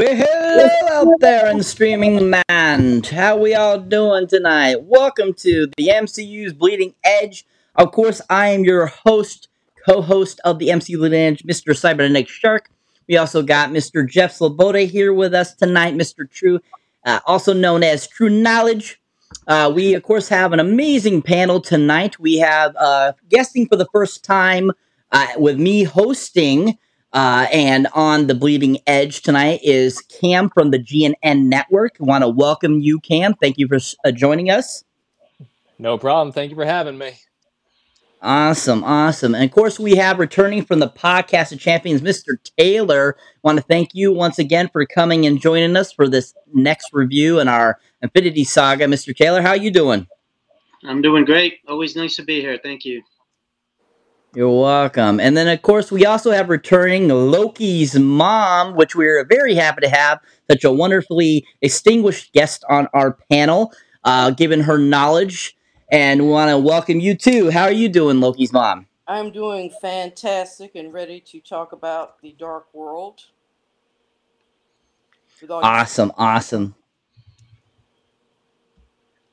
[0.00, 3.06] Well, hello out there in streaming land.
[3.08, 4.84] How we all doing tonight?
[4.84, 7.44] Welcome to the MCU's Bleeding Edge.
[7.74, 9.48] Of course, I am your host,
[9.84, 11.76] co-host of the MCU Bleeding Edge, Mr.
[11.76, 12.70] Cybernetic Shark.
[13.08, 14.08] We also got Mr.
[14.08, 16.30] Jeff Sloboda here with us tonight, Mr.
[16.30, 16.60] True,
[17.04, 18.98] uh, also known as True Knowledge.
[19.46, 22.18] Uh, we, of course, have an amazing panel tonight.
[22.18, 24.70] We have uh, guesting for the first time
[25.12, 26.78] uh, with me hosting.
[27.12, 31.96] Uh, and on the Bleeding Edge tonight is Cam from the GNN Network.
[31.98, 33.34] Want to welcome you, Cam.
[33.34, 34.84] Thank you for uh, joining us.
[35.78, 36.32] No problem.
[36.32, 37.12] Thank you for having me.
[38.22, 39.34] Awesome, awesome.
[39.34, 42.36] And of course, we have returning from the podcast of champions, Mr.
[42.58, 43.16] Taylor.
[43.42, 47.40] Want to thank you once again for coming and joining us for this next review
[47.40, 48.84] in our Infinity Saga.
[48.84, 49.16] Mr.
[49.16, 50.06] Taylor, how are you doing?
[50.84, 51.60] I'm doing great.
[51.66, 52.58] Always nice to be here.
[52.62, 53.02] Thank you.
[54.32, 55.18] You're welcome.
[55.18, 59.88] And then, of course, we also have returning Loki's mom, which we're very happy to
[59.88, 63.72] have such a wonderfully distinguished guest on our panel,
[64.04, 65.56] uh, given her knowledge.
[65.90, 67.50] And we want to welcome you too.
[67.50, 68.86] How are you doing, Loki's mom?
[69.08, 73.22] I'm doing fantastic and ready to talk about the Dark World.
[75.50, 76.76] Awesome, awesome.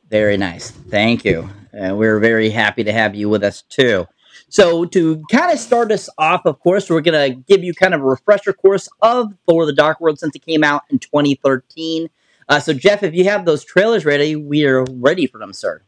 [0.09, 0.71] Very nice.
[0.71, 1.49] Thank you.
[1.71, 4.07] And we're very happy to have you with us too.
[4.49, 7.93] So to kind of start us off, of course, we're going to give you kind
[7.93, 12.09] of a refresher course of Thor: The Dark World since it came out in 2013.
[12.49, 15.81] Uh, so Jeff, if you have those trailers ready, we are ready for them, sir.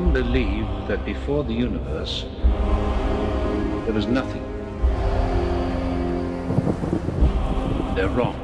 [0.00, 2.24] Some believe that before the universe,
[3.84, 4.42] there was nothing.
[7.94, 8.34] They're wrong.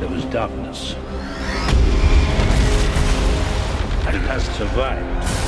[0.00, 0.94] There was darkness.
[4.04, 5.41] And it has survived.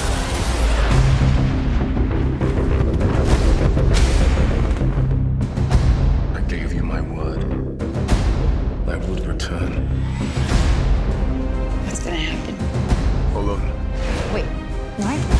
[14.96, 15.33] What?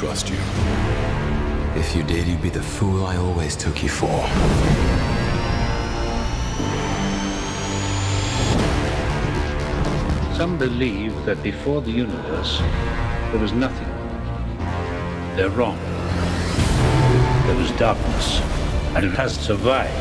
[0.00, 0.38] Trust you.
[1.78, 4.18] If you did, you'd be the fool I always took you for.
[10.38, 12.60] Some believe that before the universe,
[13.30, 13.88] there was nothing.
[15.36, 15.78] They're wrong.
[17.46, 18.40] There was darkness.
[18.94, 19.92] And it has survived.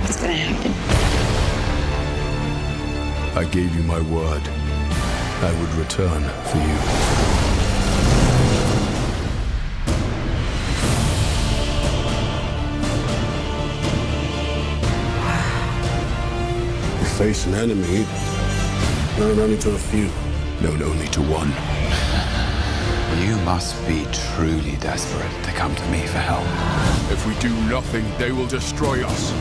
[0.00, 0.72] What's gonna happen?
[3.36, 4.61] I gave you my word.
[5.44, 6.78] I would return for you.
[17.00, 18.06] You face an enemy
[19.18, 20.08] known only to a few,
[20.60, 21.48] known only to one.
[23.26, 26.46] You must be truly desperate to come to me for help.
[27.10, 29.32] If we do nothing, they will destroy us.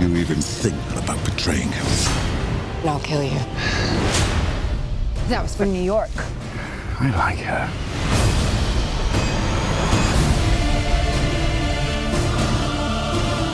[0.00, 1.86] You even think about betraying him.
[2.80, 3.38] And I'll kill you.
[5.28, 6.10] That was from New York.
[7.00, 7.66] I like her.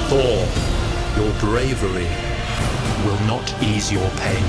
[0.09, 2.09] Thor, your bravery
[3.07, 4.45] will not ease your pain.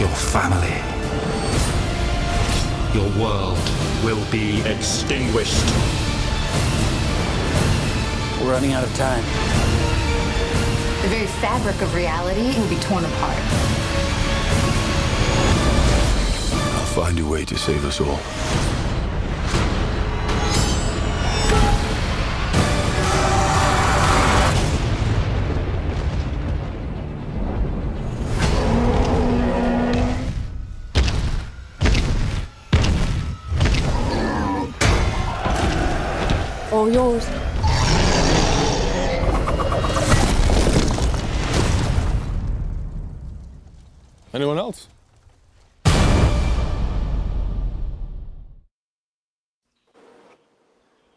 [0.00, 0.74] Your family,
[2.92, 3.70] your world
[4.02, 5.64] will be extinguished.
[8.40, 9.22] We're running out of time.
[11.02, 13.75] The very fabric of reality will be torn apart.
[16.96, 18.18] Find a way to save us all.
[36.72, 37.35] All yours.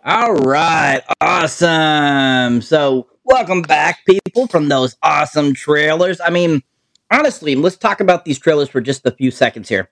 [0.10, 2.64] All right, awesome.
[2.64, 6.20] So, welcome back, people, from those awesome trailers.
[6.20, 6.64] I mean,
[7.12, 9.92] honestly, let's talk about these trailers for just a few seconds here.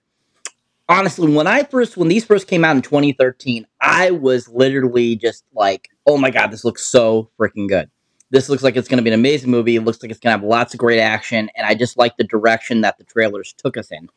[0.88, 5.44] Honestly, when I first, when these first came out in 2013, I was literally just
[5.54, 7.88] like, oh my God, this looks so freaking good.
[8.30, 9.76] This looks like it's going to be an amazing movie.
[9.76, 11.48] It looks like it's going to have lots of great action.
[11.54, 14.08] And I just like the direction that the trailers took us in.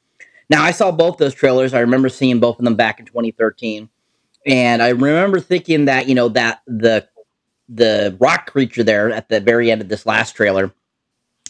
[0.50, 1.76] Now, I saw both those trailers.
[1.76, 3.88] I remember seeing both of them back in 2013
[4.46, 7.08] and I remember thinking that you know that the
[7.70, 10.74] the rock creature there at the very end of this last trailer.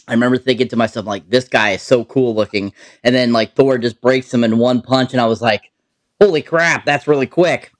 [0.08, 2.72] I remember thinking to myself like, this guy is so cool looking,
[3.04, 5.70] and then like Thor just breaks him in one punch, and I was like,
[6.20, 7.72] holy crap, that's really quick.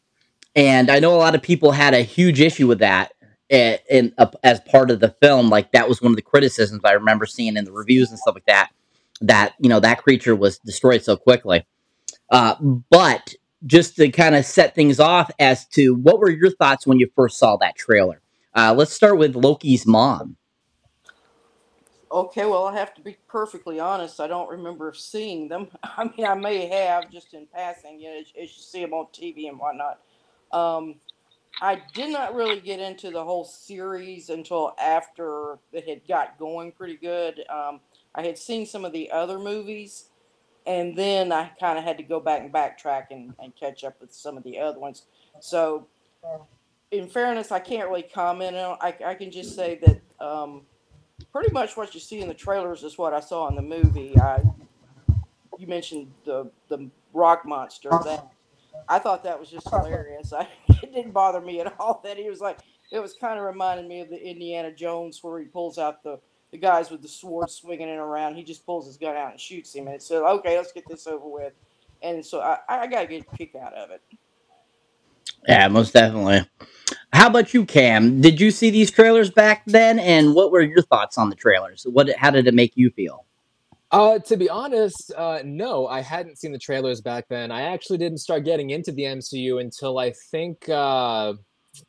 [0.54, 3.12] And I know a lot of people had a huge issue with that
[3.48, 5.48] in, in uh, as part of the film.
[5.48, 8.34] Like that was one of the criticisms I remember seeing in the reviews and stuff
[8.34, 8.70] like that.
[9.20, 11.64] That you know that creature was destroyed so quickly.
[12.30, 12.56] Uh,
[12.90, 13.34] but
[13.66, 17.10] just to kind of set things off as to what were your thoughts when you
[17.14, 18.20] first saw that trailer.
[18.54, 20.36] Uh, let's start with Loki's mom.
[22.10, 24.20] Okay, well, I have to be perfectly honest.
[24.20, 25.68] I don't remember seeing them.
[25.82, 29.06] I mean, I may have just in passing, you know, as, you see them on
[29.06, 30.00] TV and whatnot.
[30.52, 30.96] Um,
[31.62, 36.72] I did not really get into the whole series until after it had got going
[36.72, 37.44] pretty good.
[37.48, 37.80] Um,
[38.14, 40.10] I had seen some of the other movies,
[40.66, 44.00] and then I kind of had to go back and backtrack and, and catch up
[44.00, 45.02] with some of the other ones.
[45.40, 45.86] So,
[46.90, 48.78] in fairness, I can't really comment on.
[48.80, 50.62] I, I can just say that um,
[51.32, 54.18] pretty much what you see in the trailers is what I saw in the movie.
[54.20, 54.42] I,
[55.58, 57.90] you mentioned the the rock monster.
[58.04, 58.30] That
[58.88, 60.32] I thought that was just hilarious.
[60.38, 62.58] I, it didn't bother me at all that he was like.
[62.90, 66.20] It was kind of reminding me of the Indiana Jones where he pulls out the
[66.52, 68.36] the guys with the sword swinging it around.
[68.36, 69.86] He just pulls his gun out and shoots him.
[69.86, 71.54] And it's so okay, let's get this over with.
[72.02, 74.02] And so I, I got to get a kick out of it.
[75.48, 76.46] Yeah, most definitely.
[77.12, 78.20] How about you, Cam?
[78.20, 81.84] Did you see these trailers back then, and what were your thoughts on the trailers?
[81.88, 83.24] What, how did it make you feel?
[83.90, 87.50] Uh, to be honest, uh, no, I hadn't seen the trailers back then.
[87.50, 91.34] I actually didn't start getting into the MCU until I think, uh,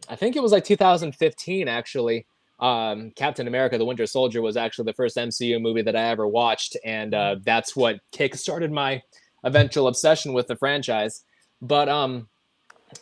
[0.09, 2.25] I think it was like 2015, actually
[2.59, 6.27] um, Captain America: The Winter Soldier was actually the first MCU movie that I ever
[6.27, 9.01] watched, and uh, that's what kick-started my
[9.43, 11.23] eventual obsession with the franchise.
[11.61, 12.27] But um,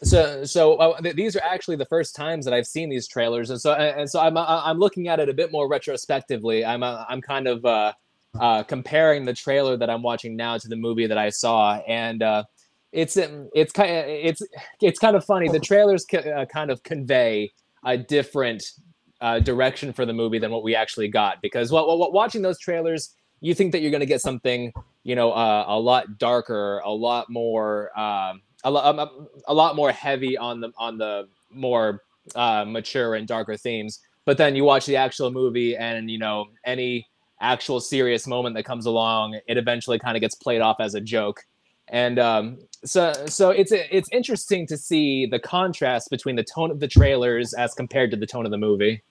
[0.03, 3.50] so so uh, th- these are actually the first times that I've seen these trailers,
[3.50, 6.65] and so and so I'm uh, I'm looking at it a bit more retrospectively.
[6.65, 7.93] I'm uh, I'm kind of uh,
[8.39, 12.24] uh, comparing the trailer that I'm watching now to the movie that I saw, and
[12.24, 12.43] uh,
[12.91, 14.41] it's it's kind of it's
[14.81, 15.50] it's kind of funny.
[15.50, 17.51] The trailers uh, kind of convey
[17.84, 18.63] a different
[19.22, 21.42] uh, direction for the movie than what we actually got.
[21.42, 24.74] Because well, well, watching those trailers, you think that you're going to get something,
[25.04, 29.92] you know, uh, a lot darker, a lot more, um, a, um, a lot more
[29.92, 32.01] heavy on the on the more
[32.36, 34.00] uh, mature and darker themes.
[34.25, 37.08] But then you watch the actual movie, and you know, any
[37.40, 41.01] actual serious moment that comes along, it eventually kind of gets played off as a
[41.01, 41.44] joke.
[41.88, 46.80] And um, so, so it's it's interesting to see the contrast between the tone of
[46.80, 49.04] the trailers as compared to the tone of the movie.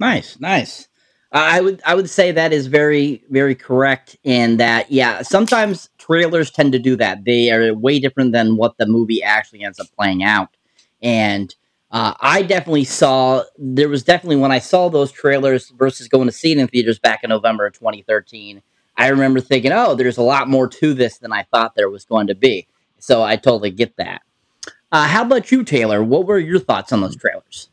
[0.00, 0.88] Nice, nice.
[1.32, 6.50] I would I would say that is very very correct in that yeah sometimes trailers
[6.50, 9.86] tend to do that they are way different than what the movie actually ends up
[9.96, 10.48] playing out
[11.02, 11.54] and
[11.92, 16.32] uh, I definitely saw there was definitely when I saw those trailers versus going to
[16.32, 18.60] see it in theaters back in November of 2013
[18.96, 22.04] I remember thinking oh there's a lot more to this than I thought there was
[22.04, 22.66] going to be
[22.98, 24.22] so I totally get that.
[24.90, 26.02] Uh, how about you Taylor?
[26.02, 27.69] What were your thoughts on those trailers?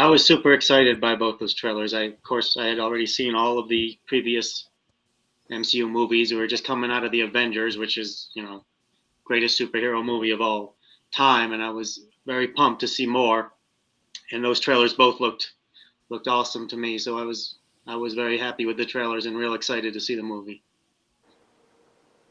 [0.00, 1.92] I was super excited by both those trailers.
[1.92, 4.66] I, of course, I had already seen all of the previous
[5.50, 6.32] MCU movies.
[6.32, 8.64] We were just coming out of the Avengers, which is, you know,
[9.24, 10.74] greatest superhero movie of all
[11.12, 13.52] time, and I was very pumped to see more.
[14.32, 15.52] and those trailers both looked
[16.08, 16.96] looked awesome to me.
[16.96, 20.16] So I was I was very happy with the trailers and real excited to see
[20.16, 20.62] the movie.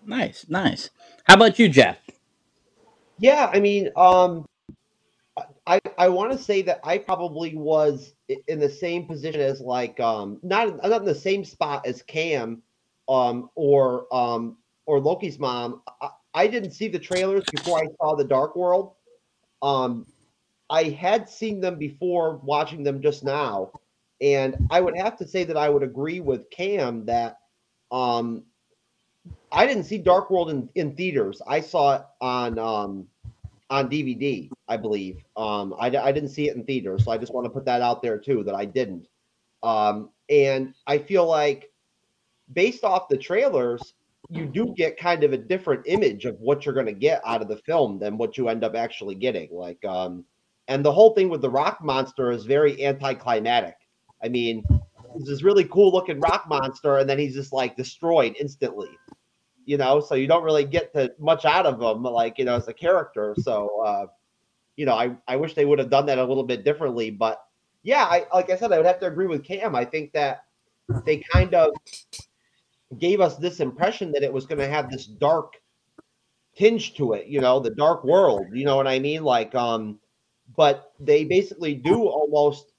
[0.03, 0.89] Nice, nice.
[1.25, 1.99] How about you, Jeff?
[3.19, 4.48] Yeah, I mean, um,
[5.69, 8.15] I I want to say that I probably was
[8.47, 12.63] in the same position as like um not not in the same spot as Cam,
[13.07, 14.57] um or um
[14.87, 15.83] or Loki's mom.
[16.01, 18.93] I, I didn't see the trailers before I saw the Dark World.
[19.61, 20.07] Um,
[20.69, 23.71] I had seen them before watching them just now,
[24.21, 27.37] and I would have to say that I would agree with Cam that
[27.91, 28.43] um
[29.51, 31.41] I didn't see Dark World in, in theaters.
[31.45, 33.07] I saw it on um,
[33.69, 35.23] on DVD, I believe.
[35.35, 37.81] Um, I, I didn't see it in theaters, so I just want to put that
[37.81, 39.07] out there too that I didn't.
[39.63, 41.71] Um, and I feel like
[42.53, 43.93] based off the trailers,
[44.29, 47.41] you do get kind of a different image of what you're going to get out
[47.41, 49.49] of the film than what you end up actually getting.
[49.51, 50.23] Like, um,
[50.67, 53.75] and the whole thing with the rock monster is very anticlimactic.
[54.23, 54.63] I mean,
[55.15, 58.89] it's this really cool looking rock monster, and then he's just like destroyed instantly
[59.69, 62.55] you know, so you don't really get to much out of him, like you know,
[62.55, 63.35] as a character.
[63.37, 64.07] So, uh,
[64.79, 67.43] you know, I I wish they would have done that a little bit differently, but
[67.83, 69.75] yeah, I like I said, I would have to agree with Cam.
[69.75, 70.45] I think that
[71.05, 71.71] they kind of
[72.97, 75.55] gave us this impression that it was going to have this dark
[76.55, 79.21] tinge to it, you know, the dark world, you know what I mean?
[79.21, 79.99] Like, um,
[80.55, 82.71] but they basically do almost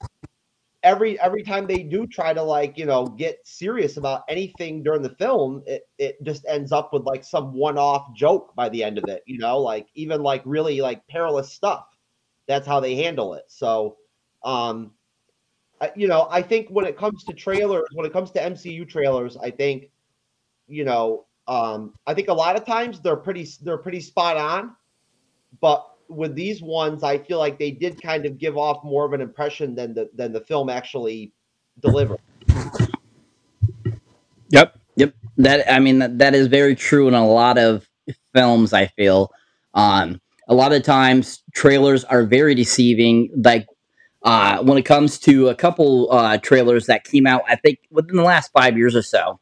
[0.81, 5.03] every every time they do try to like you know get serious about anything during
[5.03, 8.97] the film it, it just ends up with like some one-off joke by the end
[8.97, 11.90] of it you know like even like really like perilous stuff
[12.51, 13.97] that's how they handle it so
[14.43, 14.91] um
[15.95, 19.37] you know i think when it comes to trailers when it comes to mcu trailers
[19.37, 19.89] i think
[20.67, 24.75] you know um i think a lot of times they're pretty they're pretty spot on
[25.59, 29.13] but with these ones, I feel like they did kind of give off more of
[29.13, 31.33] an impression than the than the film actually
[31.81, 32.19] delivered.
[34.49, 35.13] Yep, yep.
[35.37, 37.87] That I mean that, that is very true in a lot of
[38.35, 38.73] films.
[38.73, 39.31] I feel,
[39.73, 43.29] um, a lot of times trailers are very deceiving.
[43.41, 43.67] Like
[44.23, 48.17] uh, when it comes to a couple uh, trailers that came out, I think within
[48.17, 49.39] the last five years or so.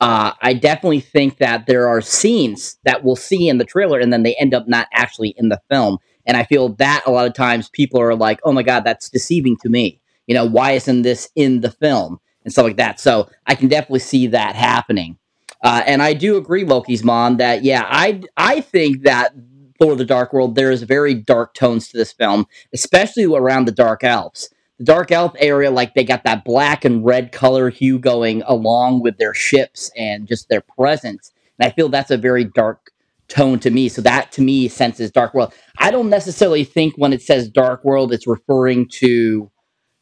[0.00, 4.12] Uh, I definitely think that there are scenes that we'll see in the trailer and
[4.12, 5.98] then they end up not actually in the film.
[6.26, 9.08] And I feel that a lot of times people are like, oh my God, that's
[9.08, 10.00] deceiving to me.
[10.26, 12.18] You know, why isn't this in the film?
[12.44, 12.98] And stuff like that.
[12.98, 15.18] So I can definitely see that happening.
[15.62, 19.32] Uh, and I do agree, Loki's mom, that yeah, I I think that
[19.82, 23.72] for the Dark World, there is very dark tones to this film, especially around the
[23.72, 24.48] Dark Elves.
[24.78, 29.02] the Dark Elf area, like they got that black and red color hue going along
[29.02, 31.32] with their ships and just their presence.
[31.58, 32.92] And I feel that's a very dark
[33.28, 33.88] tone to me.
[33.88, 35.52] So that to me senses Dark World.
[35.78, 39.50] I don't necessarily think when it says Dark World, it's referring to,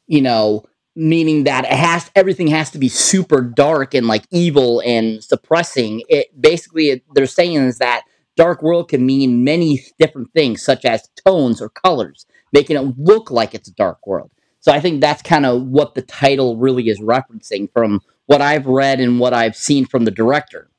[0.09, 4.83] you know, meaning that it has everything has to be super dark and like evil
[4.85, 6.03] and suppressing.
[6.11, 8.03] It basically it, they're saying is that
[8.37, 13.31] Dark World can mean many different things, such as tones or colors, making it look
[13.31, 14.31] like it's a dark world.
[14.61, 18.67] So I think that's kind of what the title really is referencing from what I've
[18.67, 20.71] read and what I've seen from the director.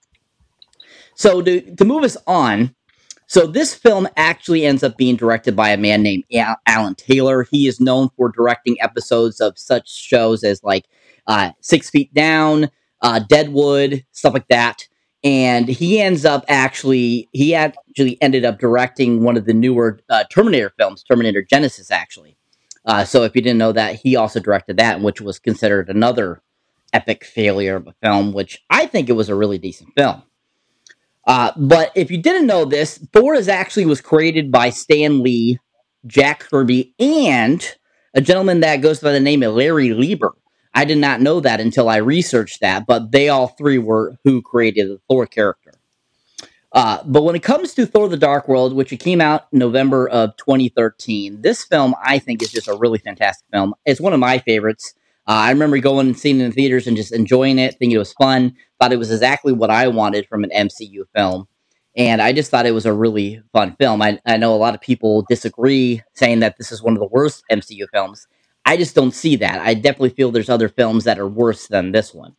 [1.16, 2.76] So to, to move us on,
[3.28, 6.26] so this film actually ends up being directed by a man named
[6.68, 7.44] Alan Taylor.
[7.44, 10.86] He is known for directing episodes of such shows as like
[11.28, 12.70] uh, Six Feet Down,
[13.02, 14.88] uh, Deadwood, stuff like that.
[15.24, 20.24] And he ends up actually, he actually ended up directing one of the newer uh,
[20.32, 22.38] Terminator films, Terminator Genisys, actually.
[22.86, 26.42] Uh, so if you didn't know that, he also directed that, which was considered another
[26.94, 30.24] epic failure of a film, which I think it was a really decent film.
[31.28, 35.60] Uh, but if you didn't know this, Thor is actually was created by Stan Lee,
[36.08, 37.64] Jack Kirby, and
[38.14, 40.34] a gentleman that goes by the name of Larry Lieber.
[40.74, 44.42] I did not know that until I researched that, but they all three were who
[44.42, 45.74] created the Thor character.
[46.74, 50.08] Uh, but when it comes to Thor: The Dark World, which it came out November
[50.08, 53.74] of 2013, this film I think is just a really fantastic film.
[53.86, 54.94] It's one of my favorites.
[55.28, 58.00] Uh, I remember going and seeing it in theaters and just enjoying it, thinking it
[58.00, 58.56] was fun.
[58.80, 61.48] Thought it was exactly what I wanted from an MCU film,
[61.98, 64.02] and I just thought it was a really fun film.
[64.02, 67.08] I, I know a lot of people disagree, saying that this is one of the
[67.08, 68.28] worst MCU films.
[68.66, 69.60] I just don't see that.
[69.60, 72.36] I definitely feel there's other films that are worse than this one.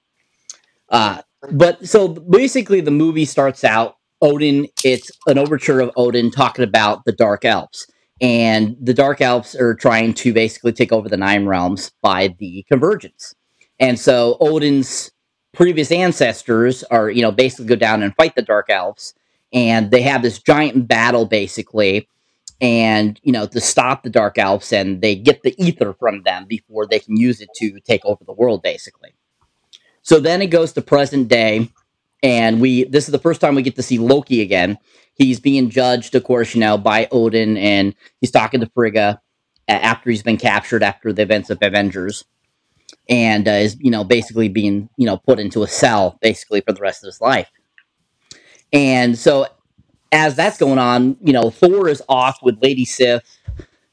[0.88, 6.64] Uh, but so basically, the movie starts out Odin, it's an overture of Odin talking
[6.64, 7.88] about the Dark Elves.
[8.20, 12.64] And the Dark Elves are trying to basically take over the Nine Realms by the
[12.68, 13.34] Convergence.
[13.80, 15.10] And so Odin's
[15.52, 19.12] previous ancestors are, you know, basically go down and fight the Dark Elves.
[19.52, 22.08] And they have this giant battle, basically.
[22.62, 26.46] And you know to stop the dark elves and they get the ether from them
[26.46, 29.12] before they can use it to take over the world basically.
[30.02, 31.68] So then it goes to present day
[32.22, 34.78] and we this is the first time we get to see loki again.
[35.14, 39.20] He's being judged of course you know by odin and he's talking to frigga
[39.68, 42.24] after he's been captured after the events of avengers
[43.08, 46.72] and uh, is you know basically being you know put into a cell basically for
[46.72, 47.50] the rest of his life.
[48.72, 49.46] And so
[50.12, 53.22] as that's going on, you know, Thor is off with Lady Sif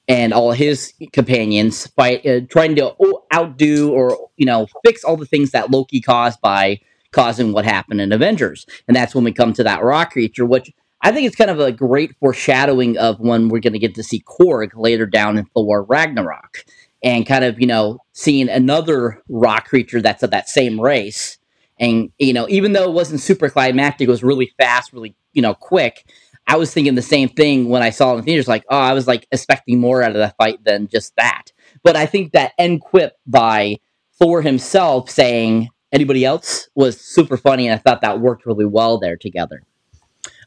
[0.07, 2.93] and all his companions fight, uh, trying to
[3.33, 6.79] outdo or you know fix all the things that Loki caused by
[7.11, 8.65] causing what happened in Avengers.
[8.87, 10.71] And that's when we come to that rock creature, which
[11.01, 14.03] I think it's kind of a great foreshadowing of when we're going to get to
[14.03, 16.65] see Korg later down in Thor Ragnarok,
[17.03, 21.37] and kind of you know seeing another rock creature that's of that same race.
[21.79, 25.41] And you know, even though it wasn't super climactic, it was really fast, really you
[25.41, 26.09] know, quick.
[26.47, 28.47] I was thinking the same thing when I saw it in the theaters.
[28.47, 31.51] Like, oh, I was like expecting more out of that fight than just that.
[31.83, 33.77] But I think that end quip by
[34.17, 38.97] Thor himself saying anybody else was super funny, and I thought that worked really well
[38.97, 39.63] there together.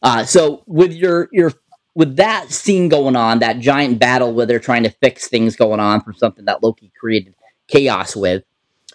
[0.03, 1.53] Uh, so with your your
[1.95, 5.81] with that scene going on, that giant battle where they're trying to fix things going
[5.81, 7.35] on from something that Loki created
[7.69, 8.43] chaos with,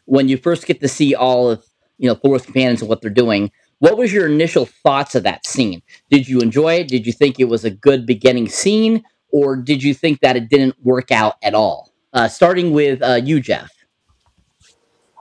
[0.05, 1.63] when you first get to see all of
[1.97, 5.45] you know Thor's companions and what they're doing, what was your initial thoughts of that
[5.45, 5.81] scene?
[6.09, 6.87] Did you enjoy it?
[6.87, 10.49] Did you think it was a good beginning scene, or did you think that it
[10.49, 11.93] didn't work out at all?
[12.13, 13.71] Uh, starting with uh, you, Jeff.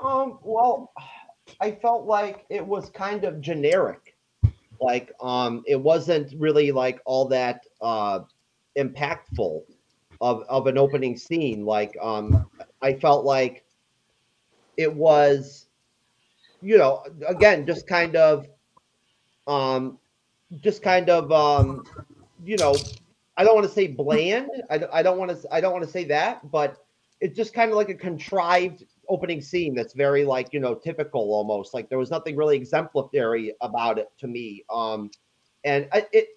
[0.02, 0.38] Um.
[0.42, 0.92] Well,
[1.60, 4.16] I felt like it was kind of generic.
[4.80, 8.20] Like, um, it wasn't really like all that uh,
[8.78, 9.62] impactful
[10.20, 11.64] of of an opening scene.
[11.64, 12.46] Like, um,
[12.82, 13.64] I felt like
[14.76, 15.65] it was
[16.62, 18.46] you know, again, just kind of,
[19.46, 19.98] um,
[20.60, 21.84] just kind of, um,
[22.44, 22.74] you know,
[23.36, 24.50] I don't want to say bland.
[24.70, 25.54] I, I don't want to.
[25.54, 26.78] I don't want to say that, but
[27.20, 31.20] it's just kind of like a contrived opening scene that's very like you know typical
[31.32, 31.74] almost.
[31.74, 34.64] Like there was nothing really exemplary about it to me.
[34.70, 35.10] Um,
[35.64, 36.28] and I, it,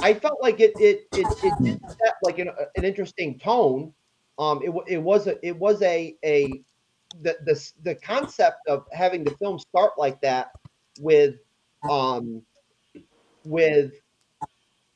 [0.00, 3.92] I felt like it it it, it did set like an, an interesting tone.
[4.38, 6.62] Um, it it was a it was a a
[7.20, 10.50] the the the concept of having the film start like that
[11.00, 11.36] with
[11.90, 12.42] um
[13.44, 13.92] with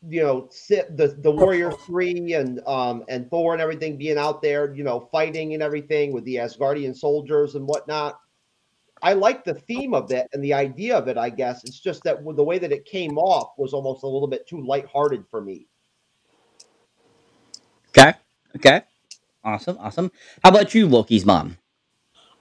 [0.09, 4.41] you know Sif the the warrior three and um and thor and everything being out
[4.43, 8.19] there you know fighting and everything with the asgardian soldiers and whatnot.
[9.03, 11.65] I like the theme of it and the idea of it i guess.
[11.65, 14.65] It's just that the way that it came off was almost a little bit too
[14.65, 15.67] lighthearted for me.
[17.89, 18.15] Okay.
[18.57, 18.83] Okay.
[19.45, 19.77] Awesome.
[19.79, 20.11] Awesome.
[20.43, 21.59] How about you loki's mom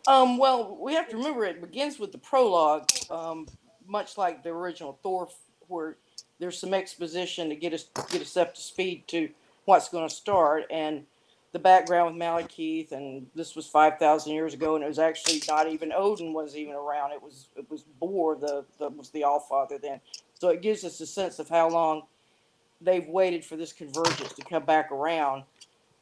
[0.07, 3.47] um, well, we have to remember it begins with the prologue, um,
[3.87, 5.29] much like the original Thor,
[5.67, 5.97] where
[6.39, 9.29] there's some exposition to get us get us up to speed to
[9.65, 11.05] what's going to start, and
[11.53, 15.41] the background with Malekith, and this was five thousand years ago, and it was actually
[15.47, 17.11] not even Odin was even around.
[17.11, 20.01] It was it was Bor, the, the was the All Father then.
[20.39, 22.03] So it gives us a sense of how long
[22.81, 25.43] they've waited for this convergence to come back around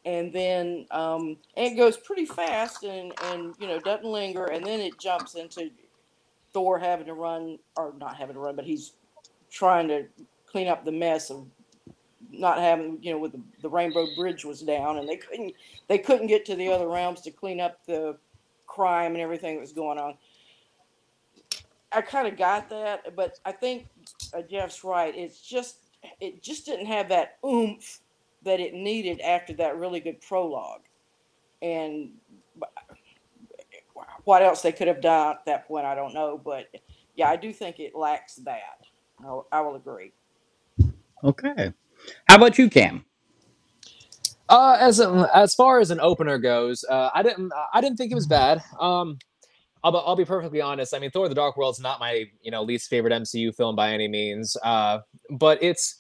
[0.06, 4.66] and then um, and it goes pretty fast and and you know doesn't linger and
[4.66, 5.70] then it jumps into
[6.52, 8.94] thor having to run or not having to run but he's
[9.50, 10.06] trying to
[10.46, 11.46] clean up the mess of
[12.32, 15.54] not having you know with the, the rainbow bridge was down and they couldn't
[15.88, 18.18] they couldn't get to the other realms to clean up the
[18.68, 20.16] crime and everything that was going on.
[21.92, 23.88] I kind of got that but i think
[24.34, 25.78] uh, jeff's right it's just
[26.20, 28.00] it just didn't have that oomph
[28.44, 30.82] that it needed after that really good prologue.
[31.62, 32.12] And
[34.26, 36.40] what else they could have done at that point, I don't know.
[36.44, 36.68] But
[37.16, 38.86] yeah, I do think it lacks that.
[39.52, 40.12] I, will agree.
[41.24, 41.72] Okay.
[42.28, 43.06] How about you, Cam?
[44.50, 48.12] Uh, as a, as far as an opener goes, uh, I didn't I didn't think
[48.12, 48.62] it was bad.
[48.80, 49.18] Um,
[49.84, 50.94] I'll, I'll be perfectly honest.
[50.94, 53.76] I mean, Thor: The Dark World is not my you know least favorite MCU film
[53.76, 54.58] by any means.
[54.62, 55.00] Uh,
[55.32, 55.96] but it's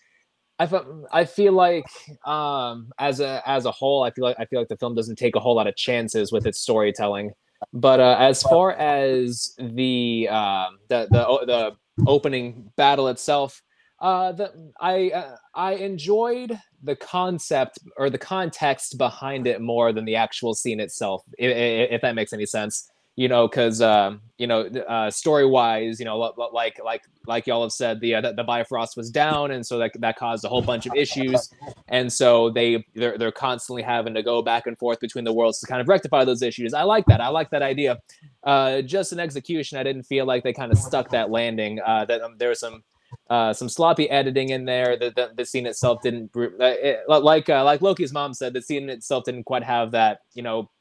[0.60, 1.86] I felt, I feel like
[2.26, 5.18] um, as a as a whole, I feel like I feel like the film doesn't
[5.18, 7.32] take a whole lot of chances with its storytelling.
[7.74, 13.62] But uh, as far as the uh, the the the opening battle itself,
[14.00, 20.06] uh, the, I uh, I enjoyed the concept or the context behind it more than
[20.06, 21.56] the actual scene itself, if,
[21.92, 26.06] if that makes any sense you know, because uh, you know, uh, story wise, you
[26.06, 29.78] know, like like like y'all have said, the, uh, the Bifrost was down, and so
[29.78, 31.52] that that caused a whole bunch of issues,
[31.90, 35.60] and so they they're they're constantly having to go back and forth between the worlds
[35.60, 36.74] to kind of rectify those issues.
[36.74, 37.22] I like that.
[37.22, 38.00] I like that idea.
[38.44, 41.80] Uh, just in execution, I didn't feel like they kind of stuck that landing.
[41.86, 42.84] Uh, that um, there was some
[43.30, 44.98] uh, some sloppy editing in there.
[44.98, 48.90] The, the, the scene itself didn't, it, like uh, like Loki's mom said, the scene
[48.90, 50.72] itself didn't quite have that you know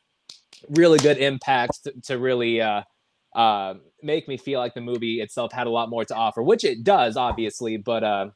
[0.68, 2.82] really good impact to, to really uh,
[3.34, 6.64] uh, make me feel like the movie itself had a lot more to offer, which
[6.64, 7.76] it does, obviously.
[7.76, 8.30] But uh,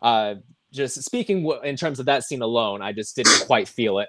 [0.00, 0.34] uh,
[0.72, 4.08] just speaking w- in terms of that scene alone, I just didn't quite feel it.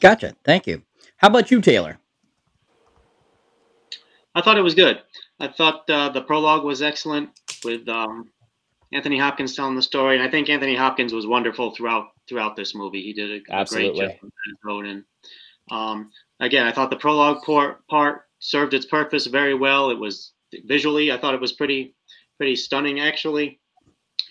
[0.00, 0.34] Gotcha.
[0.44, 0.82] Thank you.
[1.16, 1.98] How about you, Taylor?
[4.34, 5.00] I thought it was good.
[5.40, 7.30] I thought uh, the prologue was excellent
[7.64, 8.30] with um,
[8.92, 12.74] Anthony Hopkins telling the story, and I think Anthony Hopkins was wonderful throughout throughout this
[12.74, 13.02] movie.
[13.02, 15.04] He did a, a great job as Odin.
[15.70, 19.90] Um, again, I thought the prologue part, part served its purpose very well.
[19.90, 20.32] It was
[20.64, 21.94] visually, I thought it was pretty
[22.36, 23.60] pretty stunning actually,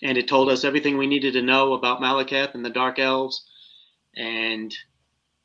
[0.02, 3.44] and it told us everything we needed to know about Malekith and the Dark Elves,
[4.16, 4.72] and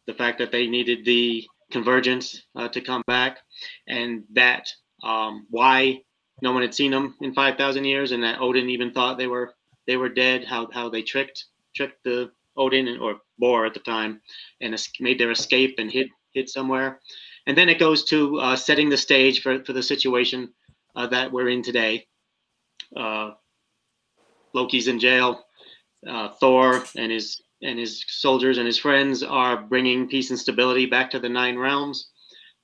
[0.06, 3.40] the fact that they needed the convergence uh, to come back,
[3.88, 4.70] and that
[5.04, 6.02] um, why
[6.42, 9.28] no one had seen them in five thousand years, and that Odin even thought they
[9.28, 9.56] were
[9.88, 10.46] they were dead.
[10.46, 14.22] How how they tricked tricked the Odin and, or Bor at the time,
[14.62, 17.02] and made their escape and hid hid somewhere
[17.48, 20.54] and then it goes to uh, setting the stage for, for the situation
[20.96, 22.08] uh, that we're in today.
[22.96, 23.32] Uh,
[24.54, 25.46] Loki's in jail.
[26.08, 30.88] Uh, Thor and his and his soldiers and his friends are bringing peace and stability
[30.88, 32.10] back to the Nine Realms,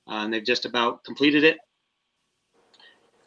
[0.08, 1.56] uh, and they've just about completed it.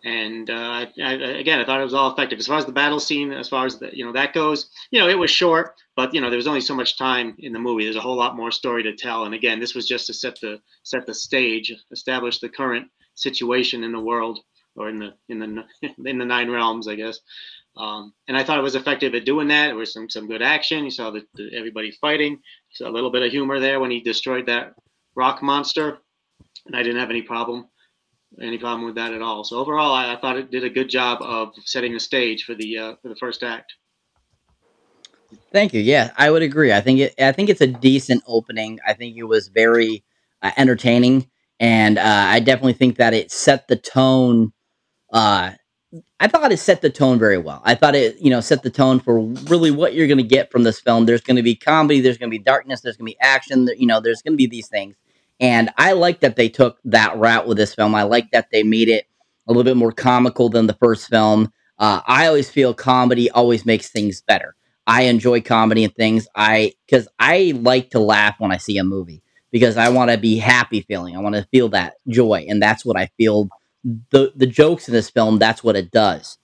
[0.03, 2.39] And uh, I, again, I thought it was all effective.
[2.39, 4.99] As far as the battle scene, as far as the, you know that goes, you
[4.99, 7.59] know, it was short, but you know there was only so much time in the
[7.59, 7.83] movie.
[7.83, 9.25] There's a whole lot more story to tell.
[9.25, 13.83] And again, this was just to set the set the stage, establish the current situation
[13.83, 14.39] in the world
[14.75, 15.63] or in the in the
[16.09, 17.19] in the nine realms, I guess.
[17.77, 19.67] Um, and I thought it was effective at doing that.
[19.67, 20.83] There was some some good action.
[20.83, 22.33] You saw the, the, everybody fighting.
[22.33, 24.73] You saw a little bit of humor there when he destroyed that
[25.15, 25.99] rock monster,
[26.65, 27.67] and I didn't have any problem
[28.39, 29.43] any problem with that at all.
[29.43, 32.55] So overall, I, I thought it did a good job of setting the stage for
[32.55, 33.73] the uh, for the first act.
[35.51, 35.81] Thank you.
[35.81, 36.71] Yeah, I would agree.
[36.71, 37.13] I think it.
[37.19, 38.79] I think it's a decent opening.
[38.85, 40.03] I think it was very
[40.41, 44.53] uh, entertaining, and uh, I definitely think that it set the tone.
[45.11, 45.51] Uh,
[46.21, 47.61] I thought it set the tone very well.
[47.65, 50.49] I thought it, you know, set the tone for really what you're going to get
[50.49, 51.05] from this film.
[51.05, 51.99] There's going to be comedy.
[51.99, 52.79] There's going to be darkness.
[52.79, 53.69] There's going to be action.
[53.77, 54.95] You know, there's going to be these things,
[55.41, 57.95] and I like that they took that route with this film.
[57.95, 59.07] I like that they made it
[59.47, 61.51] a little bit more comical than the first film.
[61.79, 64.55] Uh, I always feel comedy always makes things better.
[64.85, 66.27] I enjoy comedy and things.
[66.35, 70.17] I because I like to laugh when I see a movie because I want to
[70.17, 71.15] be happy feeling.
[71.17, 73.49] I want to feel that joy, and that's what I feel.
[73.83, 76.37] The the jokes in this film, that's what it does.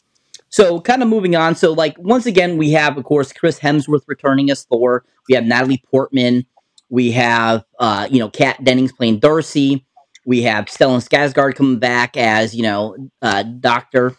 [0.49, 1.55] So, kind of moving on.
[1.55, 5.03] So, like once again, we have, of course, Chris Hemsworth returning as Thor.
[5.29, 6.45] We have Natalie Portman.
[6.89, 9.85] We have, uh, you know, Kat Dennings playing Darcy.
[10.25, 14.15] We have Stellan Skarsgård coming back as, you know, uh, Doctor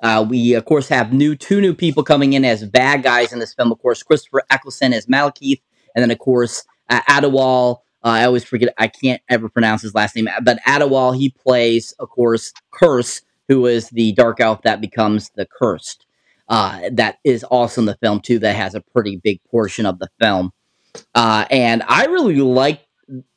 [0.00, 3.38] uh, we of course have new two new people coming in as bad guys in
[3.38, 3.72] this film.
[3.72, 5.60] Of course, Christopher Eccleston as Malekith,
[5.94, 7.78] and then of course uh, Adewale.
[8.04, 8.72] Uh, I always forget.
[8.78, 13.66] I can't ever pronounce his last name, but Adewale he plays, of course, Kurse, who
[13.66, 16.06] is the dark elf that becomes the cursed.
[16.48, 18.38] Uh, that is also in the film too.
[18.38, 20.52] That has a pretty big portion of the film,
[21.14, 22.84] uh, and I really liked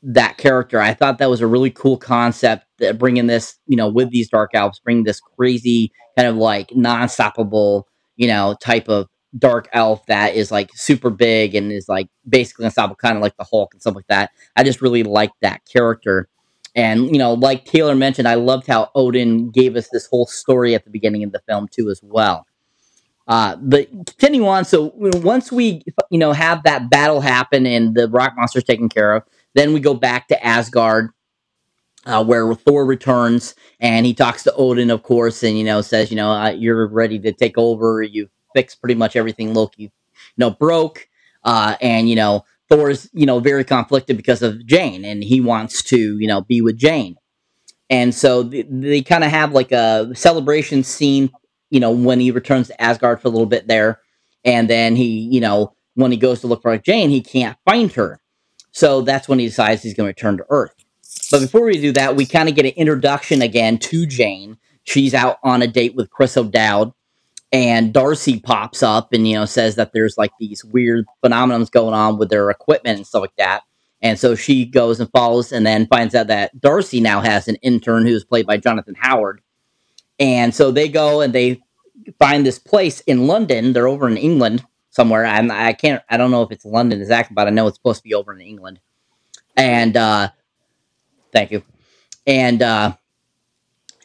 [0.03, 0.79] that character.
[0.79, 2.65] I thought that was a really cool concept.
[2.79, 6.75] That bringing this, you know, with these dark elves, bringing this crazy kind of like
[6.75, 7.83] non-stoppable,
[8.15, 12.65] you know, type of dark elf that is like super big and is like basically
[12.65, 14.31] unstoppable, kind of like the Hulk and stuff like that.
[14.55, 16.27] I just really liked that character.
[16.75, 20.75] And you know, like Taylor mentioned, I loved how Odin gave us this whole story
[20.75, 22.45] at the beginning of the film too, as well.
[23.27, 28.07] Uh, but continuing on, so once we you know have that battle happen and the
[28.09, 31.09] rock monster's taken care of, then we go back to Asgard,
[32.05, 36.09] uh, where Thor returns and he talks to Odin, of course, and you know says,
[36.09, 38.01] you know, uh, you're ready to take over.
[38.01, 39.91] You fixed pretty much everything Loki, you
[40.37, 41.07] know, broke.
[41.43, 45.83] Uh, and you know, Thor's you know very conflicted because of Jane, and he wants
[45.83, 47.15] to you know be with Jane.
[47.89, 51.29] And so they, they kind of have like a celebration scene,
[51.71, 53.99] you know, when he returns to Asgard for a little bit there,
[54.45, 57.91] and then he, you know, when he goes to look for Jane, he can't find
[57.93, 58.19] her.
[58.71, 60.75] So that's when he decides he's going to return to Earth.
[61.31, 64.57] But before we do that, we kind of get an introduction again to Jane.
[64.83, 66.93] She's out on a date with Chris O'Dowd,
[67.51, 71.93] and Darcy pops up and you know says that there's like these weird phenomenons going
[71.93, 73.63] on with their equipment and stuff like that.
[74.01, 77.55] And so she goes and follows, and then finds out that Darcy now has an
[77.57, 79.41] intern who's played by Jonathan Howard.
[80.21, 81.63] And so they go and they
[82.19, 83.73] find this place in London.
[83.73, 85.25] They're over in England, somewhere.
[85.25, 88.03] I'm, I can't, I don't know if it's London exactly, but I know it's supposed
[88.03, 88.79] to be over in England.
[89.57, 90.29] And uh,
[91.33, 91.63] thank you.
[92.27, 92.95] And uh,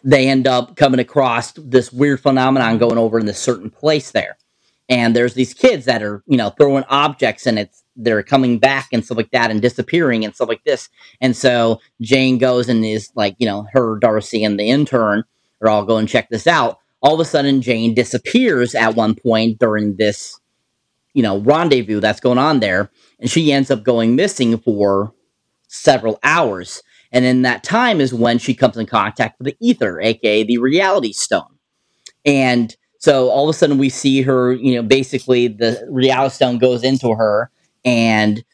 [0.03, 4.39] they end up coming across this weird phenomenon going over in this certain place there.
[4.89, 8.89] And there's these kids that are, you know, throwing objects and it's they're coming back
[8.93, 10.89] and stuff like that and disappearing and stuff like this.
[11.21, 15.25] And so Jane goes and is like, you know, her, Darcy, and the intern
[15.69, 16.79] are go and check this out.
[17.03, 20.39] All of a sudden, Jane disappears at one point during this,
[21.15, 22.91] you know, rendezvous that's going on there.
[23.21, 25.13] And she ends up going missing for
[25.69, 26.83] several hours.
[27.13, 30.59] And in that time is when she comes in contact with the ether, aka the
[30.59, 31.59] reality stone.
[32.25, 36.59] And so all of a sudden we see her, you know, basically the reality stone
[36.59, 37.51] goes into her
[37.85, 38.45] and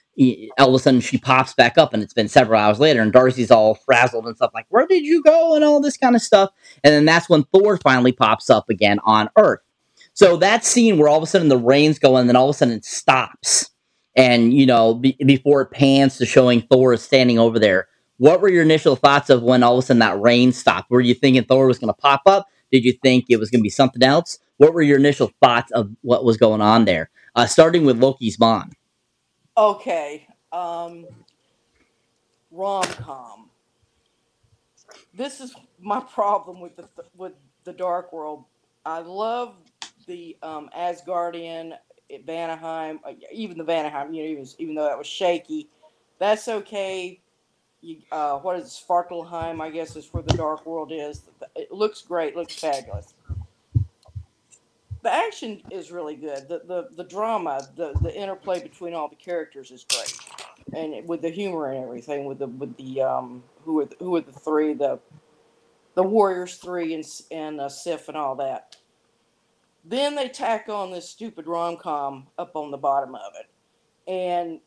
[0.58, 3.12] all of a sudden she pops back up and it's been several hours later and
[3.12, 5.54] Darcy's all frazzled and stuff like, where did you go?
[5.54, 6.50] And all this kind of stuff.
[6.84, 9.60] And then that's when Thor finally pops up again on Earth.
[10.14, 12.54] So that scene where all of a sudden the rain's going and then all of
[12.54, 13.70] a sudden it stops.
[14.14, 17.88] And, you know, be, before it pans to showing Thor is standing over there
[18.22, 20.88] what were your initial thoughts of when all of a sudden that rain stopped?
[20.90, 22.46] Were you thinking Thor was going to pop up?
[22.70, 24.38] Did you think it was going to be something else?
[24.58, 27.10] What were your initial thoughts of what was going on there?
[27.34, 28.70] Uh, starting with Loki's mom.
[29.56, 30.26] Okay.
[30.52, 31.06] Um,
[32.50, 33.50] Rom com.
[35.14, 37.32] This is my problem with the with
[37.64, 38.44] the Dark World.
[38.84, 39.54] I love
[40.06, 41.74] the um, Asgardian
[42.26, 44.14] Vanaheim, uh, even the Vanaheim.
[44.14, 45.68] You know, even even though that was shaky,
[46.18, 47.22] that's okay
[47.82, 49.60] you, uh, what is it, Svartalfheim?
[49.60, 51.22] I guess is where the Dark World is.
[51.56, 53.14] It looks great, looks fabulous.
[55.02, 56.48] The action is really good.
[56.48, 60.16] The the, the drama, the, the interplay between all the characters is great,
[60.74, 64.16] and with the humor and everything, with the with the um who are the, who
[64.16, 65.00] are the three the
[65.94, 68.76] the Warriors three and and uh, Sif and all that.
[69.84, 74.60] Then they tack on this stupid rom com up on the bottom of it, and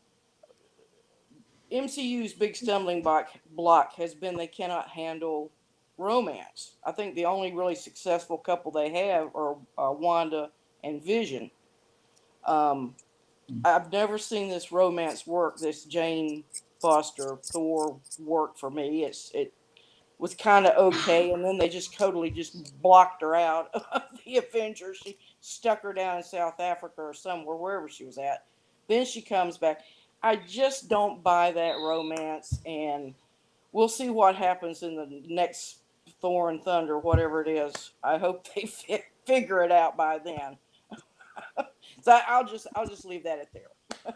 [1.72, 5.50] MCU's big stumbling block, block has been they cannot handle
[5.98, 6.72] romance.
[6.84, 10.50] I think the only really successful couple they have are uh, Wanda
[10.84, 11.50] and Vision.
[12.44, 12.94] Um,
[13.64, 15.58] I've never seen this romance work.
[15.58, 16.44] This Jane
[16.80, 19.04] Foster Thor work for me.
[19.04, 19.52] It's it
[20.18, 24.38] was kind of okay, and then they just totally just blocked her out of the
[24.38, 24.98] Avengers.
[25.02, 28.44] She stuck her down in South Africa or somewhere, wherever she was at.
[28.88, 29.80] Then she comes back.
[30.22, 33.14] I just don't buy that romance, and
[33.72, 35.78] we'll see what happens in the next
[36.20, 37.92] Thor and Thunder, whatever it is.
[38.02, 40.58] I hope they fi- figure it out by then.
[42.02, 44.14] so I'll just I'll just leave that at there.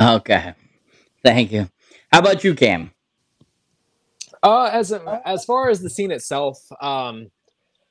[0.16, 0.54] okay,
[1.24, 1.68] thank you.
[2.12, 2.92] How about you, Cam?
[4.42, 7.30] Uh, as as far as the scene itself, um,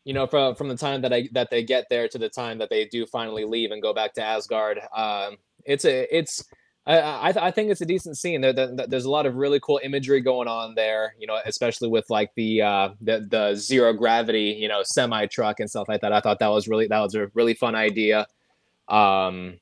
[0.04, 2.58] you know, from from the time that I that they get there to the time
[2.60, 6.44] that they do finally leave and go back to Asgard, um, it's a it's
[6.94, 8.42] I, I, think it's a decent scene.
[8.42, 11.14] There, there, there's a lot of really cool imagery going on there.
[11.20, 15.60] You know, especially with like the uh, the the zero gravity, you know, semi truck
[15.60, 16.14] and stuff like that.
[16.14, 18.26] I thought that was really that was a really fun idea.
[18.88, 19.60] Um,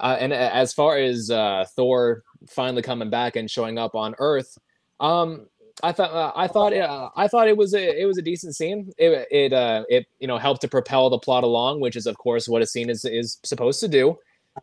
[0.00, 4.56] uh, and as far as uh, Thor finally coming back and showing up on Earth,
[5.00, 5.48] um,
[5.82, 8.22] I thought uh, I thought it, uh, I thought it was a it was a
[8.22, 8.92] decent scene.
[8.96, 12.16] It it uh, it you know helped to propel the plot along, which is of
[12.16, 14.16] course what a scene is is supposed to do.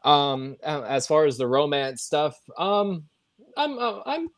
[0.04, 3.06] Um, as far as the romance stuff, um,
[3.58, 4.30] I'm uh, I'm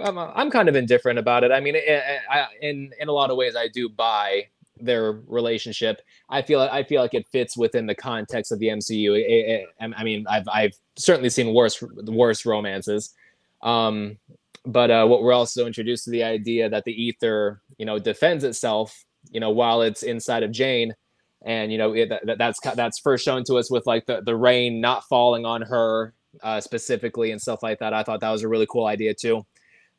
[0.00, 1.52] I'm, uh, I'm kind of indifferent about it.
[1.52, 4.46] I mean, I, in in a lot of ways, I do buy
[4.78, 6.00] their relationship.
[6.28, 9.64] I feel I feel like it fits within the context of the MCU.
[9.80, 13.14] I mean, I've I've certainly seen worse worse romances.
[13.62, 14.18] Um,
[14.66, 18.44] but uh, what we're also introduced to the idea that the ether, you know, defends
[18.44, 20.94] itself, you know, while it's inside of Jane,
[21.42, 24.36] and you know it, that, that's that's first shown to us with like the, the
[24.36, 27.92] rain not falling on her uh, specifically and stuff like that.
[27.92, 29.44] I thought that was a really cool idea too.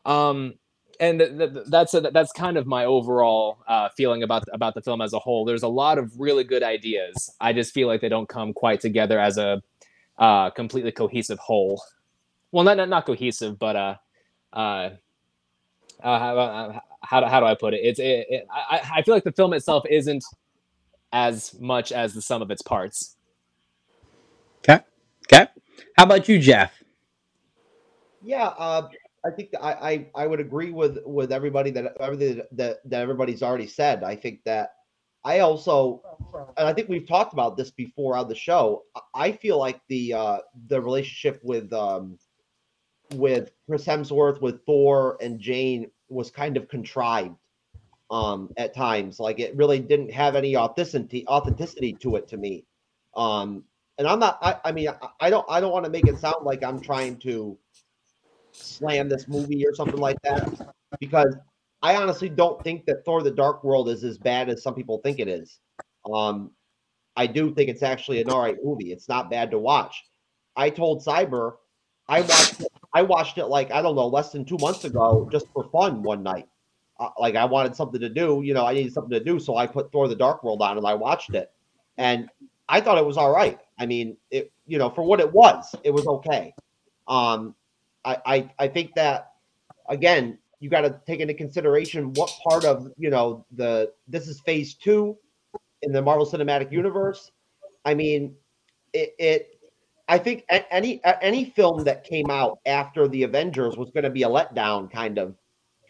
[0.06, 0.54] Um,
[1.00, 4.82] and th- th- that's a, that's kind of my overall uh, feeling about about the
[4.82, 5.46] film as a whole.
[5.46, 7.34] There's a lot of really good ideas.
[7.42, 9.62] I just feel like they don't come quite together as a
[10.18, 11.82] uh, completely cohesive whole.
[12.52, 13.96] Well, not not, not cohesive, but uh,
[14.54, 14.90] uh,
[16.04, 17.82] uh, how, uh, how, how do I put it?
[17.84, 20.24] It's it, it, I, I feel like the film itself isn't
[21.12, 23.16] as much as the sum of its parts.
[24.60, 24.84] Okay.
[25.26, 25.48] Okay.
[25.98, 26.84] How about you, Jeff?
[28.24, 28.88] Yeah, uh,
[29.26, 33.44] I think I, I, I would agree with with everybody that everything that, that everybody's
[33.44, 34.04] already said.
[34.04, 34.74] I think that
[35.24, 36.02] I also,
[36.58, 38.84] and I think we've talked about this before on the show.
[39.14, 42.18] I feel like the uh, the relationship with um,
[43.14, 47.36] with Chris Hemsworth, with Thor and Jane was kind of contrived
[48.12, 49.20] um, at times.
[49.20, 52.66] Like it really didn't have any authenticity authenticity to it to me.
[53.16, 53.64] Um,
[53.98, 54.38] and I'm not.
[54.42, 55.46] I, I mean, I, I don't.
[55.50, 57.58] I don't want to make it sound like I'm trying to
[58.52, 61.36] slam this movie or something like that because
[61.82, 65.00] I honestly don't think that Thor: The Dark World is as bad as some people
[65.00, 65.60] think it is.
[66.12, 66.52] Um,
[67.16, 68.92] I do think it's actually an all right movie.
[68.92, 70.04] It's not bad to watch.
[70.56, 71.56] I told Cyber,
[72.08, 75.30] I watched it, I watched it like I don't know less than two months ago
[75.32, 76.48] just for fun one night.
[77.20, 79.68] Like I wanted something to do, you know, I needed something to do, so I
[79.68, 81.52] put Thor: The Dark World on and I watched it,
[81.98, 82.30] and
[82.70, 83.60] I thought it was all right.
[83.80, 86.54] I mean, it you know for what it was, it was okay.
[87.08, 87.56] Um,
[88.06, 89.34] I I, I think that
[89.90, 94.40] again, you got to take into consideration what part of you know the this is
[94.42, 95.18] phase two
[95.82, 97.32] in the Marvel Cinematic Universe.
[97.84, 98.36] I mean,
[98.94, 99.60] it, it
[100.08, 104.24] I think any any film that came out after the Avengers was going to be
[104.24, 105.36] a letdown, kind of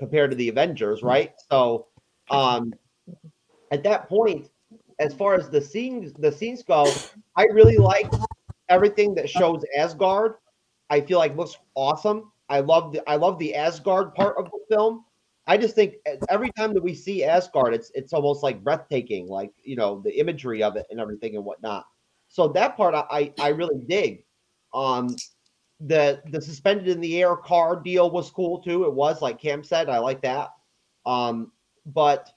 [0.02, 1.32] compared to the Avengers, right?
[1.52, 1.86] So,
[2.32, 2.74] um,
[3.72, 4.50] at that point,
[5.00, 6.92] as far as the scenes the scenes go,
[7.38, 8.10] I really like
[8.68, 10.34] everything that shows Asgard.
[10.90, 12.32] I feel like looks awesome.
[12.50, 15.06] I love the I love the Asgard part of the film.
[15.46, 15.98] I just think
[16.30, 20.20] every time that we see Asgard, it's it's almost like breathtaking, like you know the
[20.20, 21.86] imagery of it and everything and whatnot.
[22.28, 24.26] So that part I I really dig.
[24.74, 25.16] Um,
[25.88, 28.86] the the suspended in the air car deal was cool too.
[28.86, 30.50] It was like Cam said, I like that.
[31.06, 31.52] Um,
[31.86, 32.30] but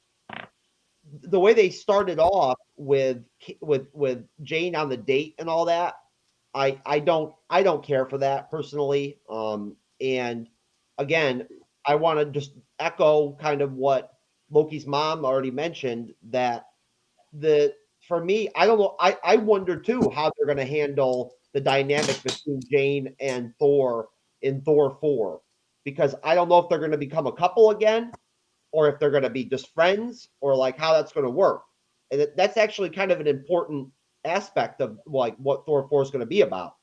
[1.23, 3.23] the way they started off with
[3.61, 5.95] with with Jane on the date and all that,
[6.55, 9.19] I I don't I don't care for that personally.
[9.29, 10.49] Um, and
[10.99, 11.47] again,
[11.87, 14.15] I want to just echo kind of what
[14.51, 16.67] Loki's mom already mentioned that
[17.33, 17.75] the
[18.09, 18.97] for me, I don't know.
[19.01, 24.09] I, I wonder too how they're going to handle the dynamic between Jane and Thor
[24.43, 25.40] in Thor 4
[25.85, 28.12] because I don't know if they're going to become a couple again
[28.73, 31.62] or if they're going to be just friends or like how that's going to work.
[32.11, 33.88] And that's actually kind of an important
[34.25, 36.75] aspect of like what Thor 4 is going to be about.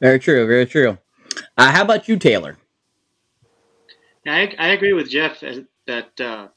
[0.00, 0.46] Very true.
[0.46, 0.98] Very true.
[1.56, 2.58] Uh, how about you, Taylor?
[4.26, 5.40] I, I agree with Jeff
[5.86, 6.48] that uh,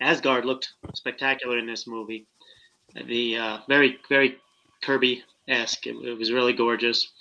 [0.00, 2.26] Asgard looked spectacular in this movie.
[2.94, 4.38] The uh, very very
[4.82, 5.86] Kirby esque.
[5.86, 7.12] It, it, was really gorgeous.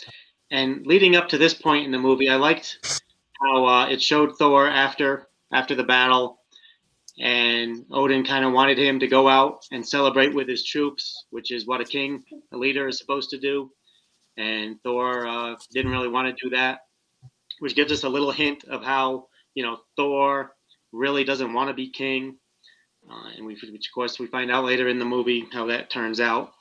[0.52, 3.02] And leading up to this point in the movie, I liked
[3.41, 6.39] how uh, it showed Thor after after the battle,
[7.19, 11.52] and Odin kind of wanted him to go out and celebrate with his troops, which
[11.52, 13.72] is what a king, a leader, is supposed to do.
[14.38, 16.82] And Thor uh, didn't really want to do that,
[17.60, 20.56] which gives us a little hint of how you know Thor
[20.91, 22.38] really doesn't want to be king,
[23.10, 25.89] uh, and we, which of course we find out later in the movie how that
[25.89, 26.54] turns out.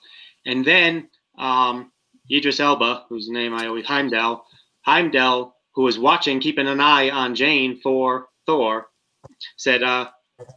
[0.46, 1.92] And then um,
[2.30, 4.44] Idris Elba, whose name I always Heimdall,
[4.82, 8.88] Heimdall, who was watching, keeping an eye on Jane for Thor,
[9.56, 10.08] said, uh,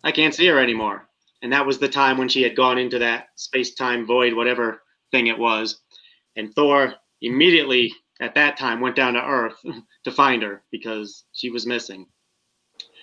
[0.03, 1.07] "I can't see her anymore."
[1.41, 5.27] And that was the time when she had gone into that space-time void, whatever thing
[5.27, 5.81] it was.
[6.35, 9.57] And Thor immediately at that time went down to Earth
[10.05, 12.05] to find her because she was missing.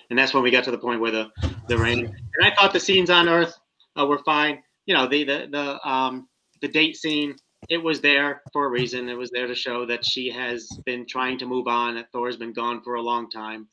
[0.09, 1.29] And that's when we got to the point where the
[1.67, 2.05] the rain.
[2.05, 3.59] And I thought the scenes on Earth
[3.99, 4.63] uh, were fine.
[4.85, 6.27] You know, the the the um
[6.61, 7.35] the date scene.
[7.69, 9.09] It was there for a reason.
[9.09, 11.95] It was there to show that she has been trying to move on.
[11.95, 13.67] That Thor's been gone for a long time,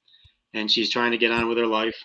[0.54, 1.96] and she's trying to get on with her life.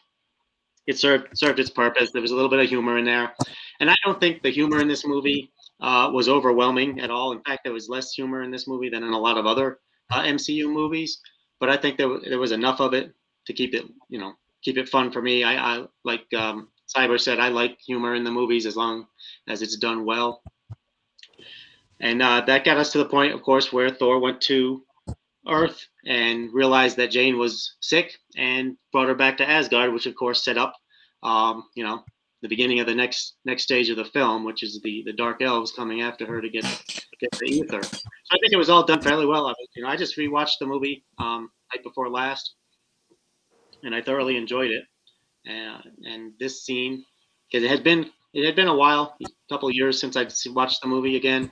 [0.85, 2.11] It served served its purpose.
[2.11, 3.33] There was a little bit of humor in there,
[3.79, 5.51] and I don't think the humor in this movie
[5.81, 7.31] uh, was overwhelming at all.
[7.31, 9.79] In fact, there was less humor in this movie than in a lot of other
[10.11, 11.19] uh, MCU movies.
[11.59, 13.13] But I think there, there was enough of it
[13.47, 15.43] to keep it, you know, keep it fun for me.
[15.43, 19.05] I, I like um, Cyber said, I like humor in the movies as long
[19.47, 20.41] as it's done well.
[22.01, 24.83] And uh, that got us to the point, of course, where Thor went to
[25.47, 30.15] Earth and realized that Jane was sick and brought her back to Asgard, which of
[30.15, 30.73] course set up,
[31.23, 32.03] um, you know,
[32.41, 35.43] the beginning of the next next stage of the film, which is the the Dark
[35.43, 36.63] Elves coming after her to get
[37.19, 37.83] get the ether.
[37.83, 37.99] So
[38.31, 39.45] I think it was all done fairly well.
[39.47, 42.55] I you know, I just rewatched the movie um, night before last,
[43.83, 44.83] and I thoroughly enjoyed it.
[45.45, 47.05] And and this scene,
[47.51, 50.81] because it had been it had been a while, a couple years since I'd watched
[50.81, 51.51] the movie again,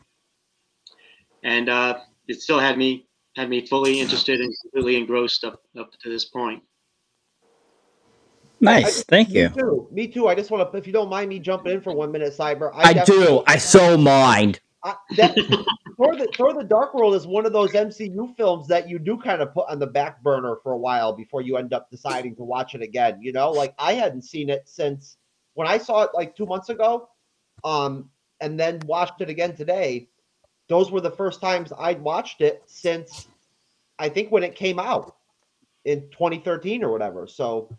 [1.44, 5.90] and uh, it still had me had me fully interested and completely engrossed up up
[6.02, 6.64] to this point.
[8.62, 9.50] Nice, I, thank me you.
[9.50, 9.88] Too.
[9.92, 10.28] Me too.
[10.28, 12.72] I just want to, if you don't mind me jumping in for one minute, Cyber.
[12.74, 13.44] I, I do.
[13.48, 14.60] I so mind.
[14.84, 15.36] I, that,
[15.98, 19.18] Thor, the, Thor the Dark World is one of those MCU films that you do
[19.18, 22.36] kind of put on the back burner for a while before you end up deciding
[22.38, 23.20] to watch it again.
[23.22, 25.18] You know, like I hadn't seen it since
[25.54, 27.10] when I saw it like two months ago,
[27.64, 28.10] um,
[28.42, 30.09] and then watched it again today.
[30.70, 33.28] Those were the first times I'd watched it since
[33.98, 35.16] I think when it came out
[35.84, 37.28] in 2013 or whatever.
[37.28, 37.76] So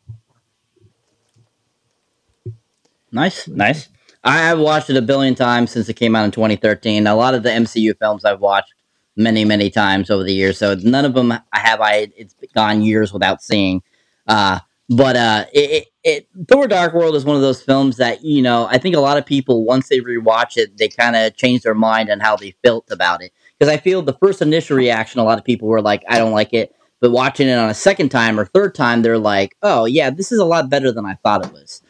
[3.13, 3.89] Nice, nice.
[4.23, 7.07] I have watched it a billion times since it came out in 2013.
[7.07, 8.75] A lot of the MCU films I've watched
[9.17, 10.59] many, many times over the years.
[10.59, 12.13] So none of them I have I.
[12.17, 13.83] It's gone years without seeing.
[14.27, 18.43] Uh, but uh, it, it, Thor: Dark World is one of those films that you
[18.43, 21.63] know I think a lot of people once they rewatch it they kind of change
[21.63, 23.33] their mind on how they felt about it.
[23.59, 26.33] Because I feel the first initial reaction a lot of people were like I don't
[26.33, 29.85] like it, but watching it on a second time or third time they're like oh
[29.85, 31.83] yeah this is a lot better than I thought it was,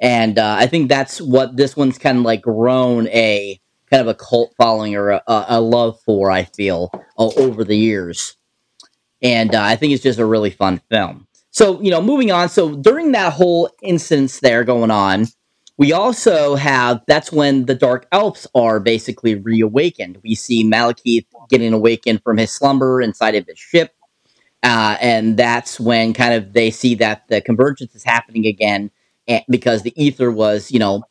[0.00, 3.60] and uh, I think that's what this one's kind of like grown a
[3.90, 8.36] kind of a cult following or a, a love for I feel over the years,
[9.20, 11.27] and uh, I think it's just a really fun film.
[11.50, 12.48] So, you know, moving on.
[12.48, 15.26] So, during that whole instance there going on,
[15.78, 20.18] we also have that's when the Dark Elves are basically reawakened.
[20.22, 23.94] We see Malekith getting awakened from his slumber inside of his ship.
[24.62, 28.90] Uh, and that's when kind of they see that the convergence is happening again
[29.48, 31.04] because the ether was, you know,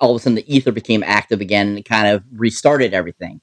[0.00, 3.40] all of a sudden the ether became active again and kind of restarted everything.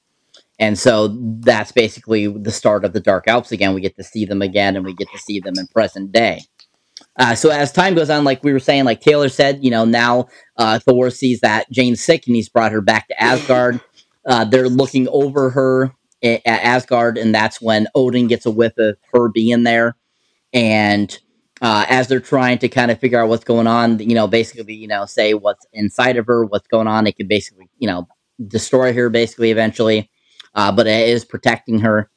[0.58, 1.08] And so
[1.40, 3.74] that's basically the start of the Dark Elves again.
[3.74, 6.42] We get to see them again and we get to see them in present day.
[7.18, 9.84] Uh, so as time goes on, like we were saying, like Taylor said, you know,
[9.84, 13.80] now uh, Thor sees that Jane's sick and he's brought her back to Asgard.
[14.26, 15.92] Uh, they're looking over her
[16.22, 19.96] at, at Asgard, and that's when Odin gets a whiff of her being there.
[20.52, 21.18] And
[21.60, 24.74] uh, as they're trying to kind of figure out what's going on, you know, basically,
[24.74, 28.06] you know, say what's inside of her, what's going on, it could basically, you know,
[28.48, 30.10] destroy her basically eventually.
[30.54, 32.10] Uh, but it is protecting her.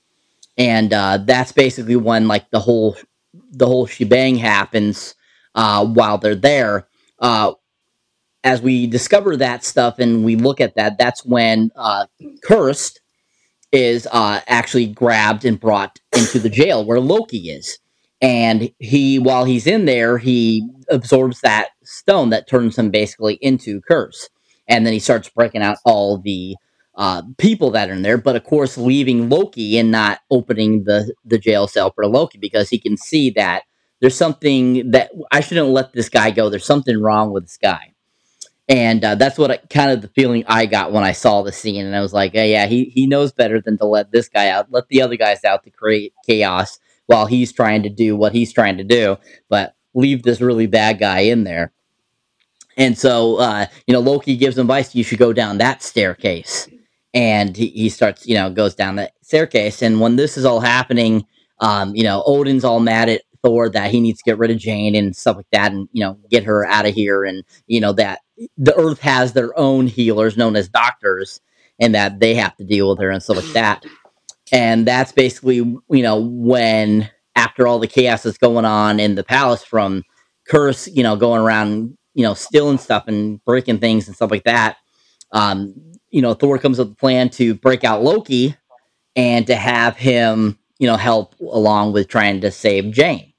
[0.57, 2.97] And uh, that's basically when like the whole
[3.51, 5.15] the whole shebang happens
[5.55, 6.87] uh, while they're there.
[7.19, 7.53] Uh,
[8.43, 12.05] as we discover that stuff and we look at that, that's when uh,
[12.43, 13.01] Cursed
[13.71, 17.79] is uh, actually grabbed and brought into the jail where Loki is.
[18.21, 23.81] And he, while he's in there, he absorbs that stone that turns him basically into
[23.89, 24.29] Kurse.
[24.67, 26.55] And then he starts breaking out all the
[26.95, 31.13] uh, people that are in there, but of course, leaving Loki and not opening the
[31.25, 33.63] the jail cell for Loki because he can see that
[33.99, 36.49] there's something that I shouldn't let this guy go.
[36.49, 37.93] There's something wrong with this guy,
[38.69, 41.51] and uh, that's what I, kind of the feeling I got when I saw the
[41.51, 44.29] scene, and I was like, hey, yeah, he he knows better than to let this
[44.29, 48.15] guy out, let the other guys out to create chaos while he's trying to do
[48.15, 49.17] what he's trying to do,
[49.49, 51.73] but leave this really bad guy in there.
[52.77, 56.69] And so, uh, you know, Loki gives advice: you should go down that staircase
[57.15, 59.81] and he, he starts, you know, goes down the staircase.
[59.81, 61.25] And when this is all happening,
[61.61, 64.57] um, you know, Odin's all mad at Thor that he needs to get rid of
[64.57, 67.23] Jane and stuff like that, and you know, get her out of here.
[67.23, 68.19] And you know that
[68.57, 71.39] the Earth has their own healers known as doctors,
[71.79, 73.85] and that they have to deal with her and stuff like that.
[74.51, 79.23] And that's basically, you know, when after all the chaos that's going on in the
[79.23, 80.03] palace from
[80.49, 84.43] Kurse, you know, going around, you know, stealing stuff and breaking things and stuff like
[84.43, 84.77] that.
[85.31, 85.73] Um,
[86.09, 88.55] you know, Thor comes up with a plan to break out Loki
[89.15, 93.33] and to have him, you know, help along with trying to save Jane.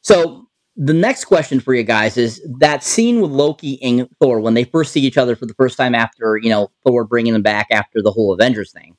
[0.00, 0.46] So
[0.76, 4.64] the next question for you guys is that scene with Loki and Thor when they
[4.64, 7.66] first see each other for the first time after, you know, Thor bringing them back
[7.70, 8.96] after the whole Avengers thing,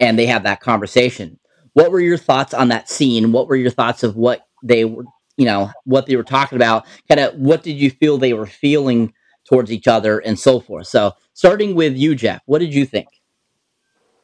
[0.00, 1.38] and they have that conversation.
[1.74, 3.30] What were your thoughts on that scene?
[3.30, 5.04] What were your thoughts of what they were,
[5.36, 6.84] you know, what they were talking about?
[7.08, 9.12] Kind of what did you feel they were feeling
[9.50, 10.86] towards each other and so forth?
[10.86, 13.08] So starting with you, Jeff, what did you think?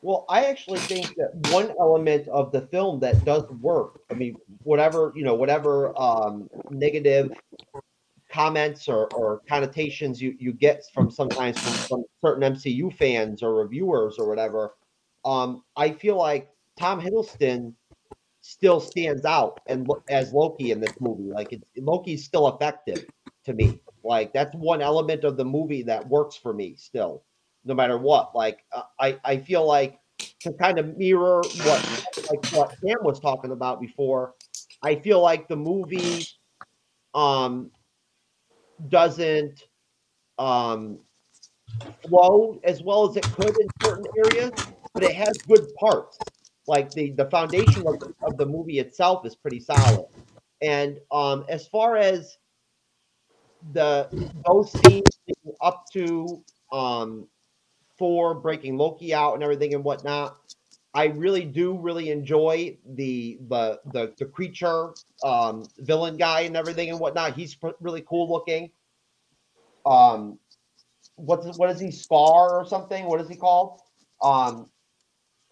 [0.03, 4.37] Well, I actually think that one element of the film that does work, I mean,
[4.63, 7.33] whatever, you know, whatever um, negative
[8.31, 13.57] comments or, or connotations you, you get from sometimes from, from certain MCU fans or
[13.57, 14.75] reviewers or whatever,
[15.25, 17.75] um, I feel like Tom Hiddleston
[18.43, 21.33] still stands out and as Loki in this movie.
[21.33, 23.05] Like it's, Loki's still effective
[23.45, 23.81] to me.
[24.07, 27.25] Like that's one element of the movie that works for me still,
[27.65, 28.35] no matter what.
[28.35, 30.01] Like uh, I I feel like
[30.41, 31.89] to kind of mirror what
[32.31, 34.35] like what Sam was talking about before.
[34.83, 36.31] I feel like the movie
[37.15, 37.71] um
[38.89, 39.65] doesn't
[40.39, 41.01] um
[42.07, 44.53] flow as well as it could in certain areas,
[44.95, 46.19] but it has good parts.
[46.67, 50.07] Like the the foundation of the, of the movie itself is pretty solid.
[50.63, 52.39] And um as far as
[53.73, 54.09] the
[54.47, 55.09] those scenes
[55.61, 56.43] up to
[56.73, 57.27] um
[57.99, 60.37] for breaking Loki out and everything and whatnot.
[60.95, 66.89] I really do really enjoy the the the, the creature um, villain guy and everything
[66.91, 67.35] and whatnot.
[67.35, 68.71] He's really cool looking.
[69.85, 70.39] Um,
[71.17, 73.05] what's what is he Scar or something?
[73.05, 73.81] What is he called?
[74.23, 74.71] Um,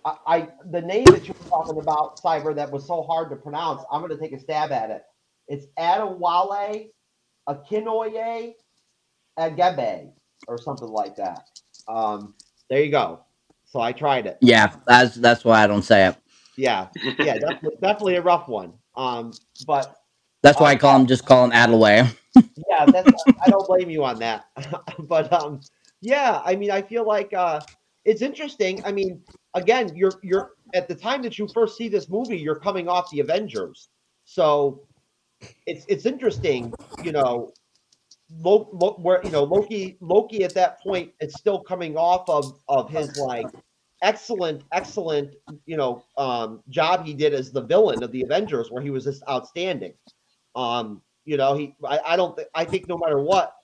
[0.05, 3.37] I, I the name that you were talking about, Cyber, that was so hard to
[3.37, 3.83] pronounce.
[3.93, 5.03] I'm going to take a stab at it.
[5.47, 6.91] It's Adewale
[7.49, 8.55] Akinoye
[9.39, 10.11] Agebe
[10.49, 11.49] or something like that.
[11.89, 12.35] Um,
[12.71, 13.21] there you go.
[13.65, 14.39] So I tried it.
[14.41, 16.17] Yeah, that's that's why I don't say it.
[16.57, 16.89] Yeah,
[17.19, 18.73] yeah, definitely, definitely a rough one.
[18.97, 19.33] Um,
[19.67, 19.97] but
[20.43, 22.15] That's why I call him just call him Adaway.
[22.71, 23.11] yeah, that's
[23.45, 24.47] I don't blame you on that.
[25.09, 25.61] but um,
[26.01, 27.61] yeah, I mean, I feel like uh,
[28.05, 28.85] it's interesting.
[28.85, 29.23] I mean,
[29.55, 33.11] again, you're you're at the time that you first see this movie, you're coming off
[33.11, 33.89] the Avengers,
[34.25, 34.83] so
[35.67, 36.73] it's it's interesting,
[37.03, 37.53] you know,
[38.31, 42.59] Lo, Lo, where you know Loki Loki at that point is still coming off of
[42.69, 43.47] of his like
[44.03, 45.35] excellent excellent
[45.67, 49.05] you know um job he did as the villain of the Avengers where he was
[49.05, 49.93] just outstanding.
[50.57, 53.55] Um you know he I, I don't think I think no matter what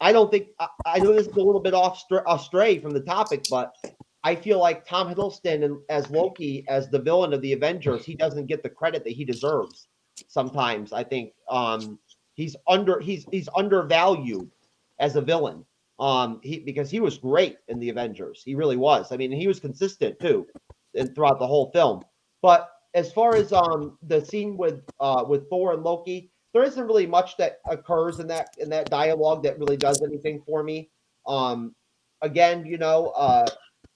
[0.00, 3.00] I don't think I, I know this is a little bit off astray from the
[3.00, 3.74] topic but
[4.22, 8.46] I feel like Tom Hiddleston as Loki as the villain of the Avengers he doesn't
[8.46, 9.88] get the credit that he deserves
[10.28, 11.98] sometimes I think um
[12.34, 14.50] he's under he's he's undervalued
[14.98, 15.64] as a villain.
[15.98, 18.42] Um, he because he was great in the Avengers.
[18.44, 19.12] He really was.
[19.12, 20.46] I mean, he was consistent too,
[20.94, 22.02] and throughout the whole film.
[22.40, 26.86] But as far as um the scene with uh with Thor and Loki, there isn't
[26.86, 30.90] really much that occurs in that in that dialogue that really does anything for me.
[31.26, 31.74] Um,
[32.22, 33.46] again, you know, uh,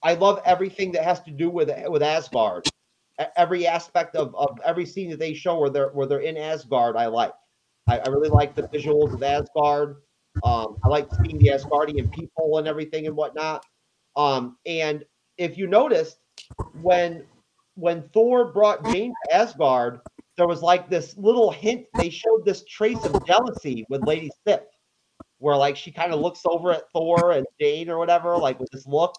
[0.03, 2.67] I love everything that has to do with with Asgard.
[3.35, 6.97] Every aspect of, of every scene that they show where they're where they're in Asgard,
[6.97, 7.31] I like.
[7.87, 9.97] I, I really like the visuals of Asgard.
[10.43, 13.65] Um, I like seeing the Asgardian people and everything and whatnot.
[14.17, 15.05] Um, and
[15.37, 16.17] if you noticed,
[16.81, 17.23] when
[17.75, 19.99] when Thor brought Jane to Asgard,
[20.35, 21.85] there was like this little hint.
[21.95, 24.61] They showed this trace of jealousy with Lady Sif,
[25.37, 28.69] where like she kind of looks over at Thor and Jane or whatever, like with
[28.71, 29.15] this look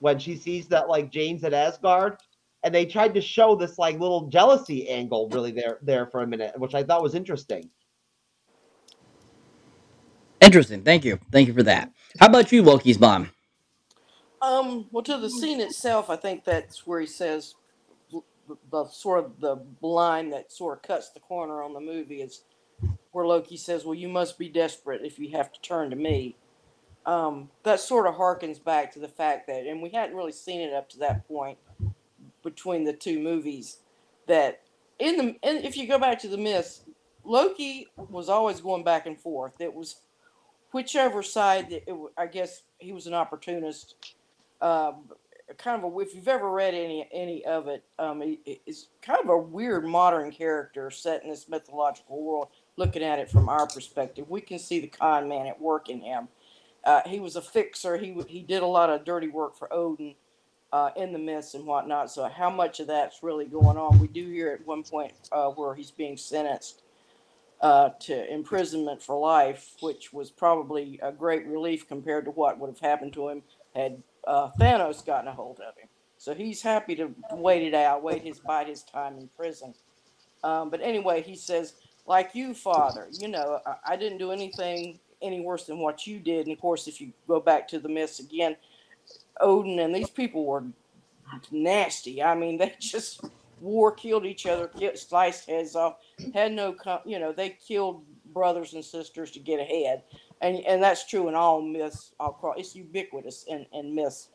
[0.00, 2.18] when she sees that like Jane's at Asgard
[2.66, 6.26] and they tried to show this like little jealousy angle really there there for a
[6.26, 7.70] minute, which I thought was interesting.
[10.40, 10.82] Interesting.
[10.82, 11.20] Thank you.
[11.30, 11.92] Thank you for that.
[12.18, 13.30] How about you, Loki's mom?
[14.42, 17.54] Um, well, to the scene itself, I think that's where he says
[18.10, 18.20] the,
[18.72, 22.42] the sort of the line that sort of cuts the corner on the movie is
[23.12, 26.34] where Loki says, "Well, you must be desperate if you have to turn to me."
[27.06, 30.60] Um, that sort of harkens back to the fact that, and we hadn't really seen
[30.60, 31.56] it up to that point
[32.46, 33.80] between the two movies,
[34.26, 34.62] that
[34.98, 36.82] in the and if you go back to the myths,
[37.24, 39.60] Loki was always going back and forth.
[39.60, 39.96] It was
[40.72, 41.72] whichever side.
[41.72, 43.96] It, I guess he was an opportunist.
[44.60, 45.10] Um,
[45.58, 49.28] kind of a if you've ever read any any of it, um, it's kind of
[49.28, 52.48] a weird modern character set in this mythological world.
[52.76, 56.00] Looking at it from our perspective, we can see the con man at work in
[56.00, 56.28] him.
[56.84, 57.96] Uh, he was a fixer.
[57.96, 60.14] He he did a lot of dirty work for Odin
[60.72, 62.10] uh, in the myths and whatnot.
[62.10, 63.98] So how much of that's really going on?
[63.98, 66.82] We do hear at one point uh, where he's being sentenced
[67.60, 72.68] uh, to imprisonment for life, which was probably a great relief compared to what would
[72.68, 73.42] have happened to him
[73.74, 75.88] had uh, Thanos gotten a hold of him.
[76.18, 79.74] So he's happy to wait it out, wait his bide his time in prison.
[80.42, 81.74] Um, but anyway, he says,
[82.06, 86.18] like you, Father, you know, I, I didn't do anything any worse than what you
[86.18, 86.46] did.
[86.46, 88.56] And of course, if you go back to the myths again,
[89.40, 90.64] Odin and these people were
[91.50, 92.22] nasty.
[92.22, 93.24] I mean, they just
[93.60, 95.96] war, killed each other, killed, sliced heads off,
[96.34, 96.74] had no,
[97.04, 100.02] you know, they killed brothers and sisters to get ahead,
[100.40, 102.12] and and that's true in all myths.
[102.20, 104.28] All it's ubiquitous in in myths.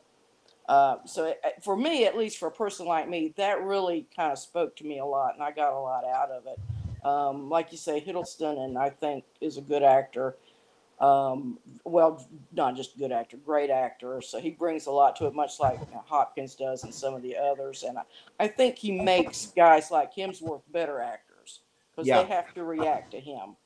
[0.68, 4.32] Uh, so it, for me, at least for a person like me, that really kind
[4.32, 6.58] of spoke to me a lot, and I got a lot out of it.
[7.04, 10.36] Um, like you say, Hiddleston, and I think is a good actor.
[11.02, 14.22] Um, well, not just good actor, great actor.
[14.22, 17.36] So he brings a lot to it, much like Hopkins does and some of the
[17.36, 17.82] others.
[17.82, 18.02] And I,
[18.38, 22.22] I think he makes guys like Hemsworth better actors because yeah.
[22.22, 23.56] they have to react to him.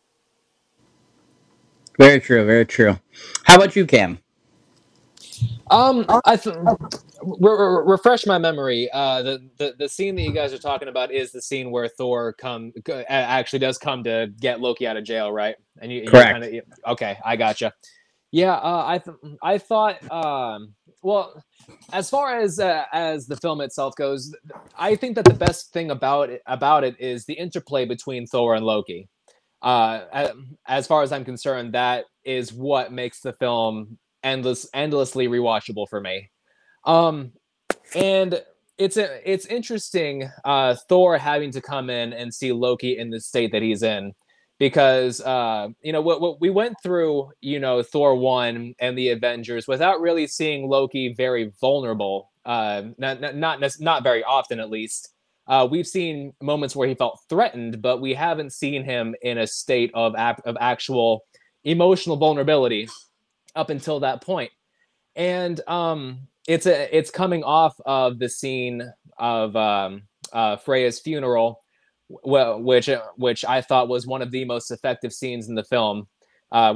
[1.99, 2.45] Very true.
[2.47, 2.99] Very true.
[3.45, 4.19] How about you, Cam?
[5.71, 8.89] Um, I th- re- re- refresh my memory.
[8.93, 11.89] Uh, the, the the scene that you guys are talking about is the scene where
[11.89, 12.73] Thor come
[13.09, 15.57] actually does come to get Loki out of jail, right?
[15.81, 16.29] And you correct.
[16.29, 17.73] Kinda, okay, I gotcha.
[18.33, 19.99] Yeah, uh, I th- I thought.
[20.11, 21.43] Um, well,
[21.93, 24.35] as far as uh, as the film itself goes,
[24.79, 28.55] I think that the best thing about it about it is the interplay between Thor
[28.55, 29.09] and Loki.
[29.63, 30.31] Uh,
[30.67, 36.01] as far as I'm concerned, that is what makes the film endless endlessly rewatchable for
[36.01, 36.31] me.
[36.85, 37.33] Um,
[37.95, 38.43] and
[38.77, 43.53] it's it's interesting uh, Thor having to come in and see Loki in the state
[43.53, 44.13] that he's in
[44.59, 49.11] because uh, you know what, what we went through you know Thor one and the
[49.11, 54.71] Avengers without really seeing Loki very vulnerable uh, not not not, not very often at
[54.71, 55.13] least.
[55.49, 59.47] Uh, we've seen moments where he felt threatened, but we haven't seen him in a
[59.47, 61.25] state of ap- of actual
[61.65, 62.89] emotional vulnerability
[63.57, 64.53] up until that point.
[65.17, 70.03] And um, it's a it's coming off of the scene of um,
[70.33, 71.63] uh, Freya's funeral
[72.09, 76.09] well, which which I thought was one of the most effective scenes in the film.
[76.53, 76.73] Uh,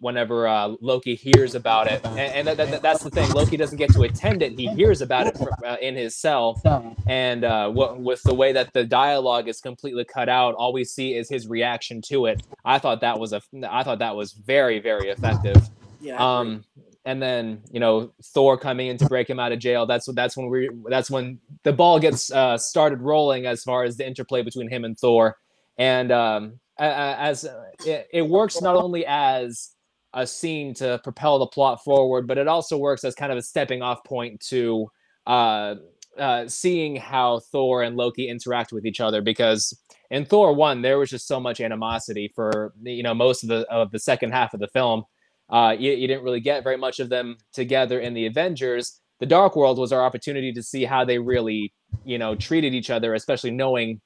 [0.00, 3.30] whenever uh, Loki hears about it, and, and that, that, that's the thing.
[3.30, 6.60] Loki doesn't get to attend it; he hears about it from, uh, in his cell,
[7.06, 11.14] and uh, with the way that the dialogue is completely cut out, all we see
[11.14, 12.42] is his reaction to it.
[12.64, 15.70] I thought that was a, I thought that was very, very effective.
[16.02, 16.16] Yeah.
[16.38, 16.64] Um,
[17.04, 19.86] and then you know Thor coming in to break him out of jail.
[19.86, 23.96] That's that's when we that's when the ball gets uh, started rolling as far as
[23.96, 25.36] the interplay between him and Thor,
[25.78, 27.44] and um, as
[27.84, 29.74] it, it works not only as
[30.14, 33.42] a scene to propel the plot forward, but it also works as kind of a
[33.42, 34.86] stepping off point to
[35.26, 35.76] uh,
[36.18, 39.22] uh, seeing how Thor and Loki interact with each other.
[39.22, 39.76] Because
[40.10, 43.68] in Thor one, there was just so much animosity for you know most of the
[43.70, 45.04] of the second half of the film
[45.52, 49.00] uh, you, you didn't really get very much of them together in the Avengers.
[49.20, 51.72] The Dark World was our opportunity to see how they really,
[52.04, 54.00] you know, treated each other, especially knowing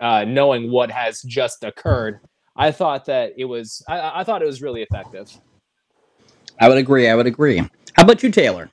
[0.00, 2.20] uh, knowing what has just occurred.
[2.54, 5.34] I thought that it was I, I thought it was really effective.
[6.60, 7.08] I would agree.
[7.08, 7.58] I would agree.
[7.58, 8.70] How about you, Taylor?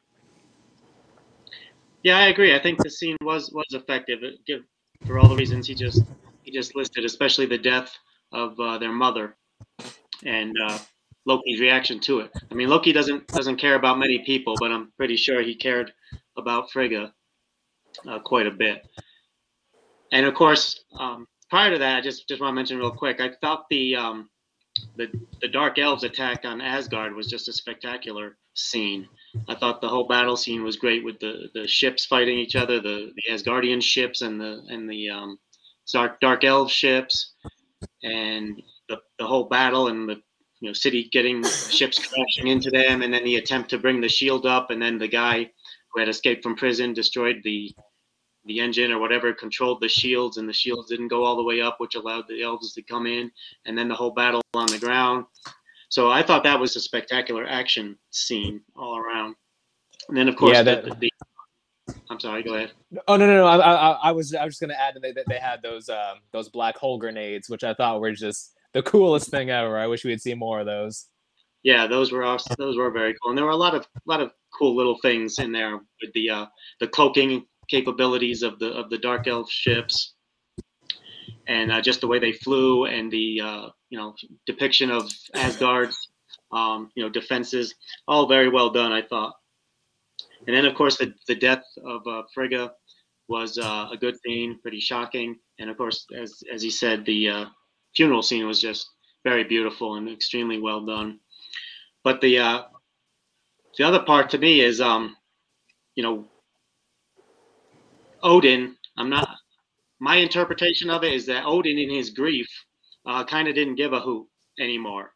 [2.04, 2.54] Yeah, I agree.
[2.54, 4.20] I think the scene was was effective.
[4.46, 4.62] Give
[5.08, 6.04] for all the reasons he just
[6.44, 7.98] he just listed, especially the death
[8.34, 9.38] of uh, their mother,
[10.26, 10.78] and uh,
[11.26, 12.32] Loki's reaction to it.
[12.50, 15.92] I mean, Loki doesn't doesn't care about many people, but I'm pretty sure he cared
[16.38, 17.14] about Frigga
[18.08, 18.88] uh, quite a bit.
[20.12, 23.20] And of course, um, prior to that, I just just want to mention real quick.
[23.20, 24.30] I thought the um,
[24.96, 25.08] the
[25.42, 29.08] the Dark Elves attack on Asgard was just a spectacular scene.
[29.48, 32.80] I thought the whole battle scene was great with the the ships fighting each other,
[32.80, 35.40] the the Asgardian ships and the and the um,
[35.92, 37.34] Dark Dark Elf ships,
[38.04, 40.22] and the the whole battle and the
[40.60, 44.10] you know city getting ships crashing into them and then the attempt to bring the
[44.10, 45.50] shield up and then the guy
[45.92, 47.72] who had escaped from prison destroyed the
[48.46, 51.62] the engine or whatever controlled the shields and the shields didn't go all the way
[51.62, 53.32] up which allowed the elves to come in
[53.66, 55.26] and then the whole battle on the ground
[55.90, 59.36] so i thought that was a spectacular action scene all around
[60.08, 61.12] and then of course yeah, that, the, the,
[62.10, 62.44] I'm sorry.
[62.44, 62.72] Go ahead.
[63.08, 63.46] Oh no, no, no!
[63.46, 65.62] I, I, I was, I was just going to add that they, that they had
[65.62, 69.78] those, um, those black hole grenades, which I thought were just the coolest thing ever.
[69.78, 71.08] I wish we would seen more of those.
[71.64, 72.56] Yeah, those were awesome.
[72.58, 75.40] those were very cool, and there were a lot of lot of cool little things
[75.40, 76.46] in there with the uh,
[76.80, 80.14] the cloaking capabilities of the of the dark elf ships,
[81.48, 84.16] and uh, just the way they flew, and the uh, you know
[84.46, 85.98] depiction of Asgard's
[86.52, 87.76] um, you know defenses,
[88.08, 89.34] all very well done, I thought.
[90.48, 92.72] And then of course the the death of uh, Frigga
[93.28, 97.30] was uh, a good scene, pretty shocking, and of course as as he said the
[97.30, 97.46] uh,
[97.96, 98.90] funeral scene was just
[99.24, 101.20] very beautiful and extremely well done.
[102.04, 102.64] But the uh,
[103.78, 105.16] the other part to me is, um,
[105.96, 106.26] you know,
[108.24, 108.76] Odin.
[108.98, 109.30] I'm not.
[110.00, 112.48] My interpretation of it is that Odin, in his grief,
[113.06, 114.28] uh, kind of didn't give a hoot
[114.60, 115.12] anymore.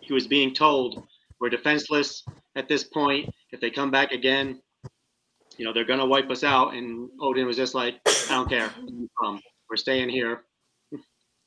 [0.00, 1.06] He was being told,
[1.38, 2.24] "We're defenseless
[2.56, 3.32] at this point.
[3.52, 4.62] If they come back again,
[5.58, 8.72] you know, they're gonna wipe us out." And Odin was just like, "I don't care.
[9.68, 10.44] We're staying here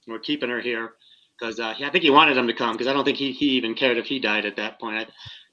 [0.08, 0.94] we're keeping her here
[1.40, 3.50] because uh, I think he wanted him to come because I don't think he, he
[3.52, 4.98] even cared if he died at that point.
[4.98, 5.06] I,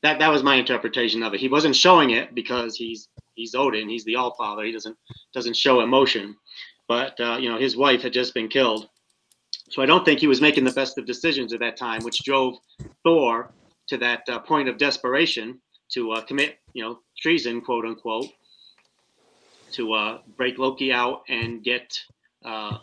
[0.03, 1.41] that that was my interpretation of it.
[1.41, 3.89] He wasn't showing it because he's he's Odin.
[3.89, 4.65] He's the All Father.
[4.65, 4.97] He doesn't
[5.35, 6.37] doesn't show emotion.
[6.89, 8.89] But uh, you know his wife had just been killed,
[9.71, 12.25] so I don't think he was making the best of decisions at that time, which
[12.25, 12.55] drove
[13.05, 13.53] Thor
[13.89, 18.27] to that uh, point of desperation to uh, commit you know treason, quote unquote,
[19.73, 21.99] to uh, break Loki out and get
[22.45, 22.79] uh,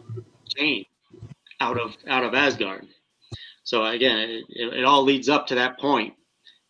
[0.55, 0.85] Jane
[1.59, 2.87] out of out of Asgard.
[3.63, 4.17] So again,
[4.49, 6.13] it, it, all leads up to that point.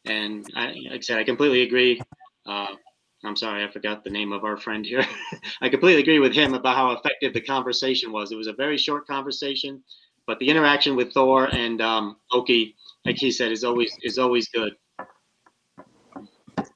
[0.05, 2.01] point, and I, like I said, I completely agree.
[2.45, 2.67] Uh,
[3.23, 5.05] I'm sorry, I forgot the name of our friend here.
[5.61, 8.31] I completely agree with him about how effective the conversation was.
[8.31, 9.83] It was a very short conversation,
[10.25, 12.75] but the interaction with Thor and um, Loki,
[13.05, 14.73] like he said, is always is always good.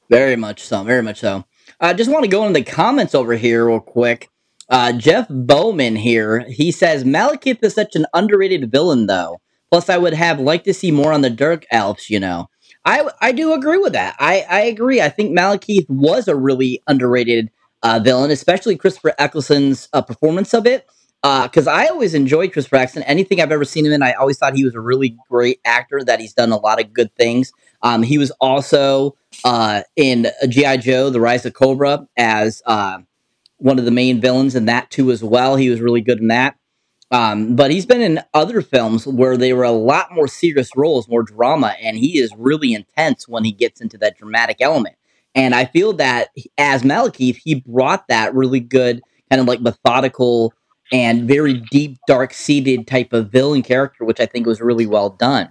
[0.09, 0.84] Very much so.
[0.84, 1.45] Very much so.
[1.80, 4.31] I just want to go into the comments over here real quick.
[4.72, 9.41] Uh, Jeff Bowman here, he says Malekith is such an underrated villain, though.
[9.69, 12.09] Plus, I would have liked to see more on the Dark Elves.
[12.09, 12.49] You know,
[12.86, 14.15] I I do agree with that.
[14.17, 15.01] I I agree.
[15.01, 17.51] I think Malekith was a really underrated
[17.84, 20.88] uh, villain, especially Christopher Eccleston's uh, performance of it.
[21.22, 23.03] Because uh, I always enjoyed Christopher Eccleston.
[23.03, 26.01] Anything I've ever seen him in, I always thought he was a really great actor.
[26.03, 27.51] That he's done a lot of good things.
[27.84, 32.99] Um, he was also uh, in GI Joe: The Rise of Cobra as uh,
[33.62, 35.55] one of the main villains in that too as well.
[35.55, 36.55] He was really good in that.
[37.12, 41.09] Um, but he's been in other films where they were a lot more serious roles,
[41.09, 44.95] more drama, and he is really intense when he gets into that dramatic element.
[45.36, 50.53] And I feel that as Malekith, he brought that really good kind of like methodical
[50.91, 55.09] and very deep, dark seated type of villain character, which I think was really well
[55.09, 55.49] done.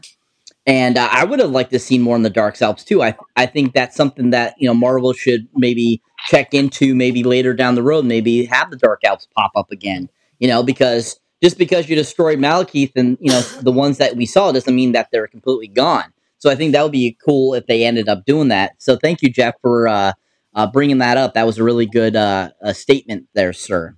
[0.70, 3.02] And uh, I would have liked to see more in the Dark Elves too.
[3.02, 7.54] I I think that's something that you know Marvel should maybe check into maybe later
[7.54, 8.04] down the road.
[8.04, 10.08] Maybe have the Dark Elves pop up again.
[10.38, 14.26] You know, because just because you destroy Malekith and you know the ones that we
[14.26, 16.12] saw doesn't mean that they're completely gone.
[16.38, 18.74] So I think that would be cool if they ended up doing that.
[18.78, 20.12] So thank you, Jeff, for uh,
[20.54, 21.34] uh, bringing that up.
[21.34, 23.96] That was a really good uh, statement there, sir.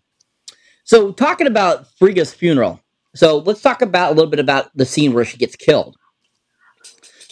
[0.84, 2.80] So talking about Frigga's funeral.
[3.14, 5.96] So let's talk about a little bit about the scene where she gets killed.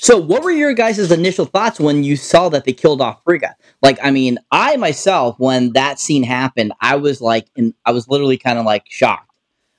[0.03, 3.55] So, what were your guys' initial thoughts when you saw that they killed off Frigga?
[3.83, 8.09] Like, I mean, I myself, when that scene happened, I was like, in, I was
[8.09, 9.31] literally kind of like shocked.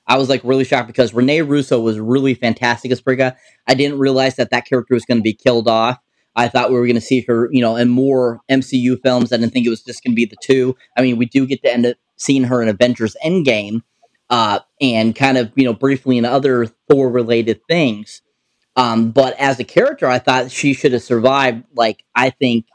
[0.06, 3.36] I was like really shocked because Rene Russo was really fantastic as Frigga.
[3.66, 5.98] I didn't realize that that character was going to be killed off.
[6.36, 9.32] I thought we were going to see her, you know, in more MCU films.
[9.32, 10.76] I didn't think it was just going to be the two.
[10.96, 13.82] I mean, we do get to end up seeing her in Avengers Endgame,
[14.30, 18.22] uh, and kind of, you know, briefly in other Thor related things.
[18.76, 21.64] Um, but as a character, I thought she should have survived.
[21.74, 22.66] Like, I think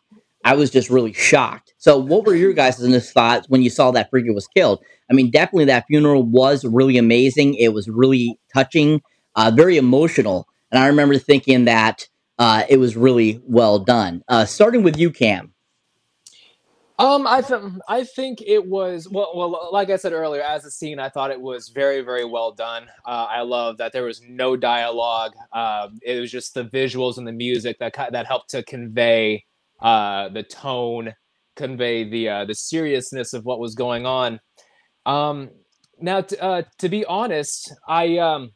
[0.43, 1.73] I was just really shocked.
[1.77, 4.79] So, what were your guys' thoughts when you saw that Frigga was killed?
[5.09, 7.55] I mean, definitely that funeral was really amazing.
[7.55, 9.01] It was really touching,
[9.35, 10.47] uh, very emotional.
[10.71, 12.07] And I remember thinking that
[12.39, 14.23] uh, it was really well done.
[14.27, 15.53] Uh, starting with you, Cam.
[16.99, 20.71] Um, I th- I think it was well, well, like I said earlier, as a
[20.71, 22.87] scene, I thought it was very, very well done.
[23.05, 25.33] Uh, I love that there was no dialogue.
[25.53, 29.45] Uh, it was just the visuals and the music that that helped to convey
[29.79, 31.13] uh, the tone,
[31.55, 34.39] convey the uh, the seriousness of what was going on.
[35.05, 35.51] Um,
[36.01, 38.53] now, t- uh, to be honest, I um,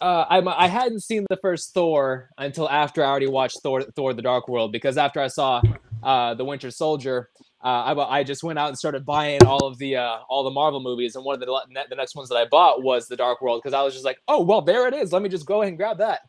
[0.00, 4.14] uh, I I hadn't seen the first Thor until after I already watched Thor Thor:
[4.14, 5.60] The Dark World because after I saw
[6.04, 7.30] uh, the Winter Soldier,
[7.62, 10.50] uh, I, I just went out and started buying all of the uh, all the
[10.50, 11.46] Marvel movies, and one of the
[11.88, 14.18] the next ones that I bought was the Dark World because I was just like,
[14.28, 15.12] oh well, there it is.
[15.12, 16.20] Let me just go ahead and grab that.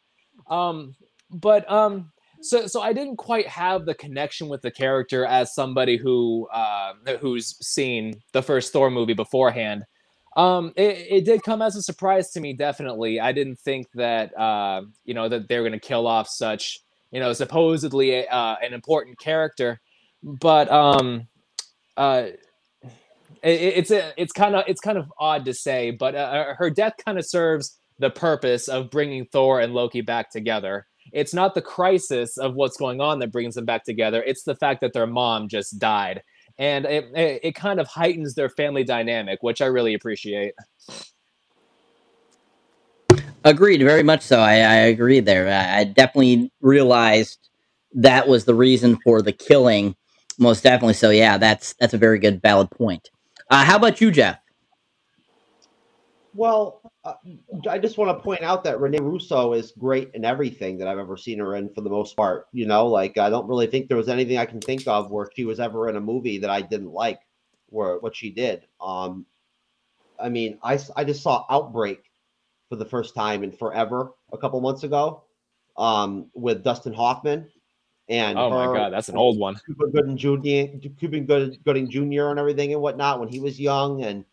[0.49, 0.95] Um,
[1.30, 2.11] but um,
[2.41, 6.93] so so I didn't quite have the connection with the character as somebody who uh,
[7.19, 9.84] who's seen the first Thor movie beforehand.
[10.38, 12.53] Um, it, it did come as a surprise to me.
[12.53, 16.80] Definitely, I didn't think that uh, you know that they're going to kill off such
[17.11, 19.79] you know, supposedly uh, an important character,
[20.23, 21.27] but um,
[21.97, 22.27] uh,
[23.43, 26.69] it, it's it's kind of it's kind of odd to say, but uh, uh her
[26.69, 30.87] death kind of serves the purpose of bringing Thor and Loki back together.
[31.13, 34.23] It's not the crisis of what's going on that brings them back together.
[34.23, 36.23] It's the fact that their mom just died,
[36.57, 40.53] and it, it, it kind of heightens their family dynamic, which I really appreciate.
[43.45, 44.39] Agreed, very much so.
[44.39, 45.47] I, I agree there.
[45.47, 47.49] I, I, definitely realized
[47.93, 49.95] that was the reason for the killing,
[50.39, 50.95] most definitely.
[50.95, 53.07] So yeah, that's that's a very good, valid point.
[53.51, 54.39] Uh, how about you, Jeff?
[56.33, 57.13] Well, uh,
[57.69, 60.97] I just want to point out that Rene Russo is great in everything that I've
[60.97, 62.47] ever seen her in, for the most part.
[62.51, 65.29] You know, like I don't really think there was anything I can think of where
[65.35, 67.19] she was ever in a movie that I didn't like,
[67.67, 68.65] where what she did.
[68.81, 69.27] Um,
[70.19, 72.01] I mean, I I just saw Outbreak
[72.70, 75.24] for the first time in forever a couple months ago
[75.78, 77.47] um, with Dustin Hoffman.
[78.07, 79.55] And oh my god, that's an old one.
[79.66, 80.88] Cuba Gooding Jr.
[80.99, 81.22] Cuba
[81.63, 82.28] Gooding Jr.
[82.28, 84.24] and everything and whatnot when he was young, and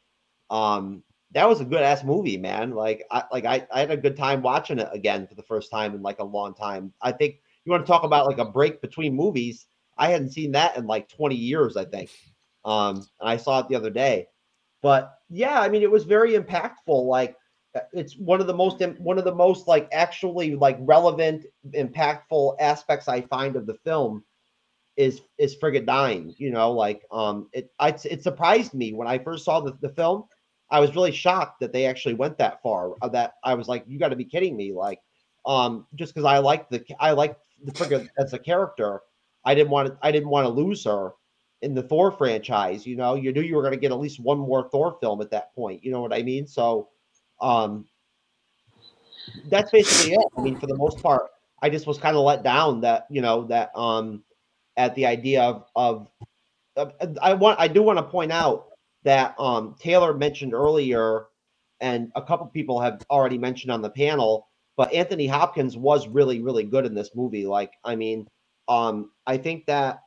[0.50, 2.72] um, that was a good ass movie, man.
[2.72, 5.70] Like I like I, I had a good time watching it again for the first
[5.70, 6.92] time in like a long time.
[7.00, 9.66] I think you want to talk about like a break between movies.
[9.96, 12.10] I hadn't seen that in like 20 years, I think.
[12.64, 14.28] Um, and I saw it the other day.
[14.82, 17.06] But yeah, I mean, it was very impactful.
[17.06, 17.36] Like
[17.92, 23.08] it's one of the most one of the most like actually like relevant impactful aspects
[23.08, 24.22] i find of the film
[24.96, 29.18] is is Frigga dying you know like um it I, it surprised me when i
[29.18, 30.24] first saw the, the film.
[30.70, 33.84] I was really shocked that they actually went that far uh, that i was like
[33.86, 35.00] you got to be kidding me like
[35.46, 39.00] um just because i like the i like the Frigga as a character
[39.44, 41.12] i didn't want to i didn't want to lose her
[41.62, 43.14] in the thor franchise you know?
[43.14, 45.54] You knew you were going to get at least one more thor film at that
[45.54, 46.46] point you know what i mean?
[46.46, 46.88] So
[47.42, 47.84] um,
[49.46, 50.26] that's basically it.
[50.36, 51.30] I mean, for the most part,
[51.60, 54.22] I just was kind of let down that you know that um,
[54.76, 56.08] at the idea of of,
[56.76, 58.68] of I want I do want to point out
[59.04, 61.26] that um, Taylor mentioned earlier,
[61.80, 66.40] and a couple people have already mentioned on the panel, but Anthony Hopkins was really
[66.40, 67.46] really good in this movie.
[67.46, 68.28] Like, I mean,
[68.68, 70.02] um, I think that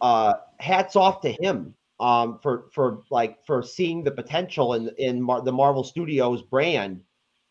[0.00, 5.22] uh, hats off to him um, for for like for seeing the potential in in
[5.22, 7.00] Mar- the Marvel Studios brand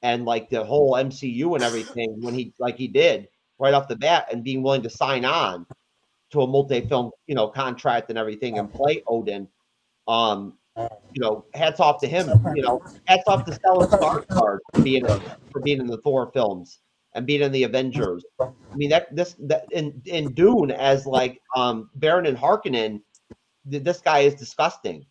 [0.02, 3.28] and like the whole MCU and everything when he like he did
[3.60, 5.66] right off the bat and being willing to sign on
[6.32, 9.48] to a multi-film you know contract and everything and play Odin.
[10.08, 10.58] Um,
[11.14, 12.30] you know, hats off to him.
[12.56, 15.20] You know, hats off to Stellan Skarsgård for being a,
[15.52, 16.80] for being in the Thor films
[17.14, 18.24] and being in the Avengers.
[18.40, 23.02] I mean that this that in in Dune as like um Baron and Harkonnen,
[23.70, 25.06] this guy is disgusting.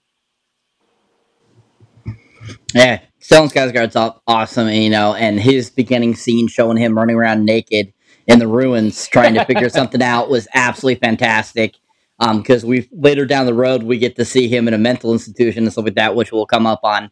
[2.74, 7.92] Yeah, Stellan Skarsgård's awesome, you know, and his beginning scene showing him running around naked
[8.26, 11.76] in the ruins trying to figure something out was absolutely fantastic.
[12.20, 15.12] Um, because we later down the road we get to see him in a mental
[15.12, 17.10] institution and stuff like that, which we'll come up on.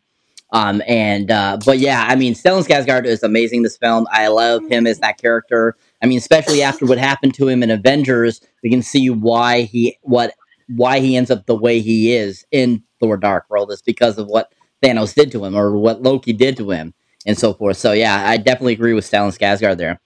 [0.53, 3.63] Um, and uh, but yeah, I mean, Stellan Skarsgård is amazing.
[3.63, 5.77] This film, I love him as that character.
[6.03, 9.97] I mean, especially after what happened to him in Avengers, we can see why he
[10.03, 10.35] what
[10.69, 14.27] why he ends up the way he is in Thor: Dark World is because of
[14.27, 14.53] what
[14.83, 16.95] Thanos did to him or what Loki did to him
[17.27, 17.77] and so forth.
[17.77, 20.01] So yeah, I definitely agree with Stellan Skarsgård there.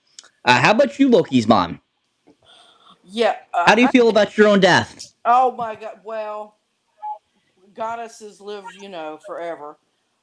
[0.45, 1.81] Uh, how about you, Loki's mom?
[3.05, 3.37] Yeah.
[3.53, 5.15] Uh, how do you feel I, about your own death?
[5.25, 6.01] Oh my God!
[6.05, 6.57] Well,
[7.75, 9.77] goddesses live, you know, forever.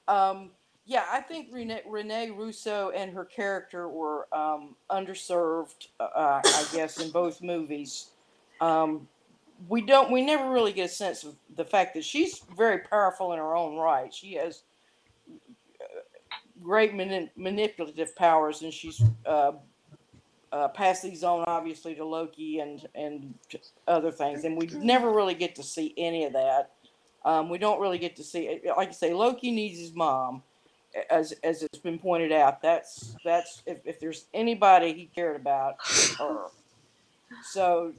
[0.08, 0.52] Um,
[0.86, 5.88] yeah, I think Rene, Rene Russo and her character were um, underserved.
[6.00, 8.08] Uh, uh, I guess in both movies.
[8.62, 9.08] Um,
[9.68, 13.34] we don't we never really get a sense of the fact that she's very powerful
[13.34, 14.14] in her own right.
[14.14, 14.64] She has
[15.82, 15.86] uh,
[16.62, 19.54] great mani- manipulative powers, and she's uh,
[20.52, 23.34] uh, passed these on obviously to Loki and and
[23.88, 24.44] other things.
[24.44, 26.72] And we never really get to see any of that.
[27.26, 30.44] Um, we don't really get to see, like I say, Loki needs his mom,
[31.10, 32.62] as as it's been pointed out.
[32.62, 35.76] That's that's if, if there's anybody he cared about,
[36.20, 36.46] her.
[37.44, 37.94] So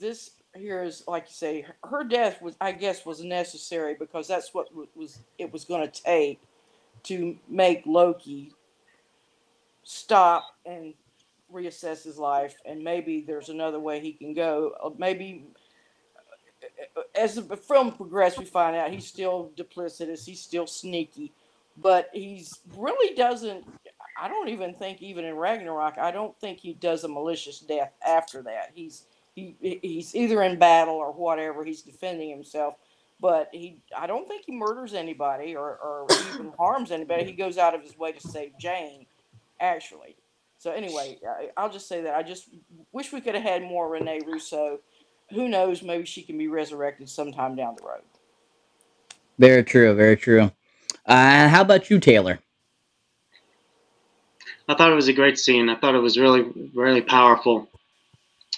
[0.00, 4.52] this here is like you say her death was i guess was necessary because that's
[4.52, 6.40] what was it was going to take
[7.02, 8.52] to make loki
[9.82, 10.94] stop and
[11.52, 14.72] reassess his life and maybe there's another way he can go.
[14.82, 15.44] Uh, maybe
[16.96, 21.32] uh, as the film progresses we find out he's still duplicitous he's still sneaky
[21.76, 23.64] but he's really doesn't
[24.18, 27.92] i don't even think even in ragnarok i don't think he does a malicious death
[28.06, 28.70] after that.
[28.74, 31.64] He's he he's either in battle or whatever.
[31.64, 32.74] He's defending himself,
[33.20, 37.24] but he I don't think he murders anybody or, or even harms anybody.
[37.24, 39.06] He goes out of his way to save Jane,
[39.60, 40.16] actually.
[40.58, 41.18] So anyway,
[41.56, 42.48] I, will just say that I just
[42.92, 44.78] wish we could have had more Rene Russo.
[45.30, 45.82] Who knows?
[45.82, 48.02] Maybe she can be resurrected sometime down the road.
[49.38, 49.92] Very true.
[49.94, 50.52] Very true.
[51.04, 52.38] Uh, how about you, Taylor?
[54.68, 55.68] I thought it was a great scene.
[55.68, 57.68] I thought it was really, really powerful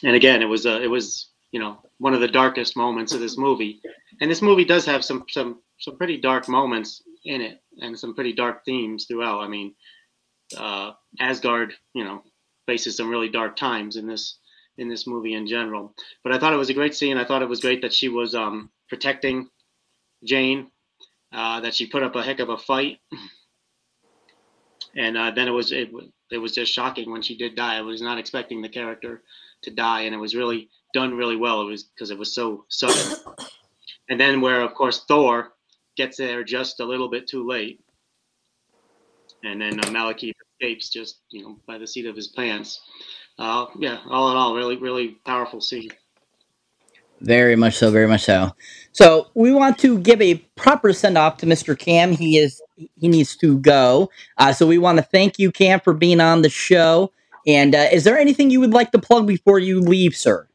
[0.05, 3.21] and again, it was a, it was you know one of the darkest moments of
[3.21, 3.81] this movie.
[4.21, 8.15] And this movie does have some some some pretty dark moments in it, and some
[8.15, 9.41] pretty dark themes throughout.
[9.41, 9.75] I mean,
[10.57, 12.23] uh, Asgard, you know,
[12.67, 14.39] faces some really dark times in this
[14.79, 15.95] in this movie in general.
[16.23, 17.17] But I thought it was a great scene.
[17.17, 19.49] I thought it was great that she was um, protecting
[20.25, 20.71] Jane,
[21.33, 22.99] uh, that she put up a heck of a fight.
[24.97, 25.91] And uh, then it was it,
[26.31, 27.77] it was just shocking when she did die.
[27.77, 29.23] I was not expecting the character
[29.65, 31.63] to die, and it was really done really well.
[31.63, 33.19] It was because it was so sudden.
[34.09, 35.53] and then where of course Thor
[35.97, 37.81] gets there just a little bit too late,
[39.43, 42.81] and then uh, Malekith escapes just you know by the seat of his pants.
[43.39, 45.91] Uh, yeah, all in all, really really powerful scene.
[47.21, 48.51] Very much so, very much so.
[48.93, 51.79] So we want to give a proper send off to Mr.
[51.79, 52.13] Cam.
[52.13, 54.11] He is he needs to go.
[54.37, 57.13] Uh, so we want to thank you, Cam, for being on the show.
[57.47, 60.49] And uh, is there anything you would like to plug before you leave, sir?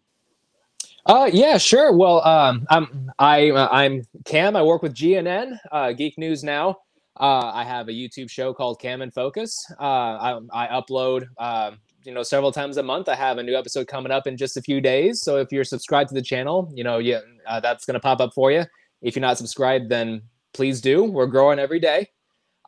[1.06, 1.92] Uh, yeah, sure.
[1.92, 4.56] Well, um, I'm I uh, I'm Cam.
[4.56, 6.78] I work with GNN, uh, Geek News Now.
[7.20, 9.66] Uh, I have a YouTube show called Cam and Focus.
[9.80, 11.72] Uh, I, I upload, uh,
[12.04, 13.10] you know, several times a month.
[13.10, 15.22] I have a new episode coming up in just a few days.
[15.22, 18.34] So if you're subscribed to the channel, you know, yeah, uh, that's to pop up
[18.34, 18.64] for you.
[19.02, 20.22] If you're not subscribed, then
[20.54, 21.04] please do.
[21.04, 22.08] We're growing every day.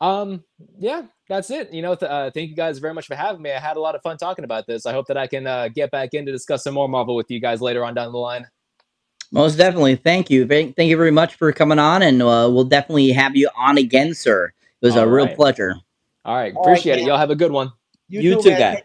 [0.01, 0.43] Um,
[0.77, 1.71] yeah, that's it.
[1.71, 3.51] You know, th- uh, thank you guys very much for having me.
[3.51, 4.85] I had a lot of fun talking about this.
[4.85, 7.31] I hope that I can uh, get back in to discuss some more Marvel with
[7.31, 8.45] you guys later on down the line.
[9.31, 9.95] Most definitely.
[9.95, 10.45] Thank you.
[10.45, 14.13] Thank you very much for coming on, and uh, we'll definitely have you on again,
[14.13, 14.51] sir.
[14.81, 15.75] It was All a real pleasure.
[16.25, 16.53] All right.
[16.53, 17.07] Appreciate All right, it.
[17.07, 17.71] Y'all have a good one.
[18.09, 18.81] You, you too, guys.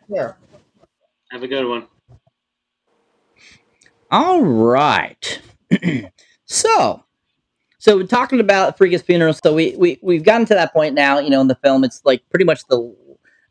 [1.32, 1.88] Have a good one.
[4.12, 5.40] All right.
[6.44, 7.02] so,
[7.86, 11.20] so talking about Frigga's funeral, so we, we we've gotten to that point now.
[11.20, 12.92] You know, in the film, it's like pretty much the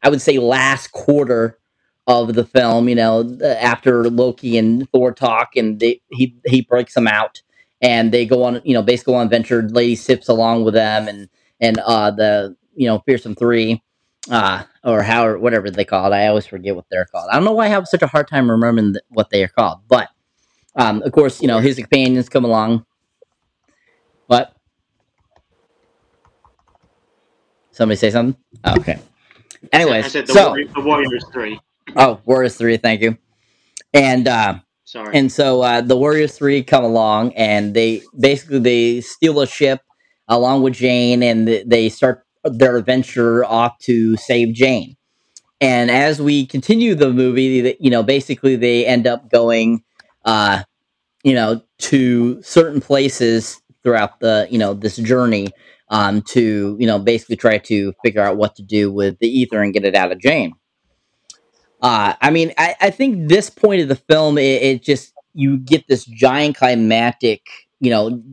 [0.04, 1.58] I would say last quarter
[2.06, 2.90] of the film.
[2.90, 7.42] You know, after Loki and Thor talk, and they, he he breaks them out,
[7.82, 8.62] and they go on.
[8.66, 9.62] You know, basically on adventure.
[9.70, 11.30] Lady Sif along with them, and
[11.62, 13.82] and uh the you know fearsome three,
[14.30, 16.14] uh or how or whatever they call it.
[16.14, 17.30] I always forget what they're called.
[17.32, 19.80] I don't know why I have such a hard time remembering what they are called,
[19.88, 20.10] but
[20.76, 22.86] um, of course, you know his companions come along
[24.28, 24.56] but
[27.76, 28.42] Somebody say something?
[28.64, 28.98] Oh, okay.
[29.74, 31.60] Anyways, I said the, so Warriors, the Warriors three.
[31.98, 32.78] oh, Warriors three.
[32.78, 33.18] Thank you.
[33.94, 35.14] And uh, Sorry.
[35.14, 39.82] and so uh, the Warriors three come along, and they basically they steal a ship
[40.30, 44.96] along with Jane, and they start their adventure off to save Jane.
[45.60, 49.84] And as we continue the movie, you know, basically they end up going,
[50.24, 50.64] uh,
[51.26, 55.48] you know, to certain places throughout the you know this journey
[55.90, 59.62] um, to you know basically try to figure out what to do with the ether
[59.62, 60.54] and get it out of Jane.
[61.82, 65.58] Uh, I mean, I, I think this point of the film, it, it just you
[65.58, 67.42] get this giant climatic,
[67.80, 68.24] you know,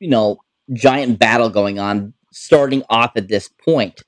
[0.00, 0.40] you know,
[0.72, 4.02] giant battle going on, starting off at this point,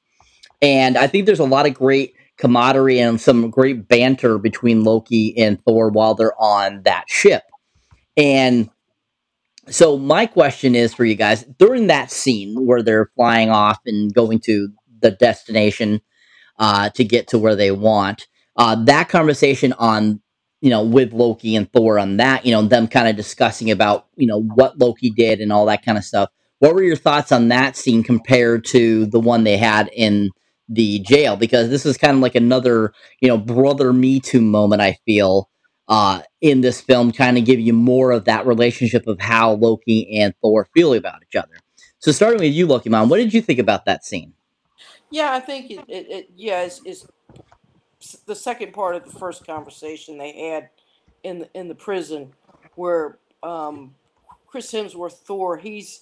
[0.61, 5.39] and I think there's a lot of great camaraderie and some great banter between Loki
[5.39, 7.45] and Thor while they're on that ship,
[8.17, 8.69] and
[9.69, 14.13] so my question is for you guys during that scene where they're flying off and
[14.15, 14.69] going to
[15.01, 16.01] the destination
[16.59, 20.21] uh, to get to where they want uh, that conversation on
[20.61, 24.07] you know with loki and thor on that you know them kind of discussing about
[24.17, 26.29] you know what loki did and all that kind of stuff
[26.63, 30.31] what were your thoughts on that scene compared to the one they had in
[30.69, 31.35] the jail?
[31.35, 35.49] Because this is kind of like another you know brother me too moment i feel
[35.89, 40.19] uh, in this film kind of give you more of that relationship of how Loki
[40.21, 41.55] and Thor feel about each other.
[41.99, 44.33] So starting with you, Loki Mom, what did you think about that scene?
[45.11, 47.07] Yeah, I think it, it, it yeah, it's, it's
[48.27, 50.71] the second part of the first conversation they had
[51.23, 52.33] in the, in the prison
[52.75, 53.95] where um,
[54.47, 56.01] Chris Hemsworth Thor he's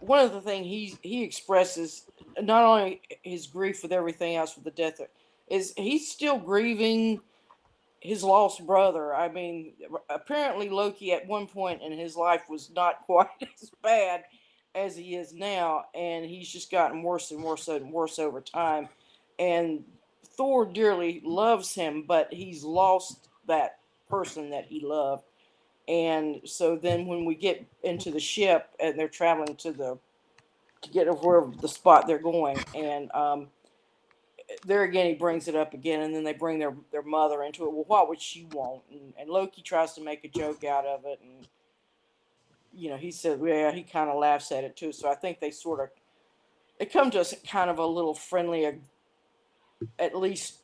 [0.00, 2.06] one of the things he he expresses
[2.40, 5.00] not only his grief with everything else with the death
[5.48, 7.20] is he's still grieving
[8.02, 9.14] his lost brother.
[9.14, 9.74] I mean,
[10.10, 14.24] apparently Loki at one point in his life was not quite as bad
[14.74, 18.88] as he is now, and he's just gotten worse and worse and worse over time.
[19.38, 19.84] And
[20.24, 23.78] Thor dearly loves him, but he's lost that
[24.08, 25.24] person that he loved.
[25.86, 29.98] And so then when we get into the ship and they're traveling to the
[30.82, 33.46] to get over the spot they're going, and um,
[34.66, 37.64] there again he brings it up again, and then they bring their their mother into
[37.64, 37.72] it.
[37.72, 38.82] Well, what would she want?
[38.90, 41.46] And, and Loki tries to make a joke out of it, and
[42.72, 44.92] you know he said, yeah, he kind of laughs at it too.
[44.92, 45.88] So I think they sort of
[46.78, 48.72] they come to us kind of a little friendly, uh,
[49.98, 50.58] at least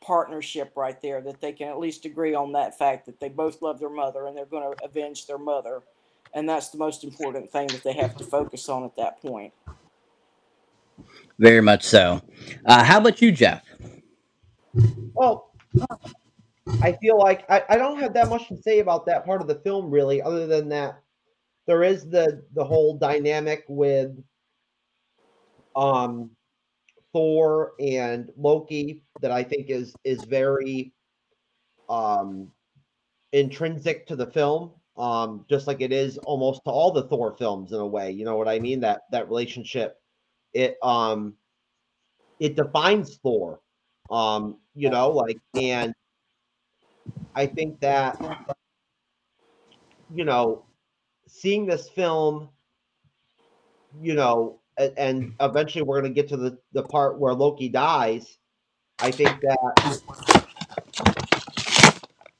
[0.00, 3.60] partnership right there that they can at least agree on that fact that they both
[3.60, 5.82] love their mother and they're going to avenge their mother
[6.32, 9.52] and that's the most important thing that they have to focus on at that point
[11.38, 12.22] Very much so.
[12.64, 13.62] Uh, how about you, Jeff?
[15.14, 15.52] Well,
[16.82, 19.48] I feel like I, I don't have that much to say about that part of
[19.48, 21.00] the film really, other than that
[21.66, 24.16] there is the the whole dynamic with
[25.74, 26.30] um
[27.12, 30.92] Thor and Loki that I think is is very
[31.88, 32.50] um
[33.32, 34.72] intrinsic to the film.
[34.96, 38.10] Um, just like it is almost to all the Thor films in a way.
[38.10, 38.80] You know what I mean?
[38.80, 40.00] That that relationship,
[40.56, 41.34] it um
[42.40, 43.60] it defines Thor.
[44.10, 45.94] Um, you know, like and
[47.34, 48.20] I think that
[50.14, 50.64] you know,
[51.26, 52.48] seeing this film,
[54.00, 57.68] you know, and, and eventually we're going to get to the, the part where Loki
[57.68, 58.38] dies.
[59.00, 60.00] I think that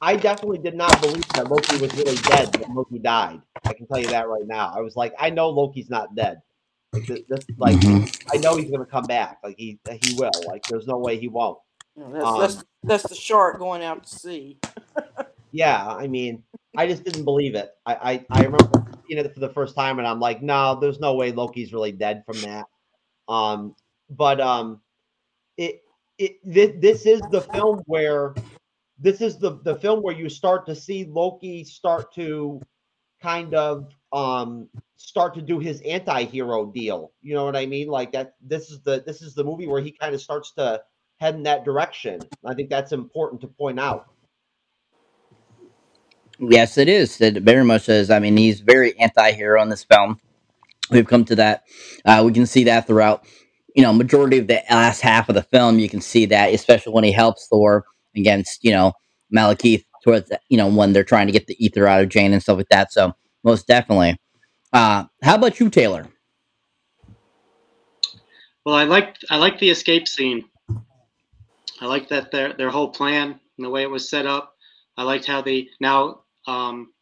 [0.01, 3.41] I definitely did not believe that Loki was really dead when Loki died.
[3.65, 4.73] I can tell you that right now.
[4.75, 6.41] I was like, I know Loki's not dead.
[6.93, 7.79] Like this, this like
[8.33, 9.39] I know he's going to come back.
[9.45, 10.31] Like he he will.
[10.47, 11.59] Like there's no way he won't.
[11.97, 14.59] that's, Um, that's, that's the shark going out to sea
[15.57, 16.43] Yeah, I mean,
[16.77, 17.71] I just didn't believe it.
[17.87, 21.01] I I, I remember seeing it for the first time, and I'm like, no, there's
[21.01, 22.67] no way Loki's really dead from that.
[23.27, 23.75] Um,
[24.11, 24.83] but um,
[25.57, 25.83] it
[26.19, 28.35] it this, this is the film where
[28.99, 32.61] this is the the film where you start to see Loki start to
[33.23, 37.13] kind of um start to do his anti-hero deal.
[37.23, 37.89] You know what I mean?
[37.89, 40.83] Like that this is the this is the movie where he kind of starts to
[41.19, 42.21] head in that direction.
[42.45, 44.07] I think that's important to point out.
[46.39, 47.21] Yes, it is.
[47.21, 48.11] It very much is.
[48.11, 50.21] I mean, he's very anti-hero in this film.
[50.91, 51.65] We've come to that.
[52.05, 53.27] Uh, we can see that throughout,
[53.75, 55.79] you know, majority of the last half of the film.
[55.79, 58.93] You can see that, especially when he helps Thor against, you know,
[59.35, 62.43] Malekith towards, you know, when they're trying to get the ether out of Jane and
[62.43, 62.93] stuff like that.
[62.93, 63.15] So
[63.47, 64.19] most definitely.
[64.73, 66.07] Uh, how about you, Taylor?
[68.67, 70.45] Well, I liked I liked the escape scene.
[71.81, 74.55] I liked that their their whole plan and the way it was set up.
[74.99, 76.93] I liked how they now um,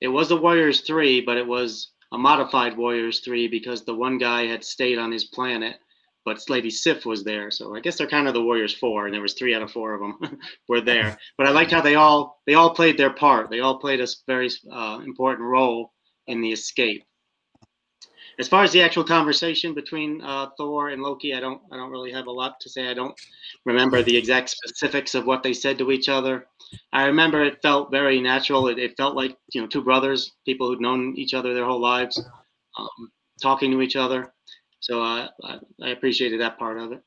[0.00, 4.18] it was the Warriors three, but it was a modified Warriors three because the one
[4.18, 5.76] guy had stayed on his planet
[6.26, 7.50] but Lady Sif was there.
[7.52, 9.70] So I guess they're kind of the Warriors four, and there was three out of
[9.70, 11.16] four of them were there.
[11.38, 13.48] But I liked how they all they all played their part.
[13.48, 15.92] They all played a very uh, important role
[16.26, 17.04] in the escape.
[18.38, 21.92] As far as the actual conversation between uh, Thor and Loki, I don't I don't
[21.92, 22.88] really have a lot to say.
[22.88, 23.14] I don't
[23.64, 26.48] remember the exact specifics of what they said to each other.
[26.92, 28.66] I remember it felt very natural.
[28.66, 31.80] It, it felt like you know two brothers, people who'd known each other their whole
[31.80, 32.20] lives,
[32.76, 34.32] um, talking to each other.
[34.80, 37.02] So uh, I, I appreciated that part of it.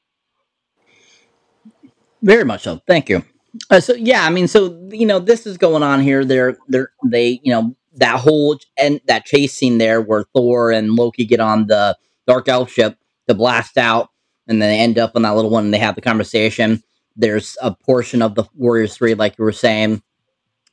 [2.21, 2.81] Very much so.
[2.87, 3.23] Thank you.
[3.69, 6.25] Uh, so yeah, I mean, so you know, this is going on here.
[6.25, 10.93] They're they're they you know that whole and that chase scene there where Thor and
[10.93, 11.97] Loki get on the
[12.27, 12.97] Dark Elf ship
[13.27, 14.09] to blast out,
[14.47, 16.83] and then they end up on that little one and they have the conversation.
[17.15, 20.03] There's a portion of the Warriors Three, like you were saying,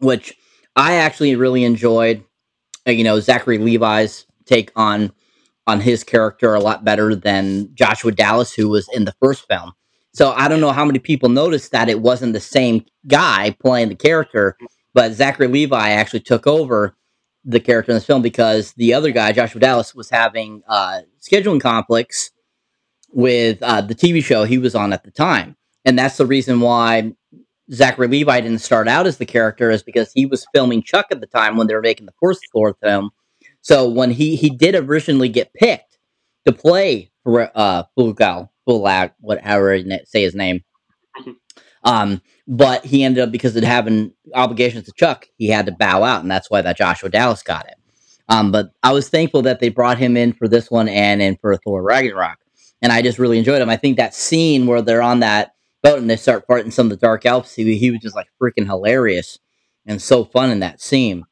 [0.00, 0.34] which
[0.74, 2.24] I actually really enjoyed.
[2.86, 5.12] Uh, you know, Zachary Levi's take on
[5.66, 9.72] on his character a lot better than Joshua Dallas, who was in the first film.
[10.14, 13.90] So I don't know how many people noticed that it wasn't the same guy playing
[13.90, 14.56] the character,
[14.94, 16.96] but Zachary Levi actually took over
[17.44, 21.60] the character in this film because the other guy, Joshua Dallas, was having uh, scheduling
[21.60, 22.30] conflicts
[23.12, 26.60] with uh, the TV show he was on at the time, and that's the reason
[26.60, 27.12] why
[27.72, 31.20] Zachary Levi didn't start out as the character is because he was filming Chuck at
[31.20, 33.10] the time when they were making the first Thor film,
[33.66, 35.98] so when he he did originally get picked
[36.44, 40.60] to play for uh Fulgal, Fulag, whatever say his name,
[41.82, 46.04] um, but he ended up because of having obligations to Chuck, he had to bow
[46.04, 47.74] out, and that's why that Joshua Dallas got it.
[48.28, 51.36] Um, but I was thankful that they brought him in for this one and and
[51.40, 52.38] for Thor Ragnarok,
[52.80, 53.68] and I just really enjoyed him.
[53.68, 56.90] I think that scene where they're on that boat and they start fighting some of
[56.90, 59.40] the dark elves, he, he was just like freaking hilarious
[59.86, 61.24] and so fun in that scene.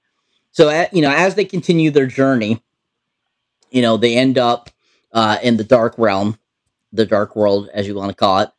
[0.54, 2.62] So, you know, as they continue their journey,
[3.70, 4.70] you know, they end up
[5.12, 6.38] uh, in the dark realm,
[6.92, 8.50] the dark world, as you want to call it.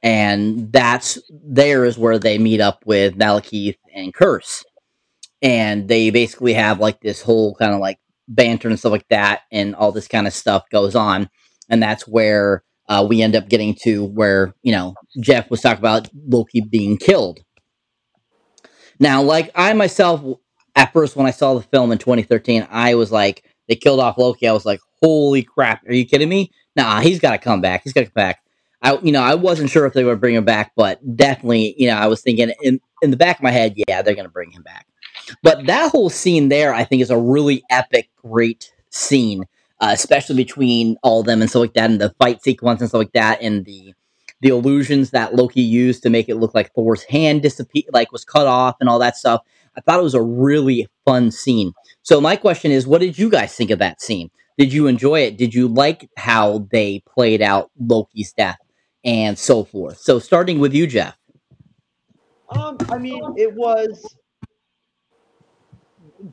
[0.00, 4.64] And that's there is where they meet up with Malekith and Kurse.
[5.42, 9.42] And they basically have like this whole kind of like banter and stuff like that,
[9.50, 11.28] and all this kind of stuff goes on.
[11.68, 15.80] And that's where uh, we end up getting to where, you know, Jeff was talking
[15.80, 17.40] about Loki being killed.
[19.00, 20.38] Now, like I myself
[20.76, 24.18] at first when I saw the film in 2013, I was like, they killed off
[24.18, 24.46] Loki.
[24.48, 26.50] I was like, holy crap, are you kidding me?
[26.76, 27.82] Nah, he's got to come back.
[27.84, 28.40] He's got to come back.
[28.82, 31.88] I, you know, I wasn't sure if they would bring him back, but definitely, you
[31.88, 34.32] know, I was thinking in in the back of my head, yeah, they're going to
[34.32, 34.86] bring him back.
[35.42, 39.44] But that whole scene there, I think, is a really epic, great scene,
[39.80, 42.88] uh, especially between all of them and stuff like that, and the fight sequence and
[42.88, 43.94] stuff like that, and the
[44.40, 48.24] the illusions that Loki used to make it look like Thor's hand disappeared, like was
[48.24, 49.40] cut off, and all that stuff.
[49.76, 51.72] I thought it was a really fun scene.
[52.02, 54.30] So my question is, what did you guys think of that scene?
[54.56, 55.36] Did you enjoy it?
[55.36, 58.58] Did you like how they played out Loki's death
[59.04, 59.98] and so forth?
[59.98, 61.16] So starting with you, Jeff.
[62.50, 64.16] Um, I mean, it was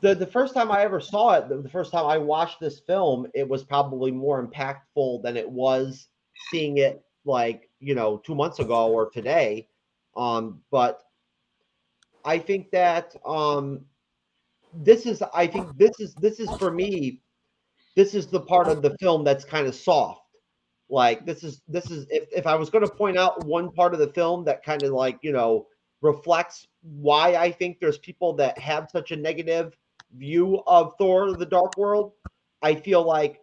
[0.00, 1.48] the the first time I ever saw it.
[1.48, 6.08] The, first time I watched this film, it was probably more impactful than it was
[6.50, 9.68] seeing it like you know two months ago or today.
[10.16, 11.02] Um, but
[12.24, 13.84] I think that um,
[14.74, 17.20] this is I think this is this is for me
[17.96, 20.20] this is the part of the film that's kind of soft.
[20.88, 23.94] Like this is this is if, if I was going to point out one part
[23.94, 25.66] of the film that kind of like, you know,
[26.00, 29.76] reflects why I think there's people that have such a negative
[30.16, 32.12] view of Thor the Dark World,
[32.60, 33.40] I feel like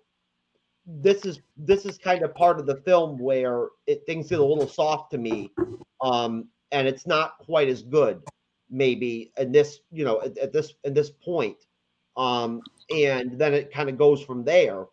[0.85, 4.43] this is this is kind of part of the film where it things get a
[4.43, 5.51] little soft to me.
[6.01, 8.21] Um and it's not quite as good
[8.69, 11.57] maybe in this you know at, at this in this point
[12.17, 14.85] um and then it kind of goes from there.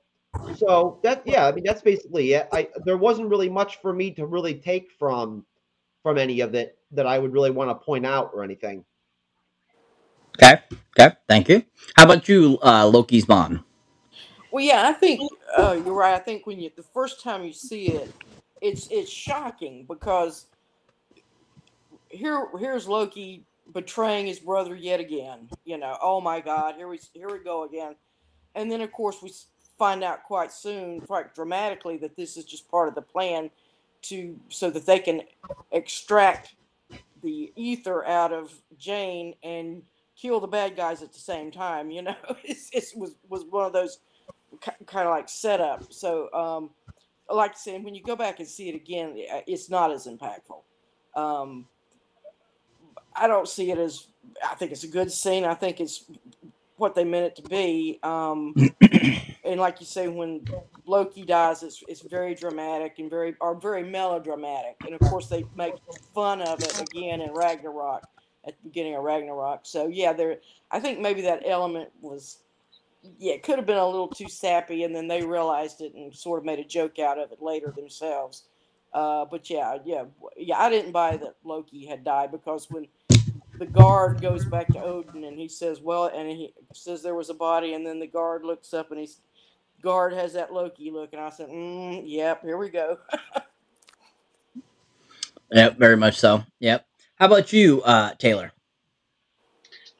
[0.56, 2.48] So that yeah i mean that's basically it.
[2.52, 5.44] I there wasn't really much for me to really take from
[6.02, 8.84] from any of it that i would really want to point out or anything.
[10.36, 10.60] Okay
[10.98, 11.64] okay thank you.
[11.96, 13.64] How about you uh loki's mom
[14.52, 15.20] well yeah i think
[15.56, 16.14] uh you're right.
[16.14, 18.12] I think when you the first time you see it
[18.60, 20.46] it's it's shocking because
[22.08, 25.48] here here's loki betraying his brother yet again.
[25.64, 27.94] You know, oh my God, here we here we go again.
[28.54, 29.32] And then of course we
[29.78, 33.50] find out quite soon, quite dramatically, that this is just part of the plan
[34.02, 35.22] to so that they can
[35.72, 36.54] extract
[37.22, 39.82] the ether out of Jane and
[40.16, 41.90] kill the bad guys at the same time.
[41.90, 43.98] You know, it was was one of those
[44.60, 45.92] kind of like setup.
[45.92, 46.70] So, um,
[47.30, 49.12] like I said, when you go back and see it again,
[49.46, 50.62] it's not as impactful.
[51.14, 51.66] Um,
[53.16, 54.06] I don't see it as.
[54.44, 55.44] I think it's a good scene.
[55.44, 56.04] I think it's
[56.76, 57.98] what they meant it to be.
[58.02, 58.54] Um,
[59.44, 60.44] and like you say, when
[60.84, 65.44] Loki dies, it's it's very dramatic and very or very melodramatic, and of course they
[65.56, 65.74] make
[66.14, 68.04] fun of it again in Ragnarok
[68.46, 69.60] at the beginning of Ragnarok.
[69.64, 70.36] So yeah, there
[70.70, 72.38] I think maybe that element was
[73.18, 76.14] yeah, it could have been a little too sappy, and then they realized it and
[76.14, 78.44] sort of made a joke out of it later themselves.
[78.92, 80.04] Uh, but yeah, yeah,
[80.36, 82.86] yeah, I didn't buy that Loki had died because when
[83.58, 87.30] the guard goes back to Odin and he says, "Well," and he says there was
[87.30, 89.20] a body, and then the guard looks up and he's
[89.82, 92.98] guard has that Loki look, and I said, mm, "Yep, here we go."
[95.52, 96.44] yep, very much so.
[96.60, 96.86] Yep.
[97.16, 98.52] How about you, uh, Taylor?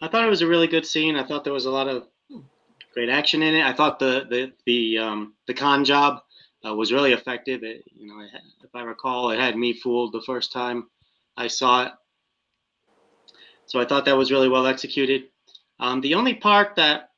[0.03, 1.17] I thought it was a really good scene.
[1.17, 2.07] I thought there was a lot of
[2.93, 3.65] great action in it.
[3.65, 6.23] I thought the the the um, the con job
[6.67, 7.63] uh, was really effective.
[7.63, 10.89] It, you know, had, if I recall, it had me fooled the first time
[11.37, 11.93] I saw it.
[13.67, 15.25] So I thought that was really well executed.
[15.81, 17.11] Um, the only part that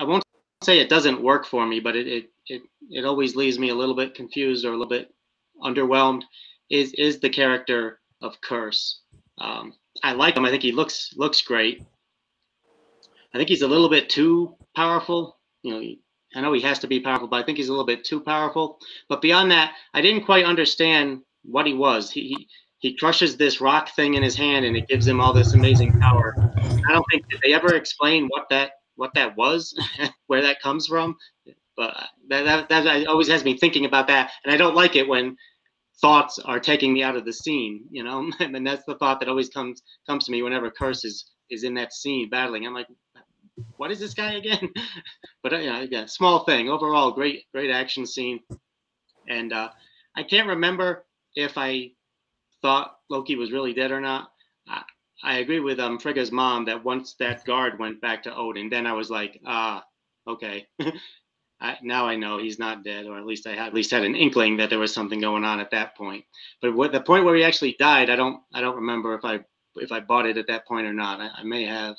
[0.00, 0.24] I won't
[0.62, 3.74] say it doesn't work for me, but it, it it it always leaves me a
[3.74, 5.12] little bit confused or a little bit
[5.62, 6.22] underwhelmed
[6.70, 8.96] is is the character of Kurse.
[9.38, 10.44] Um, I like him.
[10.44, 11.82] I think he looks looks great.
[13.34, 15.38] I think he's a little bit too powerful.
[15.62, 15.94] You know,
[16.34, 18.20] I know he has to be powerful, but I think he's a little bit too
[18.20, 18.78] powerful.
[19.08, 22.10] But beyond that, I didn't quite understand what he was.
[22.10, 22.48] He, he
[22.78, 25.98] he crushes this rock thing in his hand and it gives him all this amazing
[26.00, 26.34] power.
[26.88, 29.74] I don't think they ever explain what that what that was,
[30.26, 31.16] where that comes from.
[31.76, 31.94] But
[32.28, 35.36] that, that that always has me thinking about that, and I don't like it when
[36.00, 37.84] thoughts are taking me out of the scene.
[37.90, 41.32] You know, and that's the thought that always comes comes to me whenever Kurse is
[41.50, 42.66] is in that scene battling.
[42.66, 42.88] I'm like,
[43.76, 44.70] what is this guy again?
[45.42, 46.68] but uh, yeah, yeah, small thing.
[46.68, 48.40] Overall, great great action scene,
[49.28, 49.70] and uh,
[50.16, 51.04] I can't remember
[51.34, 51.90] if I
[52.66, 54.32] thought Loki was really dead or not.
[54.68, 54.82] I,
[55.22, 58.88] I agree with um Frigga's mom that once that guard went back to Odin, then
[58.88, 59.84] I was like, ah,
[60.26, 60.66] okay.
[61.60, 64.02] I, now I know he's not dead, or at least I had, at least had
[64.02, 66.24] an inkling that there was something going on at that point.
[66.60, 69.44] But what, the point where he actually died, I don't I don't remember if I
[69.76, 71.20] if I bought it at that point or not.
[71.20, 71.94] I, I may have.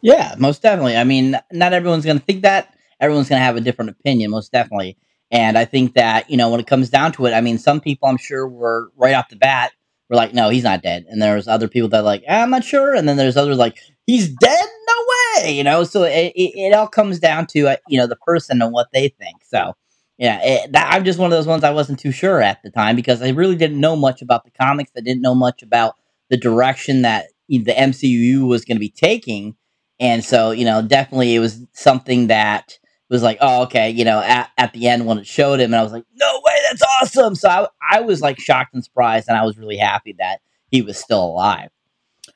[0.00, 0.96] Yeah, most definitely.
[0.96, 2.74] I mean, not everyone's going to think that.
[3.00, 4.96] Everyone's going to have a different opinion, most definitely.
[5.34, 7.80] And I think that, you know, when it comes down to it, I mean, some
[7.80, 9.72] people I'm sure were right off the bat
[10.08, 11.06] were like, no, he's not dead.
[11.08, 12.94] And there's other people that like, I'm not sure.
[12.94, 14.64] And then there's others like, he's dead?
[14.88, 14.94] No
[15.42, 15.52] way.
[15.52, 18.62] You know, so it, it, it all comes down to, uh, you know, the person
[18.62, 19.42] and what they think.
[19.44, 19.74] So,
[20.18, 22.70] yeah, it, that, I'm just one of those ones I wasn't too sure at the
[22.70, 24.92] time because I really didn't know much about the comics.
[24.96, 25.96] I didn't know much about
[26.30, 29.56] the direction that the MCU was going to be taking.
[29.98, 32.78] And so, you know, definitely it was something that
[33.10, 35.76] was like, oh, okay, you know, at, at the end when it showed him, and
[35.76, 37.34] I was like, no way, that's awesome.
[37.34, 40.40] So I, I was like shocked and surprised, and I was really happy that
[40.70, 41.70] he was still alive.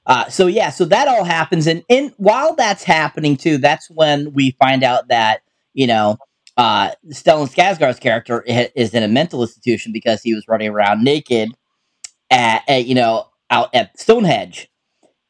[0.07, 4.33] Uh, so yeah, so that all happens, and in while that's happening too, that's when
[4.33, 5.41] we find out that
[5.75, 6.17] you know
[6.57, 11.51] uh, Stellan Skarsgård's character is in a mental institution because he was running around naked
[12.31, 14.69] at, at you know out at Stonehenge.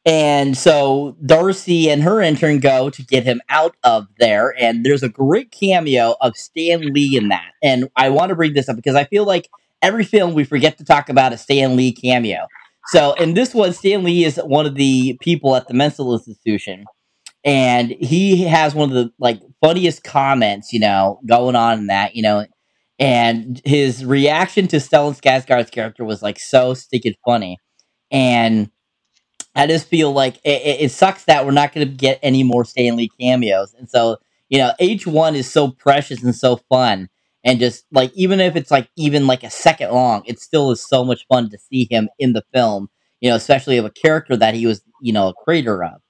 [0.09, 4.55] And so Darcy and her intern go to get him out of there.
[4.59, 7.51] And there's a great cameo of Stan Lee in that.
[7.61, 9.49] And I want to bring this up because I feel like
[9.83, 12.47] every film we forget to talk about a Stan Lee cameo.
[12.87, 16.85] So in this one, Stan Lee is one of the people at the mental institution.
[17.45, 22.15] And he has one of the like funniest comments, you know, going on in that,
[22.15, 22.47] you know.
[22.97, 27.59] And his reaction to Stellan Skarsgård's character was like so stinking funny.
[28.09, 28.71] And
[29.59, 32.63] I just feel like it, it sucks that we're not going to get any more
[32.63, 33.73] Stan Lee cameos.
[33.73, 34.17] And so,
[34.47, 37.09] you know, H1 is so precious and so fun.
[37.43, 40.85] And just like, even if it's like even like a second long, it still is
[40.85, 44.37] so much fun to see him in the film, you know, especially of a character
[44.37, 46.01] that he was, you know, a creator of.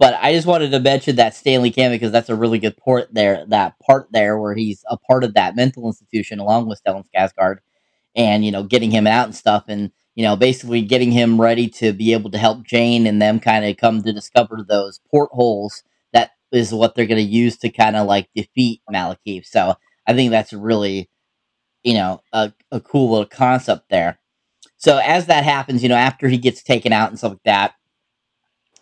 [0.00, 2.76] But I just wanted to mention that Stan Lee cameo because that's a really good
[2.76, 6.80] part there, that part there where he's a part of that mental institution along with
[6.82, 7.58] Stellan Skarsgård
[8.16, 9.64] and, you know, getting him out and stuff.
[9.68, 13.38] And, you know, basically getting him ready to be able to help Jane and them
[13.38, 17.70] kind of come to discover those portholes that is what they're going to use to
[17.70, 19.46] kind of like defeat Malekith.
[19.46, 19.76] So
[20.08, 21.08] I think that's really,
[21.84, 24.18] you know, a, a cool little concept there.
[24.76, 27.74] So as that happens, you know, after he gets taken out and stuff like that,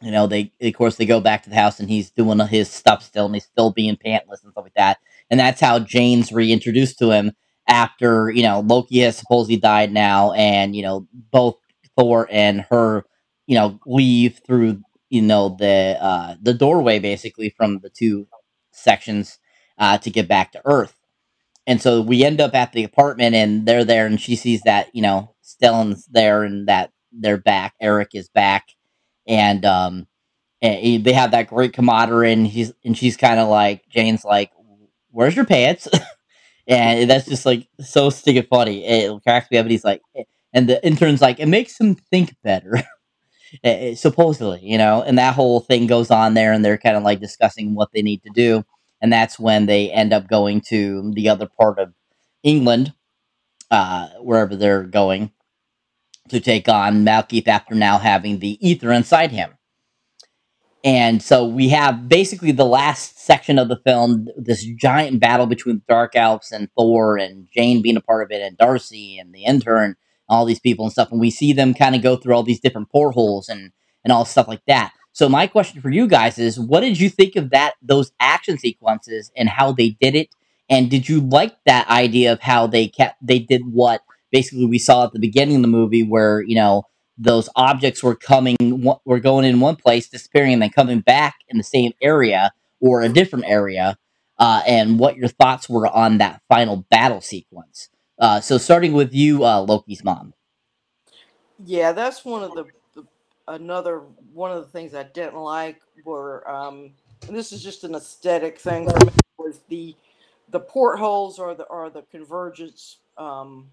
[0.00, 2.70] you know, they of course they go back to the house and he's doing his
[2.70, 5.00] stuff still and he's still being pantless and stuff like that.
[5.30, 7.32] And that's how Jane's reintroduced to him
[7.68, 11.56] after you know Loki has supposedly died now, and you know both
[11.96, 13.04] Thor and her,
[13.46, 18.28] you know, leave through you know the uh, the doorway basically from the two
[18.72, 19.38] sections
[19.78, 20.94] uh, to get back to Earth.
[21.66, 24.94] And so we end up at the apartment, and they're there, and she sees that
[24.94, 27.74] you know Stellan's there, and that they're back.
[27.80, 28.68] Eric is back,
[29.26, 30.06] and um,
[30.62, 34.52] and they have that great camaraderie, and he's and she's kind of like Jane's like,
[35.10, 35.88] "Where's your pants?"
[36.68, 38.84] and that's just like so stinking funny.
[38.86, 41.94] It cracks me up, and he's like, eh, and the intern's like, it makes him
[41.94, 42.82] think better.
[43.64, 46.96] Eh, eh, supposedly, you know, and that whole thing goes on there, and they're kind
[46.96, 48.64] of like discussing what they need to do,
[49.00, 51.94] and that's when they end up going to the other part of
[52.42, 52.92] England,
[53.70, 55.32] uh, wherever they're going,
[56.28, 59.50] to take on Malekith after now having the ether inside him.
[60.84, 65.82] And so we have basically the last section of the film, this giant battle between
[65.88, 69.44] Dark Elves and Thor, and Jane being a part of it, and Darcy and the
[69.44, 69.96] intern,
[70.28, 71.10] all these people and stuff.
[71.10, 73.72] And we see them kind of go through all these different portholes and
[74.04, 74.92] and all stuff like that.
[75.12, 78.58] So my question for you guys is, what did you think of that those action
[78.58, 80.28] sequences and how they did it?
[80.68, 84.78] And did you like that idea of how they kept they did what basically we
[84.78, 86.84] saw at the beginning of the movie, where you know
[87.18, 88.56] those objects were coming
[89.04, 93.02] were going in one place, disappearing, and then coming back in the same area or
[93.02, 93.96] a different area,
[94.38, 97.88] uh, and what your thoughts were on that final battle sequence.
[98.18, 100.34] Uh, so starting with you, uh, Loki's mom.
[101.64, 103.04] Yeah, that's one of the, the,
[103.48, 104.02] another
[104.32, 106.90] one of the things I didn't like were um,
[107.30, 109.94] this is just an aesthetic thing for me was the
[110.50, 113.70] the portholes or the or the convergence um,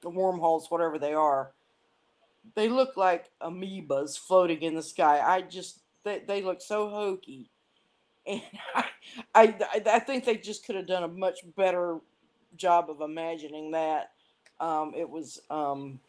[0.00, 1.50] the wormholes whatever they are
[2.54, 7.50] they look like amoebas floating in the sky I just they, they look so hokey
[8.26, 8.42] and
[8.74, 8.84] I,
[9.34, 11.98] I I think they just could have done a much better
[12.56, 14.12] job of imagining that.
[14.58, 16.00] Um, it was um,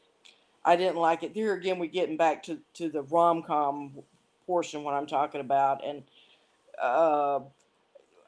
[0.66, 1.32] I didn't like it.
[1.34, 3.94] Here again, we're getting back to to the rom com
[4.46, 6.04] portion what I'm talking about, and
[6.82, 7.40] uh,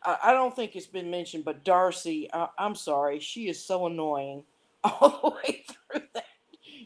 [0.03, 3.87] I, I, don't think it's been mentioned, but Darcy, I, I'm sorry, she is so
[3.87, 4.43] annoying
[4.83, 6.25] all the way through that.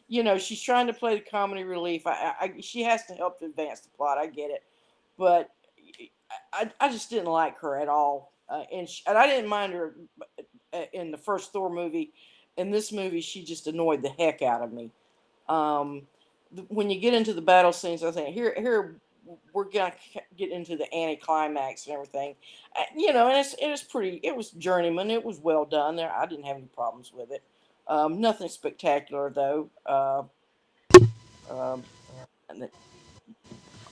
[0.07, 2.07] You know, she's trying to play the comedy relief.
[2.07, 4.17] I, I she has to help advance the plot.
[4.17, 4.63] I get it,
[5.17, 5.49] but
[6.53, 8.33] I, I just didn't like her at all.
[8.49, 9.95] Uh, and she, and I didn't mind her
[10.93, 12.13] in the first Thor movie.
[12.55, 14.89] In this movie, she just annoyed the heck out of me.
[15.47, 16.03] Um,
[16.69, 18.95] when you get into the battle scenes, I think here, here
[19.53, 19.93] we're gonna
[20.37, 22.35] get into the anticlimax and everything.
[22.77, 24.19] Uh, you know, and it's it is pretty.
[24.23, 25.11] It was journeyman.
[25.11, 25.95] It was well done.
[25.95, 27.43] There, I didn't have any problems with it.
[27.87, 29.69] Um, nothing spectacular though.
[29.85, 30.23] Uh,
[31.49, 31.83] um,
[32.49, 32.69] and the,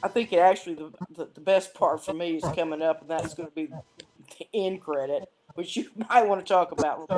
[0.04, 3.10] I think it actually the, the, the best part for me is coming up, and
[3.10, 7.10] that's going to be the end credit which you might want to talk about.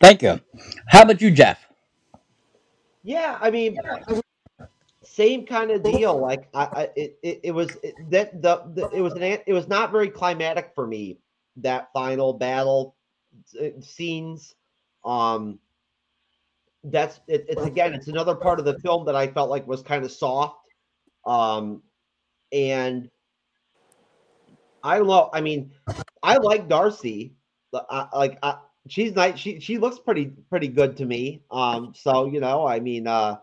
[0.00, 0.40] Thank you.
[0.88, 1.58] How about you, Jeff?
[3.04, 3.76] Yeah, I mean,
[5.02, 6.18] same kind of deal.
[6.18, 9.52] Like, I, I it, it, it was it, that the, the it was an it
[9.52, 11.18] was not very climatic for me
[11.56, 12.94] that final battle
[13.80, 14.54] scenes.
[15.04, 15.58] Um,
[16.84, 19.82] that's it, it's again, it's another part of the film that I felt like was
[19.82, 20.56] kind of soft.
[21.24, 21.82] Um,
[22.52, 23.08] and
[24.82, 25.30] I love.
[25.32, 25.70] I mean,
[26.22, 27.34] I like Darcy.
[27.72, 29.38] I, like I, she's nice.
[29.38, 31.42] She she looks pretty pretty good to me.
[31.50, 33.36] Um, so you know, I mean, uh,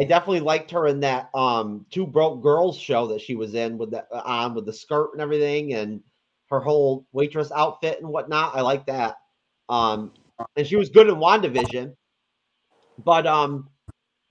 [0.00, 3.78] I definitely liked her in that um two broke girls show that she was in
[3.78, 6.00] with that uh, on with the skirt and everything and
[6.50, 8.54] her whole waitress outfit and whatnot.
[8.54, 9.16] I like that.
[9.68, 10.12] Um,
[10.56, 11.94] and she was good in WandaVision.
[13.04, 13.68] But um,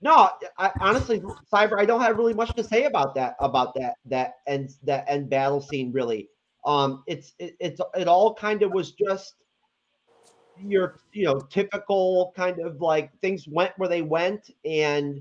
[0.00, 1.20] no, I, honestly,
[1.52, 5.04] Cyber, I don't have really much to say about that about that that end that
[5.08, 5.92] end battle scene.
[5.92, 6.28] Really,
[6.64, 9.34] um, it's it, it's it all kind of was just
[10.62, 15.20] your you know typical kind of like things went where they went, and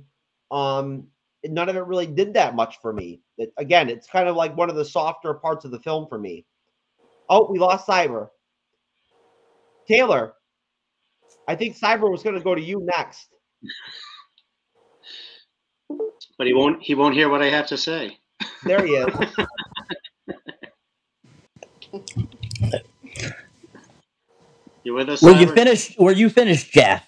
[0.51, 1.07] um,
[1.45, 3.21] none of it really did that much for me.
[3.37, 6.19] It, again, it's kind of like one of the softer parts of the film for
[6.19, 6.45] me.
[7.29, 8.29] Oh, we lost Cyber.
[9.87, 10.33] Taylor,
[11.47, 13.27] I think Cyber was going to go to you next
[16.37, 16.81] but he won't.
[16.81, 18.17] He won't hear what I have to say.
[18.63, 19.07] There he is.
[24.83, 25.21] you with us?
[25.21, 25.99] Were you finished?
[25.99, 27.07] Were you finished, Jeff?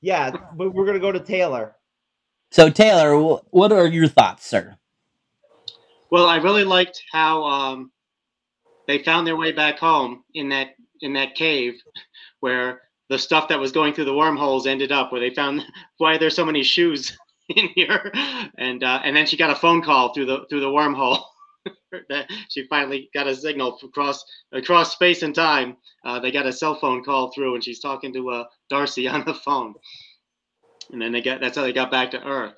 [0.00, 1.76] Yeah, but we're gonna go to Taylor.
[2.50, 3.16] So Taylor,
[3.50, 4.76] what are your thoughts, sir?
[6.10, 7.90] Well, I really liked how um,
[8.86, 11.74] they found their way back home in that in that cave,
[12.40, 15.12] where the stuff that was going through the wormholes ended up.
[15.12, 15.62] Where they found
[15.98, 17.16] why there's so many shoes
[17.48, 18.12] in here,
[18.58, 21.22] and uh, and then she got a phone call through the through the wormhole.
[22.10, 25.76] that she finally got a signal across across space and time.
[26.04, 29.24] Uh, they got a cell phone call through, and she's talking to uh, Darcy on
[29.24, 29.74] the phone.
[30.92, 32.54] And then they got that's how they got back to Earth.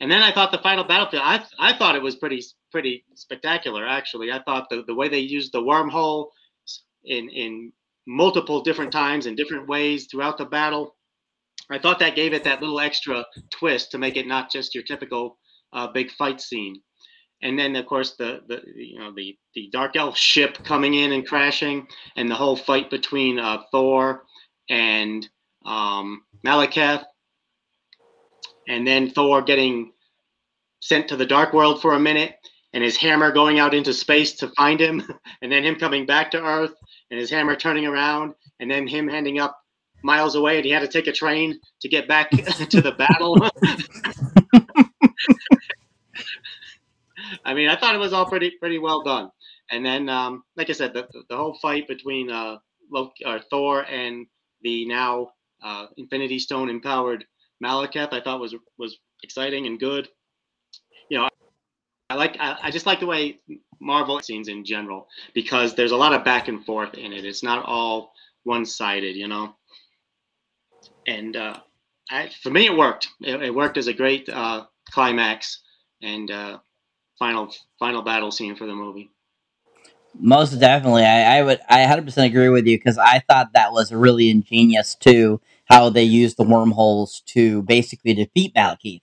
[0.00, 1.22] And then I thought the final battlefield.
[1.24, 2.42] I I thought it was pretty
[2.74, 3.86] pretty spectacular.
[3.86, 6.28] Actually, I thought the the way they used the wormhole
[7.04, 7.72] in in
[8.06, 10.94] multiple different times in different ways throughout the battle
[11.70, 14.84] I thought that gave it that little extra twist to make it not just your
[14.84, 15.38] typical
[15.72, 16.80] uh, big fight scene.
[17.42, 21.12] And then, of course, the, the you know the the dark elf ship coming in
[21.12, 21.86] and crashing,
[22.16, 24.22] and the whole fight between uh, Thor
[24.70, 25.28] and
[25.66, 27.04] um, Malekith,
[28.68, 29.92] and then Thor getting
[30.80, 32.36] sent to the dark world for a minute,
[32.74, 35.02] and his hammer going out into space to find him,
[35.42, 36.74] and then him coming back to Earth,
[37.10, 39.58] and his hammer turning around, and then him ending up
[40.02, 42.30] miles away, and he had to take a train to get back
[42.70, 43.38] to the battle.
[47.46, 49.30] I mean, I thought it was all pretty pretty well done.
[49.70, 52.58] And then, um, like I said, the, the whole fight between uh,
[52.90, 54.26] Loki, uh, Thor and
[54.62, 55.30] the now
[55.62, 57.24] uh, Infinity Stone empowered
[57.62, 60.08] Malekith, I thought was was exciting and good.
[62.10, 63.38] I like I, I just like the way
[63.80, 67.24] Marvel scenes in general because there's a lot of back and forth in it.
[67.24, 68.12] It's not all
[68.44, 69.54] one sided, you know.
[71.06, 71.60] And uh,
[72.10, 73.08] I, for me, it worked.
[73.20, 75.62] It, it worked as a great uh, climax
[76.02, 76.58] and uh,
[77.18, 79.10] final final battle scene for the movie.
[80.16, 83.92] Most definitely, I, I would I 100% agree with you because I thought that was
[83.92, 85.40] really ingenious too.
[85.64, 89.00] How they used the wormholes to basically defeat Malekith,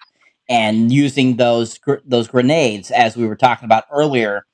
[0.52, 4.46] and using those gr- those grenades as we were talking about earlier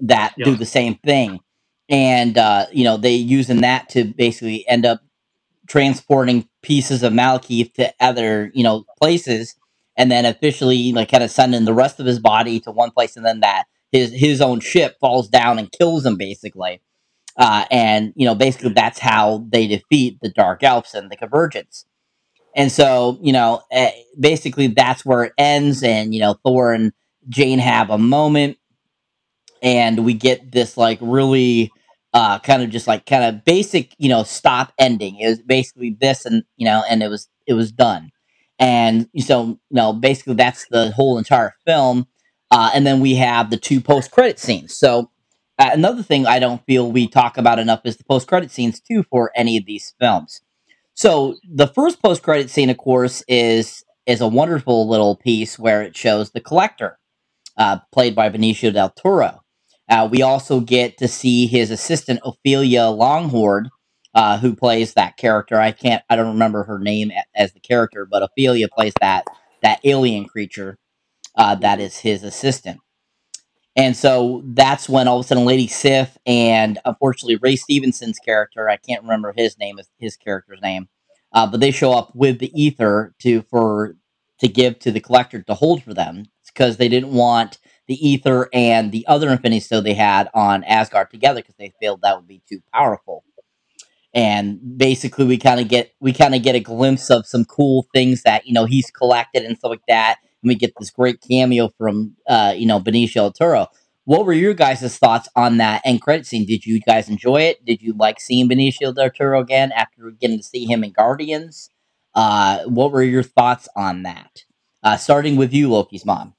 [0.00, 0.44] that yeah.
[0.44, 1.38] do the same thing,
[1.88, 5.00] and uh, you know they using that to basically end up
[5.68, 9.54] transporting pieces of Malekith to other you know places
[9.96, 13.16] and then officially like kind of sending the rest of his body to one place,
[13.16, 16.80] and then that his his own ship falls down and kills him basically.
[17.36, 21.86] Uh, and you know, basically that's how they defeat the Dark Elves and the Convergence.
[22.56, 25.82] And so, you know, uh, basically that's where it ends.
[25.82, 26.92] And you know, Thor and
[27.28, 28.58] Jane have a moment,
[29.62, 31.70] and we get this like really
[32.12, 35.18] uh, kind of just like kind of basic, you know, stop ending.
[35.18, 38.10] It was basically this, and you know, and it was it was done.
[38.58, 42.06] And so, you know, basically that's the whole entire film.
[42.50, 44.76] Uh, and then we have the two post credit scenes.
[44.76, 45.10] So,
[45.58, 48.80] uh, another thing I don't feel we talk about enough is the post credit scenes
[48.80, 50.40] too for any of these films.
[50.94, 55.82] So, the first post credit scene, of course, is is a wonderful little piece where
[55.82, 56.98] it shows the collector,
[57.58, 59.42] uh, played by Benicio del Toro.
[59.90, 63.70] Uh, we also get to see his assistant Ophelia Longhorn,
[64.14, 65.60] uh, who plays that character.
[65.60, 69.24] I can't, I don't remember her name as the character, but Ophelia plays that
[69.62, 70.78] that alien creature
[71.36, 72.80] uh, that is his assistant.
[73.76, 78.68] And so that's when all of a sudden Lady Sif and unfortunately Ray Stevenson's character,
[78.68, 80.88] I can't remember his name, is his character's name,
[81.32, 83.96] uh, but they show up with the ether to for
[84.40, 86.26] to give to the collector to hold for them.
[86.46, 91.10] Because they didn't want the ether and the other Infinity Stone they had on Asgard
[91.10, 93.24] together because they felt that would be too powerful.
[94.14, 97.86] And basically we kind of get we kind of get a glimpse of some cool
[97.92, 101.20] things that you know he's collected and stuff like that and we get this great
[101.22, 103.68] cameo from uh you know benicio del toro.
[104.06, 106.46] What were your guys' thoughts on that end credit scene?
[106.46, 107.64] Did you guys enjoy it?
[107.66, 111.70] Did you like seeing benicio del toro again after getting to see him in guardians?
[112.14, 114.44] Uh what were your thoughts on that?
[114.84, 116.34] Uh starting with you loki's mom.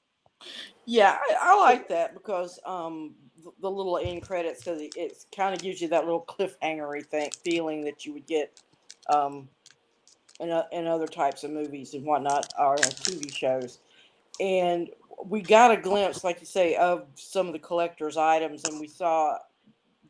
[0.86, 3.16] Yeah i, I like that because um
[3.60, 7.30] the little end credits because it, it kind of gives you that little cliffhangery thing
[7.44, 8.60] feeling that you would get
[9.08, 9.48] um,
[10.40, 13.78] in, a, in other types of movies and whatnot or TV shows.
[14.40, 14.90] And
[15.24, 18.88] we got a glimpse, like you say, of some of the collector's items, and we
[18.88, 19.38] saw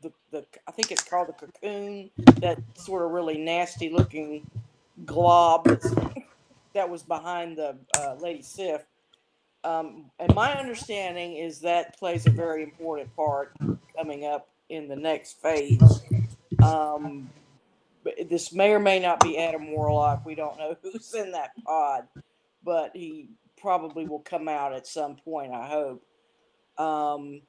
[0.01, 2.09] the, the I think it's called the cocoon,
[2.41, 4.49] that sort of really nasty looking
[5.05, 5.65] glob
[6.73, 8.83] that was behind the uh, Lady Sif
[9.67, 13.53] um, and my understanding is that plays a very important part
[13.97, 16.01] coming up in the next phase.
[16.63, 17.29] Um,
[18.29, 20.25] this may or may not be Adam Warlock.
[20.25, 22.07] We don't know who's in that pod,
[22.63, 25.53] but he probably will come out at some point.
[25.53, 26.03] I hope.
[26.77, 27.41] Um,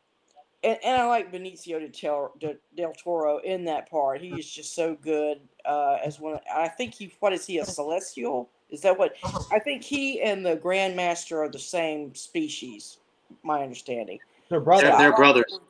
[0.64, 1.78] and, and I like Benicio
[2.40, 4.20] del, del Toro in that part.
[4.20, 6.38] He is just so good uh, as one.
[6.52, 7.12] I think he.
[7.20, 7.58] What is he?
[7.58, 8.50] A celestial?
[8.70, 9.14] Is that what.
[9.52, 12.98] I think he and the Grandmaster are the same species,
[13.42, 14.18] my understanding.
[14.48, 14.90] They're brothers.
[14.90, 15.60] They're, they're brothers.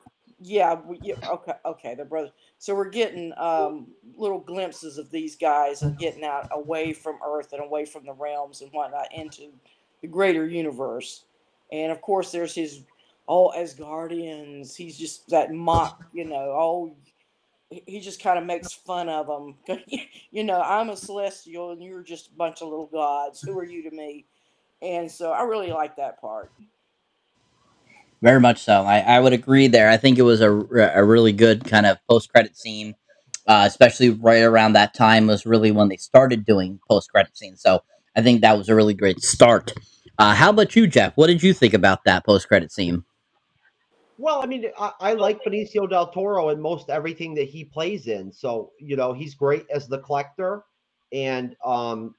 [0.41, 2.31] Yeah, we, yeah, okay, okay, they're brothers.
[2.59, 7.53] So we're getting um, little glimpses of these guys and getting out away from Earth
[7.53, 9.51] and away from the realms and whatnot into
[10.03, 11.25] the greater universe.
[11.73, 12.83] And of course, there's his
[13.27, 14.75] all as guardians.
[14.75, 16.97] He's just that mock, you know, all
[17.71, 19.55] he just kind of makes fun of them.
[20.31, 23.43] you know, I'm a celestial and you're just a bunch of little gods.
[23.43, 24.25] Who are you to me?
[24.81, 26.51] And so I really like that part.
[28.23, 28.83] Very much so.
[28.83, 29.91] I, I would agree there.
[29.91, 32.95] I think it was a, a really good kind of post credit scene,
[33.47, 37.61] uh, especially right around that time was really when they started doing post credit scenes.
[37.61, 37.83] So
[38.19, 39.73] I think that was a really great start
[40.19, 41.17] Uh, how about you, Jeff?
[41.17, 43.05] What did you think about that post credit scene?
[44.19, 48.09] Well, I mean, I, I, like Benicio del Toro in most everything that he plays
[48.09, 48.33] in.
[48.33, 50.65] So, you know, he's great as the collector.
[51.13, 52.17] And, um,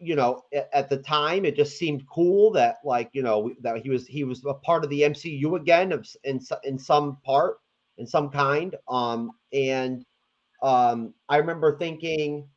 [0.00, 3.76] you know, at, at the time, it just seemed cool that, like, you know, that
[3.76, 7.58] he was he was a part of the MCU again, of in in some part,
[7.98, 8.74] in some kind.
[8.88, 10.04] Um, and
[10.60, 12.48] um, I remember thinking,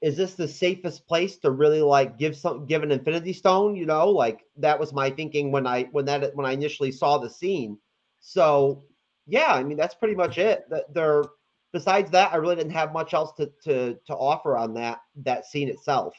[0.00, 3.76] is this the safest place to really like give some give an Infinity Stone?
[3.76, 7.18] You know, like that was my thinking when I when that when I initially saw
[7.18, 7.78] the scene
[8.20, 8.84] so
[9.26, 10.68] yeah, I mean that's pretty much it.
[10.92, 11.24] There
[11.72, 15.46] besides that, I really didn't have much else to to to offer on that that
[15.46, 16.14] scene itself.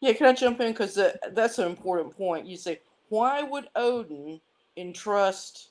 [0.00, 0.98] Yeah, can I jump in because
[1.32, 2.46] that's an important point.
[2.46, 4.40] You say, why would Odin
[4.76, 5.68] entrust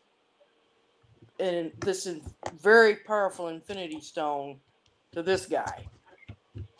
[1.39, 2.07] in this
[2.61, 4.59] very powerful Infinity Stone
[5.13, 5.87] to this guy?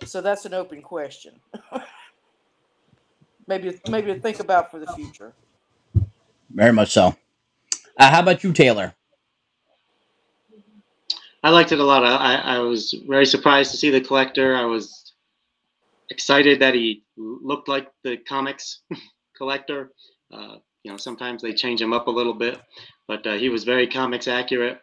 [0.06, 1.40] So that's an open question.
[3.48, 5.34] maybe maybe to think about for the future.
[6.52, 7.16] Very much so.
[7.98, 8.96] Uh, how about you, Taylor?
[11.44, 12.04] I liked it a lot.
[12.04, 14.56] I, I was very surprised to see the collector.
[14.56, 15.14] I was
[16.10, 18.82] excited that he looked like the comics
[19.38, 19.92] collector.
[20.34, 22.60] Uh, you know, sometimes they change him up a little bit,
[23.08, 24.80] but uh, he was very comics accurate.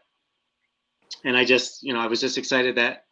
[1.24, 3.05] And I just, you know, I was just excited that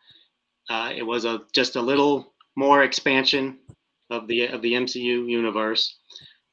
[0.68, 3.58] uh, it was a just a little more expansion
[4.10, 5.98] of the of the MCU universe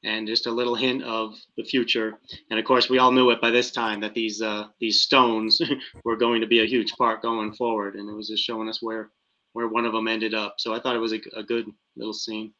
[0.04, 2.18] and just a little hint of the future.
[2.50, 5.60] And of course, we all knew it by this time that these uh, these stones
[6.04, 8.82] were going to be a huge part going forward, and it was just showing us
[8.82, 9.10] where
[9.52, 10.56] where one of them ended up.
[10.58, 11.66] So I thought it was a, a good
[11.96, 12.52] little scene.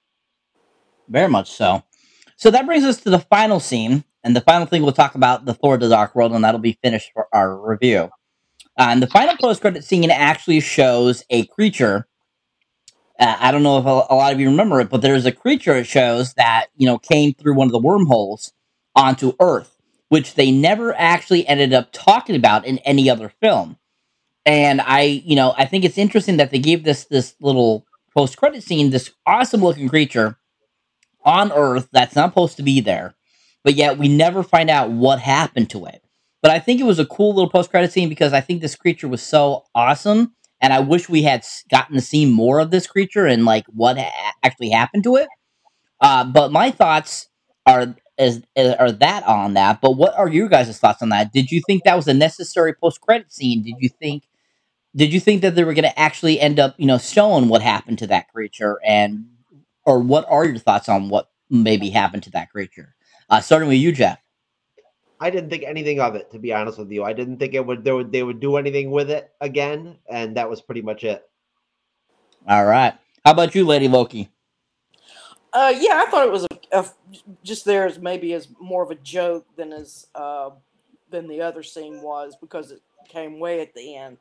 [1.08, 1.82] Very much so.
[2.36, 5.44] So that brings us to the final scene, and the final thing we'll talk about
[5.44, 8.10] the Thor: The Dark World, and that'll be finished for our review.
[8.78, 12.06] Uh, and the final post-credit scene actually shows a creature
[13.22, 15.32] uh, I don't know if a, a, lot of you remember it, but there's a
[15.32, 18.52] creature it shows that you know came through one of the wormholes
[18.96, 19.76] onto Earth,
[20.08, 23.76] which they never actually ended up talking about in any other film.
[24.44, 28.36] And I, you know, I think it's interesting that they gave this this little post
[28.36, 30.36] credit scene, this awesome looking creature
[31.24, 33.14] on Earth that's not supposed to be there,
[33.62, 36.01] but yet we never find out what happened to it.
[36.42, 38.76] But I think it was a cool little post credit scene because I think this
[38.76, 42.86] creature was so awesome and I wish we had gotten to see more of this
[42.86, 45.28] creature and like what ha- actually happened to it.
[46.00, 47.28] Uh, but my thoughts
[47.66, 49.80] are is, are that on that.
[49.80, 51.32] But what are your guys' thoughts on that?
[51.32, 53.62] Did you think that was a necessary post credit scene?
[53.62, 54.24] Did you think
[54.96, 57.62] did you think that they were going to actually end up you know showing what
[57.62, 59.26] happened to that creature and
[59.86, 62.94] or what are your thoughts on what maybe happened to that creature?
[63.30, 64.18] Uh, starting with you, Jeff.
[65.22, 67.04] I didn't think anything of it, to be honest with you.
[67.04, 70.36] I didn't think it would they would they would do anything with it again, and
[70.36, 71.22] that was pretty much it.
[72.48, 72.94] All right.
[73.24, 74.30] How about you, Lady Loki?
[75.52, 76.86] Uh, yeah, I thought it was a, a,
[77.44, 80.50] just there as maybe as more of a joke than as uh,
[81.10, 84.16] than the other scene was because it came way at the end.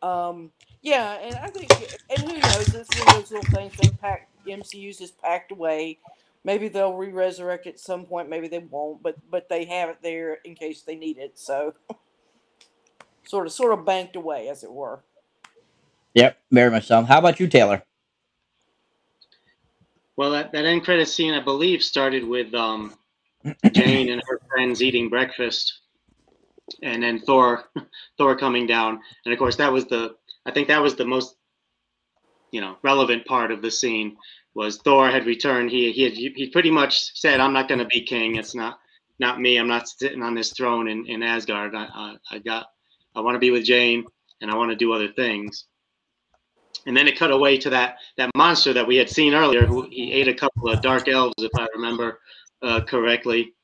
[0.00, 0.50] Um,
[0.80, 1.70] yeah, and I think,
[2.08, 2.74] and who knows?
[2.74, 5.98] It's one of those little things that pack MCU's just packed away
[6.48, 10.38] maybe they'll re-resurrect at some point maybe they won't but but they have it there
[10.46, 11.74] in case they need it so.
[13.24, 15.04] Sort of sort of banked away as it were.
[16.14, 17.02] Yep very much so.
[17.02, 17.82] How about you taylor?
[20.16, 22.94] Well that, that end credit scene i believe started with um,
[23.72, 25.80] jane and her friends eating breakfast
[26.82, 27.64] and then thor
[28.16, 30.14] thor coming down and of course that was the
[30.46, 31.36] i think that was the most
[32.50, 34.16] you know relevant part of the scene
[34.58, 35.70] was Thor had returned.
[35.70, 38.34] He he had, he pretty much said, "I'm not going to be king.
[38.34, 38.80] It's not
[39.20, 39.56] not me.
[39.56, 41.76] I'm not sitting on this throne in, in Asgard.
[41.76, 42.66] I, I, I got
[43.14, 44.04] I want to be with Jane
[44.40, 45.66] and I want to do other things."
[46.86, 49.64] And then it cut away to that that monster that we had seen earlier.
[49.64, 52.18] Who he ate a couple of dark elves, if I remember
[52.60, 53.54] uh, correctly.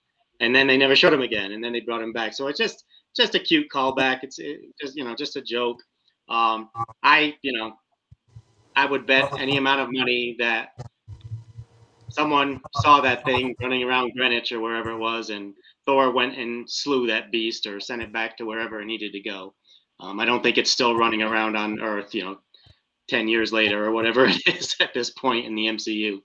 [0.41, 1.53] And then they never showed him again.
[1.53, 2.35] And then they brought him back.
[2.35, 2.85] So it's just
[3.17, 4.21] just a cute callback.
[4.23, 5.81] It's it, just you know just a joke.
[6.29, 6.71] Um,
[7.03, 7.73] I you know
[8.77, 10.69] I would bet any amount of money that
[12.11, 15.55] someone saw that thing running around Greenwich or wherever it was, and
[15.87, 19.21] Thor went and slew that beast or sent it back to wherever it needed to
[19.21, 19.55] go.
[20.01, 22.39] Um, I don't think it's still running around on Earth, you know,
[23.09, 26.19] 10 years later or whatever it is at this point in the MCU.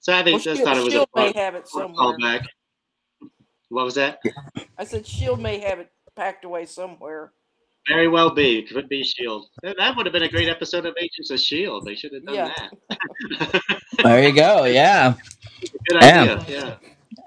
[0.00, 1.94] So I think well, just thought it was Shield a may have it somewhere.
[1.94, 2.44] callback.
[3.68, 4.20] What was that?
[4.78, 7.32] I said Shield may have it packed away somewhere.
[7.86, 8.62] Very well be.
[8.62, 9.46] Could be Shield.
[9.62, 11.86] That would have been a great episode of Agents of Shield.
[11.86, 12.52] They should have done yeah.
[12.88, 13.62] that.
[14.02, 14.64] there you go.
[14.64, 15.14] Yeah.
[15.88, 16.44] Good idea.
[16.48, 16.74] Yeah.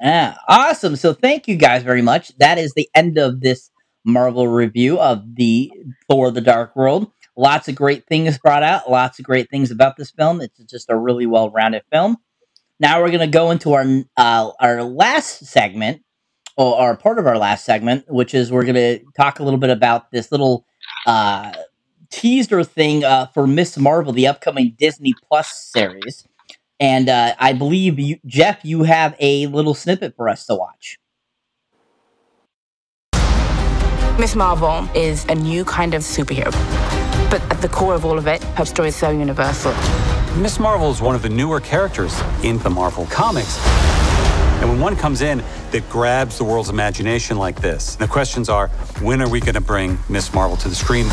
[0.01, 0.37] Yeah.
[0.47, 0.95] Awesome.
[0.95, 2.35] So thank you guys very much.
[2.37, 3.71] That is the end of this
[4.05, 5.71] Marvel review of the
[6.09, 7.11] Thor: The Dark World.
[7.37, 8.89] Lots of great things brought out.
[8.89, 10.41] Lots of great things about this film.
[10.41, 12.17] It's just a really well-rounded film.
[12.79, 13.85] now we're gonna go into our
[14.17, 16.01] uh, our last segment,
[16.57, 19.69] or, or part of our last segment, which is we're gonna talk a little bit
[19.69, 20.65] about this little
[21.05, 21.53] uh,
[22.09, 26.27] teaser thing uh, for Miss Marvel, the upcoming Disney Plus series.
[26.79, 30.97] And uh, I believe you, Jeff, you have a little snippet for us to watch.
[34.19, 36.51] Miss Marvel is a new kind of superhero.
[37.29, 39.73] But at the core of all of it, her story is so universal.
[40.37, 43.57] Miss Marvel is one of the newer characters in the Marvel comics.
[44.61, 48.67] And when one comes in that grabs the world's imagination like this, the questions are
[49.01, 51.07] when are we going to bring Miss Marvel to the screen?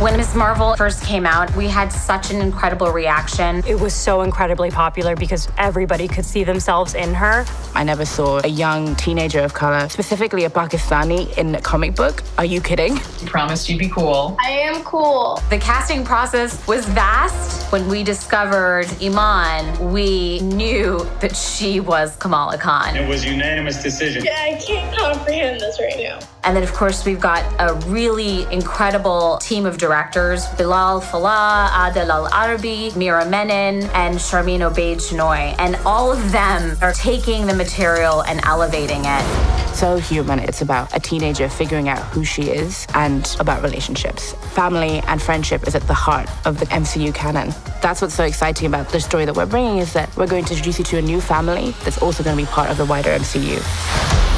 [0.00, 3.64] When Miss Marvel first came out, we had such an incredible reaction.
[3.66, 7.44] It was so incredibly popular because everybody could see themselves in her.
[7.74, 12.22] I never saw a young teenager of color, specifically a Pakistani, in a comic book.
[12.38, 12.94] Are you kidding?
[12.94, 14.36] You promised you'd be cool.
[14.40, 15.42] I am cool.
[15.50, 17.72] The casting process was vast.
[17.72, 22.96] When we discovered Iman, we knew that she was Kamala Khan.
[22.96, 24.24] It was unanimous decision.
[24.24, 26.20] Yeah, I can't comprehend this right now.
[26.44, 32.08] And then, of course, we've got a really incredible team of directors Bilall Fallah, Adil
[32.08, 35.54] El Arbi, Meera Menon, and Sharmeen Obaid Chinoy.
[35.58, 39.74] And all of them are taking the material and elevating it.
[39.74, 40.40] So human.
[40.40, 44.32] It's about a teenager figuring out who she is and about relationships.
[44.54, 47.54] Family and friendship is at the heart of the MCU canon.
[47.80, 50.52] That's what's so exciting about the story that we're bringing is that we're going to
[50.52, 53.10] introduce you to a new family that's also going to be part of the wider
[53.10, 54.37] MCU.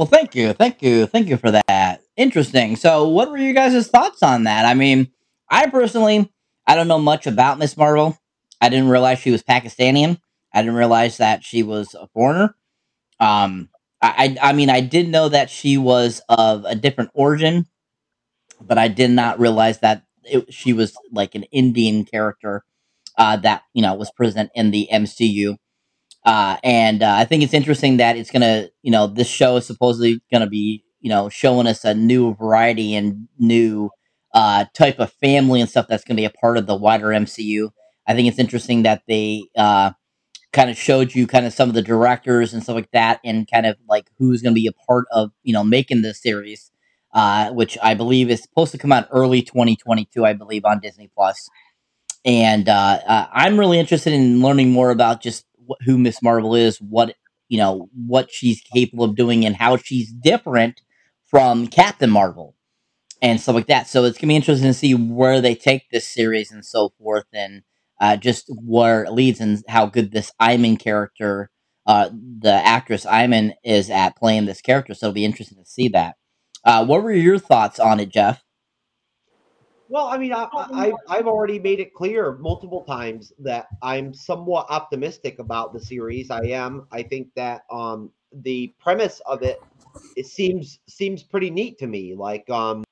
[0.00, 2.00] Well, thank you, thank you, thank you for that.
[2.16, 2.76] Interesting.
[2.76, 4.64] So, what were you guys' thoughts on that?
[4.64, 5.12] I mean,
[5.50, 6.32] I personally,
[6.66, 8.18] I don't know much about Miss Marvel.
[8.62, 10.18] I didn't realize she was Pakistani.
[10.54, 12.56] I didn't realize that she was a foreigner.
[13.20, 13.68] Um,
[14.00, 17.66] I, I, mean, I did know that she was of a different origin,
[18.58, 22.64] but I did not realize that it, she was like an Indian character
[23.18, 25.58] uh, that you know was present in the MCU.
[26.24, 29.66] Uh, and uh, I think it's interesting that it's gonna, you know, this show is
[29.66, 33.90] supposedly gonna be, you know, showing us a new variety and new
[34.34, 37.70] uh, type of family and stuff that's gonna be a part of the wider MCU.
[38.06, 39.92] I think it's interesting that they uh,
[40.52, 43.50] kind of showed you kind of some of the directors and stuff like that, and
[43.50, 46.70] kind of like who's gonna be a part of, you know, making this series,
[47.14, 51.10] uh, which I believe is supposed to come out early 2022, I believe, on Disney
[51.14, 51.48] Plus.
[52.24, 55.46] And uh, uh, I'm really interested in learning more about just
[55.84, 57.14] who Miss Marvel is, what
[57.48, 60.80] you know, what she's capable of doing, and how she's different
[61.26, 62.56] from Captain Marvel
[63.22, 63.88] and stuff like that.
[63.88, 67.26] So it's gonna be interesting to see where they take this series and so forth,
[67.32, 67.62] and
[68.00, 71.50] uh, just where it leads and how good this Iman character,
[71.86, 72.10] uh,
[72.40, 74.94] the actress Iman, is at playing this character.
[74.94, 76.16] So it'll be interesting to see that.
[76.64, 78.42] Uh, what were your thoughts on it, Jeff?
[79.90, 84.66] Well, I mean, I, I, I've already made it clear multiple times that I'm somewhat
[84.68, 86.30] optimistic about the series.
[86.30, 86.86] I am.
[86.92, 89.60] I think that um, the premise of it
[90.16, 92.14] it seems seems pretty neat to me.
[92.14, 92.84] Like, um,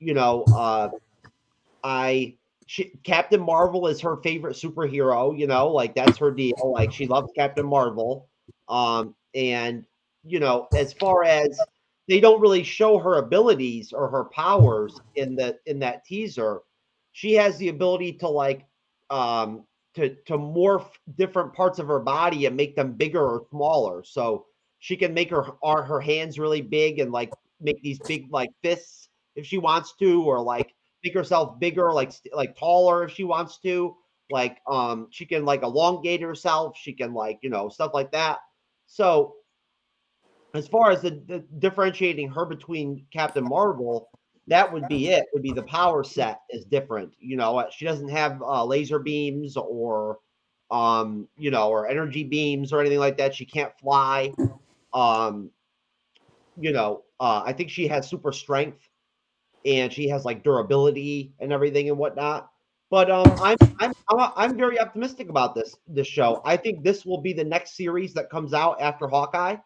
[0.00, 0.90] you know, uh,
[1.82, 2.34] I
[2.66, 5.36] she, Captain Marvel is her favorite superhero.
[5.36, 6.72] You know, like that's her deal.
[6.74, 8.28] Like she loves Captain Marvel.
[8.68, 9.86] Um, and
[10.24, 11.58] you know, as far as
[12.08, 16.60] they don't really show her abilities or her powers in the in that teaser.
[17.12, 18.66] She has the ability to like
[19.10, 19.64] um
[19.94, 20.86] to to morph
[21.16, 24.02] different parts of her body and make them bigger or smaller.
[24.04, 24.46] So
[24.78, 28.50] she can make her are her hands really big and like make these big like
[28.62, 30.74] fists if she wants to, or like
[31.04, 33.94] make herself bigger, like like taller if she wants to.
[34.30, 36.76] Like um she can like elongate herself.
[36.78, 38.38] She can like you know stuff like that.
[38.86, 39.34] So
[40.54, 44.08] as far as the, the, differentiating her between Captain Marvel,
[44.46, 45.26] that would be it.
[45.32, 47.12] Would be the power set is different.
[47.18, 50.18] You know, she doesn't have uh, laser beams or,
[50.70, 53.34] um, you know, or energy beams or anything like that.
[53.34, 54.32] She can't fly.
[54.94, 55.50] Um,
[56.58, 58.88] you know, uh, I think she has super strength,
[59.64, 62.50] and she has like durability and everything and whatnot.
[62.90, 66.40] But um, I'm I'm I'm very optimistic about this this show.
[66.44, 69.56] I think this will be the next series that comes out after Hawkeye.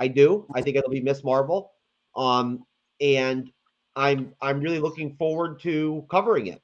[0.00, 0.46] I do.
[0.54, 1.72] I think it'll be Miss Marvel.
[2.16, 2.64] Um,
[3.00, 3.52] and
[3.94, 6.62] I'm I'm really looking forward to covering it.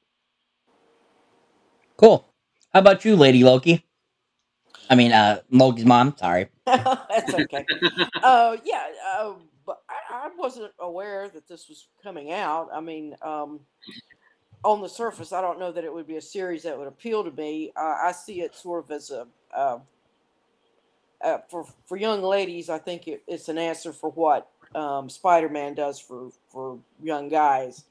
[1.99, 2.27] Cool.
[2.73, 3.85] How about you, Lady Loki?
[4.89, 6.17] I mean, uh, Loki's mom.
[6.17, 6.49] Sorry.
[6.67, 7.65] That's okay.
[8.23, 8.87] uh, yeah,
[9.19, 9.35] uh,
[9.67, 12.69] but I, I wasn't aware that this was coming out.
[12.73, 13.61] I mean, um,
[14.65, 17.25] on the surface, I don't know that it would be a series that would appeal
[17.25, 17.73] to me.
[17.77, 19.27] Uh, I see it sort of as a
[21.23, 22.69] uh, uh, for for young ladies.
[22.71, 27.29] I think it, it's an answer for what um, Spider Man does for for young
[27.29, 27.85] guys.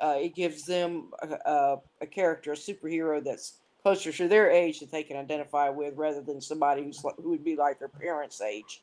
[0.00, 4.80] uh, it gives them a, a, a, character, a superhero that's closer to their age
[4.80, 8.40] that they can identify with, rather than somebody who's who would be like their parents'
[8.40, 8.82] age.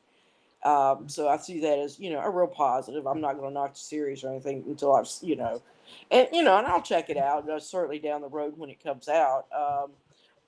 [0.64, 3.06] Um, so I see that as you know a real positive.
[3.06, 5.62] I'm not going to knock the series or anything until I've you know,
[6.10, 7.48] and you know, and I'll check it out.
[7.48, 9.46] Uh, certainly down the road when it comes out.
[9.52, 9.90] Um,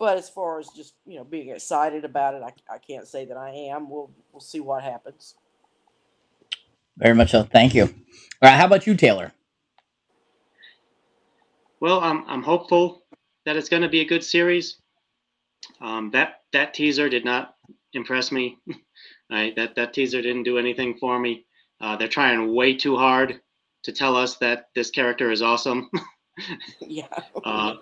[0.01, 3.27] but as far as just you know being excited about it, I, I can't say
[3.27, 3.89] that I am.
[3.89, 5.37] We'll we'll see what happens.
[6.97, 7.45] Very much so.
[7.45, 7.85] Thank you.
[7.85, 9.33] All right, how about you, Taylor?
[11.81, 13.03] Well, I'm I'm hopeful
[13.45, 14.79] that it's going to be a good series.
[15.81, 17.55] Um, that that teaser did not
[17.93, 18.59] impress me.
[19.31, 21.45] right, that that teaser didn't do anything for me.
[21.81, 23.41] Uh, they're trying way too hard
[23.85, 25.91] to tell us that this character is awesome.
[26.81, 27.07] yeah.
[27.45, 27.75] uh,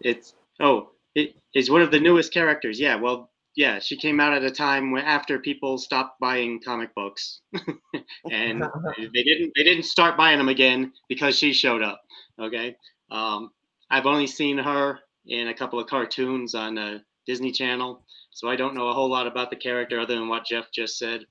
[0.00, 2.80] it's oh, it is one of the newest characters.
[2.80, 2.96] Yeah.
[2.96, 7.40] Well, yeah, she came out at a time when after people stopped buying comic books,
[8.30, 8.62] and
[8.96, 12.00] they didn't they didn't start buying them again because she showed up.
[12.40, 12.76] Okay,
[13.10, 13.50] um,
[13.90, 18.56] I've only seen her in a couple of cartoons on uh, Disney Channel, so I
[18.56, 21.26] don't know a whole lot about the character other than what Jeff just said.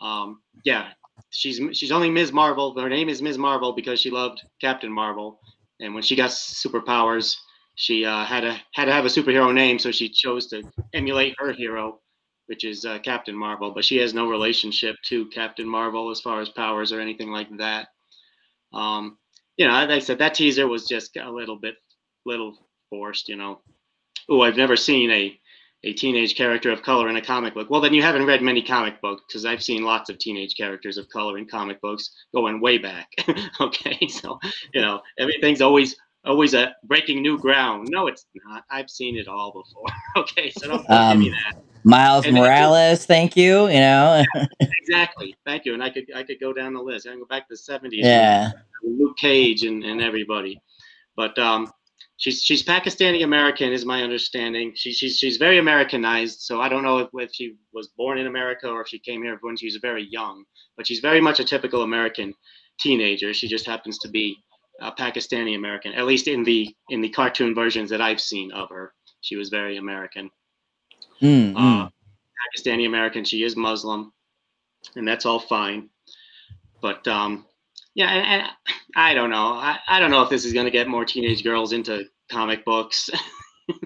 [0.00, 0.88] Um, yeah,
[1.30, 2.32] she's she's only Ms.
[2.32, 2.76] Marvel.
[2.76, 3.38] Her name is Ms.
[3.38, 5.38] Marvel because she loved Captain Marvel,
[5.78, 7.36] and when she got superpowers,
[7.74, 10.62] she uh, had to had to have a superhero name, so she chose to
[10.92, 12.00] emulate her hero,
[12.46, 13.72] which is uh, Captain Marvel.
[13.72, 17.48] But she has no relationship to Captain Marvel as far as powers or anything like
[17.58, 17.88] that.
[18.72, 19.18] Um,
[19.56, 21.76] you know, like I said, that teaser was just a little bit,
[22.26, 22.56] little
[22.90, 23.28] forced.
[23.28, 23.60] You know,
[24.28, 25.38] oh, I've never seen a
[25.84, 27.68] a teenage character of color in a comic book.
[27.68, 30.96] Well, then you haven't read many comic books because I've seen lots of teenage characters
[30.96, 33.08] of color in comic books going way back.
[33.60, 34.38] okay, so
[34.72, 37.88] you know everything's always always a breaking new ground.
[37.90, 38.64] No, it's not.
[38.70, 39.86] I've seen it all before.
[40.22, 41.62] okay, so don't, um, give me that.
[41.84, 43.66] Miles and Morales, thank you.
[43.68, 44.24] You know.
[44.60, 45.34] exactly.
[45.44, 45.74] Thank you.
[45.74, 47.06] And I could I could go down the list.
[47.06, 48.04] I can go back to the seventies.
[48.04, 48.52] Yeah.
[48.84, 50.60] Luke Cage and, and everybody.
[51.16, 51.72] But um
[52.18, 54.72] she's she's Pakistani American is my understanding.
[54.76, 58.28] She, she's she's very Americanized, so I don't know if, if she was born in
[58.28, 60.44] America or if she came here when she was very young.
[60.76, 62.32] But she's very much a typical American
[62.78, 63.34] teenager.
[63.34, 64.36] She just happens to be
[64.82, 68.68] uh, Pakistani American, at least in the in the cartoon versions that I've seen of
[68.70, 68.92] her.
[69.20, 70.30] She was very American.
[71.20, 71.88] Mm, uh,
[72.56, 73.24] Pakistani American.
[73.24, 74.12] She is Muslim,
[74.96, 75.88] and that's all fine.
[76.80, 77.46] But um,
[77.94, 78.50] yeah, and, and,
[78.96, 79.54] I don't know.
[79.54, 82.64] I, I don't know if this is going to get more teenage girls into comic
[82.64, 83.08] books.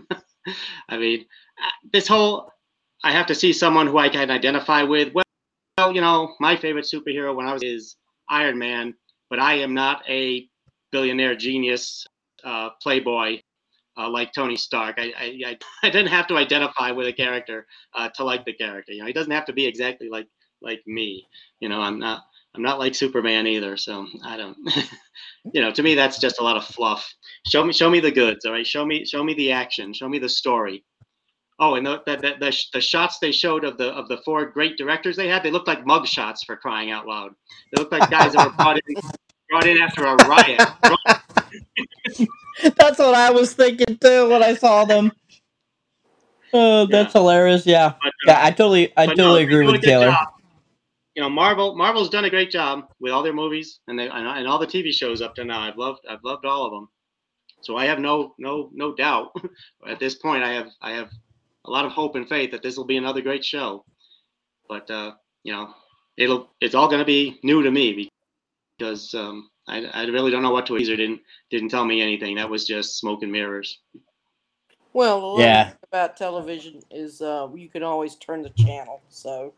[0.88, 1.26] I mean,
[1.62, 2.50] uh, this whole
[3.04, 5.12] I have to see someone who I can identify with.
[5.12, 5.24] Well,
[5.78, 7.96] well, you know, my favorite superhero when I was is
[8.30, 8.94] Iron Man,
[9.28, 10.48] but I am not a
[10.92, 12.06] billionaire genius
[12.44, 13.40] uh, playboy
[13.98, 14.96] uh, like Tony Stark.
[14.98, 18.92] I, I, I didn't have to identify with a character uh, to like the character.
[18.92, 20.28] You know, he doesn't have to be exactly like
[20.62, 21.26] like me.
[21.60, 22.22] You know, I'm not
[22.54, 23.76] I'm not like Superman either.
[23.76, 24.56] So I don't.
[25.52, 27.06] you know, to me that's just a lot of fluff.
[27.46, 28.44] Show me show me the goods.
[28.44, 29.92] All right, show me show me the action.
[29.92, 30.84] Show me the story.
[31.58, 34.44] Oh, and the, the, the, the, the shots they showed of the of the four
[34.44, 37.32] great directors they had, they looked like mug shots for crying out loud.
[37.72, 38.96] They looked like guys that were brought in
[39.48, 40.60] brought in after a riot.
[42.76, 45.12] that's what I was thinking too when I saw them.
[46.52, 47.20] Oh, that's yeah.
[47.20, 47.66] hilarious.
[47.66, 50.10] Yeah, but, uh, yeah, I totally, I totally no, agree with Taylor.
[50.10, 50.28] Job.
[51.14, 54.46] You know, Marvel, Marvel's done a great job with all their movies and they and
[54.46, 55.60] all the TV shows up to now.
[55.60, 56.88] I've loved, I've loved all of them.
[57.62, 59.32] So I have no, no, no doubt.
[59.88, 61.10] At this point, I have, I have
[61.64, 63.84] a lot of hope and faith that this will be another great show.
[64.68, 65.12] But uh,
[65.42, 65.72] you know,
[66.18, 68.10] it'll, it's all going to be new to me
[68.76, 71.20] because um, I, I really don't know what to teaser didn't
[71.50, 72.36] didn't tell me anything.
[72.36, 73.80] That was just smoke and mirrors.
[74.92, 75.72] Well, yeah.
[75.92, 79.02] about television is uh, you can always turn the channel.
[79.08, 79.52] So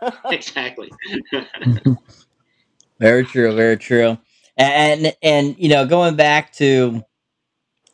[0.26, 0.90] exactly.
[3.00, 3.54] very true.
[3.54, 4.18] Very true.
[4.56, 7.02] And and you know, going back to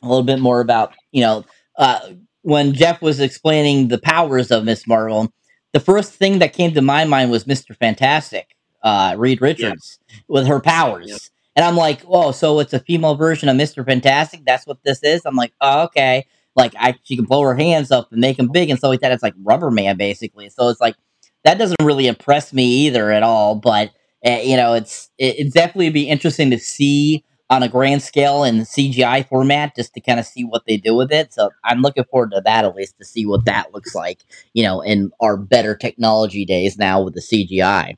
[0.02, 1.44] a little bit more about you know
[1.76, 2.10] uh,
[2.42, 5.32] when Jeff was explaining the powers of Miss Marvel,
[5.72, 10.16] the first thing that came to my mind was Mister Fantastic uh, Reed Richards yeah.
[10.28, 11.08] with her powers.
[11.08, 11.16] Yeah.
[11.54, 13.84] And I'm like, oh, so it's a female version of Mr.
[13.84, 14.44] Fantastic.
[14.46, 15.22] That's what this is.
[15.26, 16.26] I'm like, oh, okay.
[16.56, 19.00] Like, I she can blow her hands up and make them big and stuff like
[19.00, 19.12] that.
[19.12, 20.48] It's like Rubber Man, basically.
[20.48, 20.96] So it's like
[21.44, 23.54] that doesn't really impress me either at all.
[23.54, 23.90] But
[24.26, 28.44] uh, you know, it's it, it's definitely be interesting to see on a grand scale
[28.44, 31.34] in CGI format, just to kind of see what they do with it.
[31.34, 34.20] So I'm looking forward to that at least to see what that looks like.
[34.54, 37.96] You know, in our better technology days now with the CGI.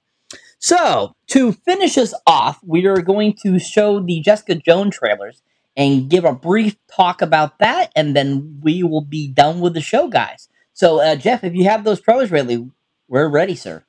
[0.65, 5.43] So, to finish us off, we are going to show the Jessica Jones trailers
[5.77, 9.83] and give a brief talk about that, and then we will be done with the
[9.83, 10.49] show, guys.
[10.73, 12.67] So, uh, Jeff, if you have those trailers ready,
[13.09, 13.85] we're ready, sir.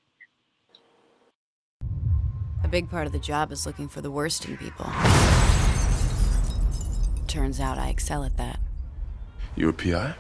[2.61, 4.91] A big part of the job is looking for the worst in people.
[7.26, 8.60] Turns out I excel at that.
[9.56, 10.15] You a PI?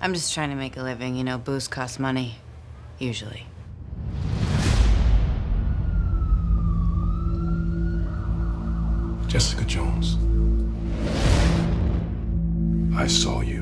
[0.00, 1.14] I'm just trying to make a living.
[1.14, 2.38] You know, booze costs money.
[2.98, 3.46] Usually.
[9.30, 10.18] Jessica Jones.
[12.96, 13.60] I saw you.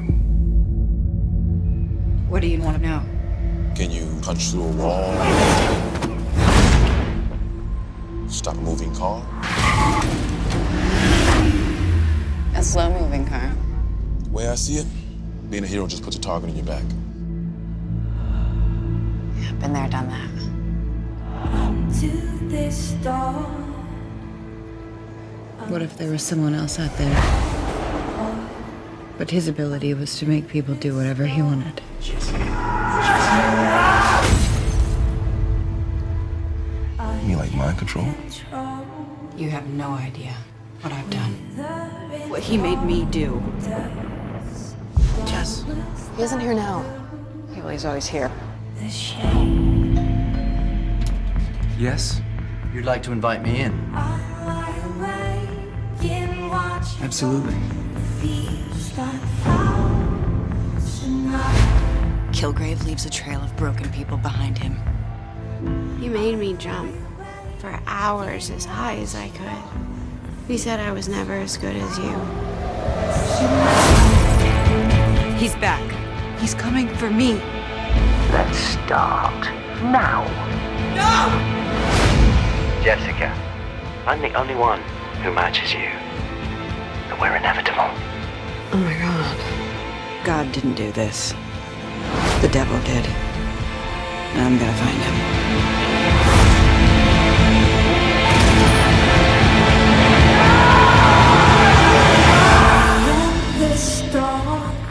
[2.31, 3.03] What do you want to know?
[3.77, 5.13] Can you punch through a wall?
[8.31, 9.23] Stop a moving car?
[12.55, 13.53] A slow moving car.
[14.25, 14.87] The way I see it,
[15.51, 16.85] being a hero just puts a target on your back.
[19.37, 20.29] Yeah, been there, done that.
[25.69, 27.15] What if there was someone else out there?
[29.19, 31.83] But his ability was to make people do whatever he wanted.
[37.27, 38.07] You like mind control?
[39.37, 40.35] You have no idea
[40.81, 41.35] what I've done.
[42.31, 43.43] What he made me do.
[45.27, 45.65] Jess.
[46.17, 46.83] He isn't here now.
[47.53, 48.31] Yeah, well, he's always here.
[51.79, 52.23] Yes?
[52.73, 53.75] You'd like to invite me in?
[57.01, 57.55] Absolutely.
[62.33, 64.77] Kilgrave leaves a trail of broken people behind him.
[66.01, 66.95] He made me jump
[67.59, 69.63] for hours as high as I could.
[70.49, 72.15] He said I was never as good as you.
[75.37, 75.83] He's back.
[76.41, 77.35] He's coming for me.
[78.33, 79.45] Let's start
[79.83, 80.25] now.
[80.95, 81.29] No!
[82.85, 83.35] Jessica,
[84.07, 84.81] I'm the only one
[85.23, 86.08] who matches you.
[87.19, 87.91] But we're inevitable.
[88.73, 89.37] Oh my god.
[90.25, 91.35] God didn't do this.
[92.43, 93.07] The devil did.
[94.35, 95.39] And I'm gonna find him.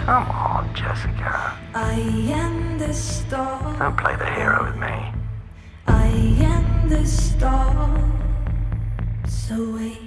[0.07, 1.57] Come on, Jessica.
[1.75, 1.99] I
[2.31, 3.77] am the star.
[3.77, 5.11] Don't play the hero with me.
[5.85, 6.07] I
[6.39, 8.09] am the star.
[9.27, 10.06] So wait.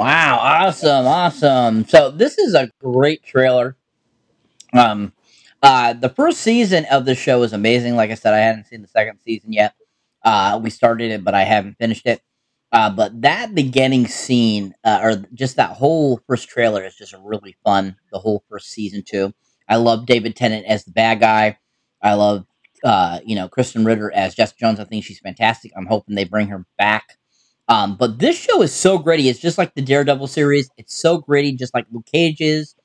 [0.00, 1.84] Wow, awesome, awesome.
[1.84, 3.76] So this is a great trailer.
[4.72, 5.12] Um
[5.62, 7.96] uh the first season of the show is amazing.
[7.96, 9.74] Like I said, I hadn't seen the second season yet.
[10.24, 12.22] Uh we started it, but I haven't finished it.
[12.72, 17.54] Uh but that beginning scene uh, or just that whole first trailer is just really
[17.62, 17.94] fun.
[18.10, 19.34] The whole first season too.
[19.68, 21.58] I love David Tennant as the bad guy.
[22.00, 22.46] I love
[22.82, 24.80] uh, you know, Krysten Ritter as Jessica Jones.
[24.80, 25.72] I think she's fantastic.
[25.76, 27.18] I'm hoping they bring her back.
[27.70, 29.30] Um, but this show is so gritty.
[29.30, 30.70] It's just like the Daredevil series.
[30.78, 32.76] It's so gritty, just like Luke Cage is.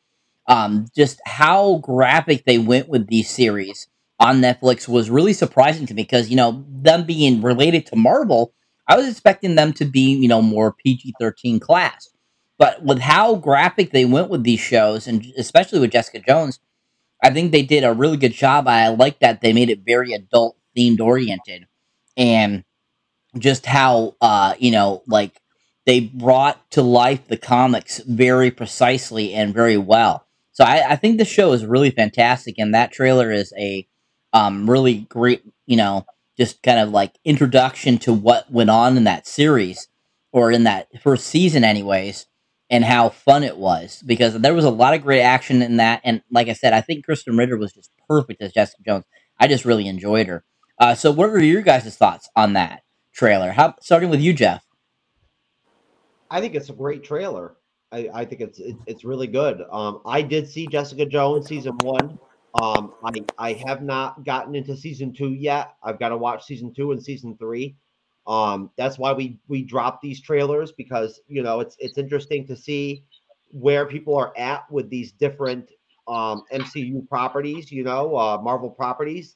[0.48, 3.88] Um, just how graphic they went with these series
[4.20, 8.53] on Netflix was really surprising to me because, you know, them being related to Marvel,
[8.88, 12.10] I was expecting them to be, you know, more PG 13 class.
[12.60, 16.60] But with how graphic they went with these shows, and especially with Jessica Jones,
[17.24, 18.68] I think they did a really good job.
[18.68, 21.68] I like that they made it very adult themed oriented.
[22.18, 22.65] And
[23.38, 25.40] just how uh you know like
[25.86, 30.26] they brought to life the comics very precisely and very well.
[30.53, 33.88] So i, I think the show is really fantastic and that trailer is a
[34.34, 36.06] um really great you know
[36.38, 39.88] just kind of like introduction to what went on in that series
[40.34, 42.26] or in that first season anyways
[42.70, 46.02] and how fun it was because there was a lot of great action in that
[46.03, 49.06] and like i said i think krysten ritter was just perfect as jessica jones.
[49.40, 50.45] I just really enjoyed her.
[50.80, 52.84] Uh, so what are your guys' thoughts on that
[53.16, 53.52] trailer.
[53.52, 54.64] How starting with you, Jeff?
[56.30, 57.56] I think it's a great trailer.
[57.92, 59.64] I, I think it's it, it's really good.
[59.72, 62.20] Um, I did see Jessica Jones season one.
[62.62, 65.76] Um, I I have not gotten into season two yet.
[65.84, 67.76] I've got to watch season two and season three.
[68.28, 72.56] Um, that's why we we drop these trailers because you know it's it's interesting to
[72.56, 73.04] see
[73.52, 75.70] where people are at with these different
[76.08, 77.72] um, MCU properties.
[77.72, 79.36] You know, uh, Marvel properties.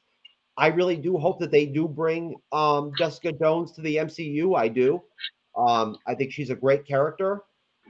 [0.60, 4.56] I really do hope that they do bring um, Jessica Jones to the MCU.
[4.56, 5.02] I do.
[5.58, 7.44] Um, I think she's a great character,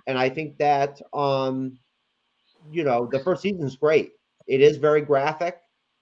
[0.07, 1.77] and I think that um,
[2.71, 4.11] you know the first season is great.
[4.47, 5.57] It is very graphic.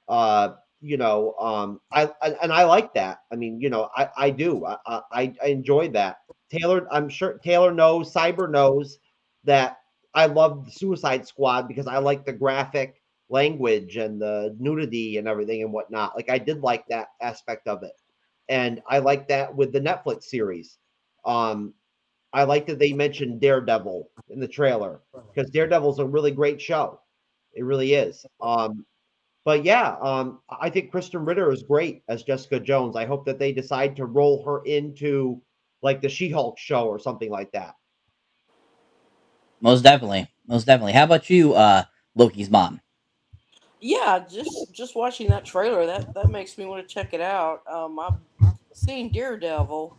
[0.08, 3.20] Uh, you know, um, I, I and I like that.
[3.32, 4.66] I mean, you know, I I do.
[4.66, 4.78] I
[5.12, 6.18] I, I enjoy that.
[6.52, 8.14] Taylor, I'm sure Taylor knows.
[8.14, 9.00] Cyber knows
[9.46, 9.80] that
[10.14, 15.28] I love the Suicide Squad because I like the graphic language and the nudity and
[15.28, 16.16] everything and whatnot.
[16.16, 17.94] Like I did like that aspect of it.
[18.50, 20.78] And I like that with the Netflix series.
[21.26, 21.74] Um,
[22.34, 25.02] I like that they mentioned Daredevil in the trailer
[25.34, 27.02] because Daredevil's a really great show.
[27.54, 28.26] It really is.
[28.42, 28.86] Um,
[29.44, 32.96] but yeah, um, I think Krysten Ritter is great as Jessica Jones.
[32.96, 35.42] I hope that they decide to roll her into
[35.82, 37.74] like the She-Hulk show or something like that.
[39.62, 40.94] Most definitely, most definitely.
[40.94, 41.84] How about you, uh,
[42.16, 42.82] Loki's mom?
[43.80, 47.62] Yeah, just just watching that trailer that that makes me want to check it out.
[47.68, 48.16] Um, I've
[48.74, 49.96] seen Daredevil,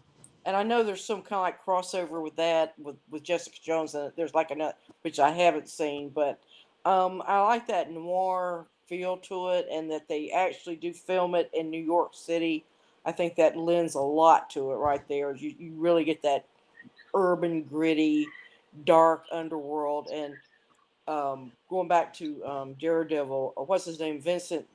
[0.46, 3.94] and I know there's some kind of like crossover with that with with Jessica Jones,
[3.94, 6.40] and there's like another which I haven't seen, but
[6.84, 11.50] um, I like that noir feel to it, and that they actually do film it
[11.54, 12.64] in New York City.
[13.06, 15.36] I think that lends a lot to it right there.
[15.36, 16.46] You you really get that
[17.14, 18.26] urban, gritty,
[18.84, 20.34] dark underworld, and
[21.08, 24.66] um, going back to um, Daredevil, what's his name, Vincent,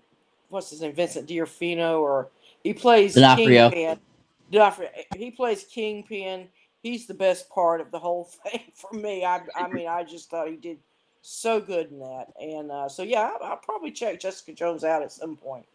[0.49, 2.29] what's his name, Vincent D'Onofrio, or
[2.63, 3.69] he plays D'Onofrio.
[3.69, 3.99] Kingpin.
[4.51, 6.47] D'Onofrio, he plays Kingpin.
[6.81, 9.23] He's the best part of the whole thing for me.
[9.23, 10.79] I, I mean, I just thought he did
[11.21, 15.03] so good in that, and uh, so yeah, I'll, I'll probably check Jessica Jones out
[15.03, 15.65] at some point.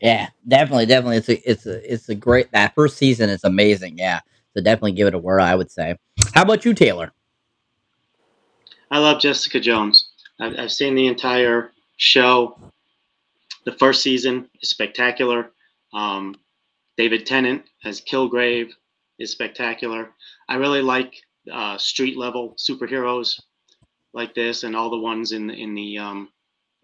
[0.00, 1.18] Yeah, definitely, definitely.
[1.18, 2.50] It's a, it's a, it's a great.
[2.52, 3.98] That first season is amazing.
[3.98, 4.20] Yeah,
[4.54, 5.44] so definitely give it a whirl.
[5.44, 5.96] I would say.
[6.34, 7.12] How about you, Taylor?
[8.92, 10.10] I love Jessica Jones.
[10.38, 12.58] I've, I've seen the entire show.
[13.64, 15.50] The first season is spectacular.
[15.94, 16.36] Um,
[16.98, 18.70] David Tennant as Kilgrave
[19.18, 20.10] is spectacular.
[20.46, 21.14] I really like
[21.50, 23.40] uh, street level superheroes
[24.12, 26.28] like this and all the ones in in the um,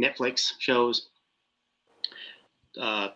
[0.02, 1.10] Netflix shows.
[2.80, 3.08] Uh,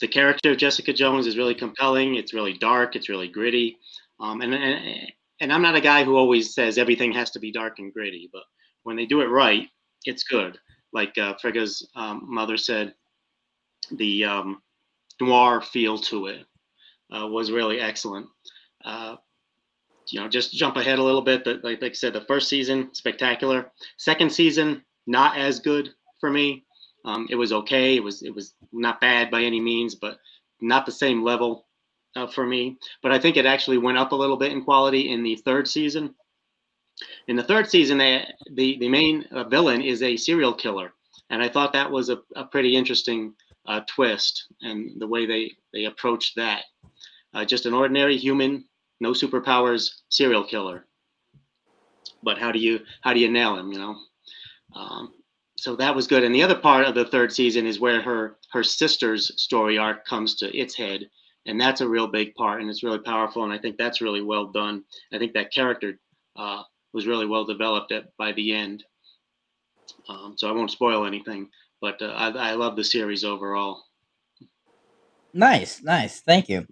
[0.00, 2.16] the character of Jessica Jones is really compelling.
[2.16, 2.96] It's really dark.
[2.96, 3.76] It's really gritty.
[4.18, 7.52] Um, and, and and I'm not a guy who always says everything has to be
[7.52, 8.42] dark and gritty, but
[8.82, 9.68] when they do it right,
[10.04, 10.58] it's good.
[10.92, 12.94] Like uh, Frigga's um, mother said,
[13.92, 14.62] the um,
[15.20, 16.46] noir feel to it
[17.14, 18.26] uh, was really excellent.
[18.84, 19.16] Uh,
[20.08, 21.44] you know, just jump ahead a little bit.
[21.44, 23.70] But like, like I said, the first season spectacular.
[23.96, 25.90] Second season not as good
[26.20, 26.64] for me.
[27.04, 27.96] Um, it was okay.
[27.96, 30.18] It was it was not bad by any means, but
[30.60, 31.66] not the same level
[32.16, 32.76] uh, for me.
[33.02, 35.68] But I think it actually went up a little bit in quality in the third
[35.68, 36.14] season.
[37.28, 40.92] In the third season, they, the the main uh, villain is a serial killer,
[41.30, 43.34] and I thought that was a, a pretty interesting
[43.66, 46.64] uh, twist and the way they they approached that.
[47.32, 48.64] Uh, just an ordinary human,
[49.00, 50.86] no superpowers, serial killer.
[52.22, 53.72] But how do you how do you nail him?
[53.72, 53.96] You know.
[54.74, 55.14] Um,
[55.56, 56.24] so that was good.
[56.24, 60.06] And the other part of the third season is where her her sister's story arc
[60.06, 61.08] comes to its head,
[61.46, 63.44] and that's a real big part, and it's really powerful.
[63.44, 64.84] And I think that's really well done.
[65.12, 65.98] I think that character
[66.36, 66.62] uh,
[66.92, 68.84] was really well developed at, by the end.
[70.08, 71.48] Um, so I won't spoil anything,
[71.80, 73.82] but uh, I, I love the series overall.
[75.32, 76.20] Nice, nice.
[76.20, 76.66] Thank you.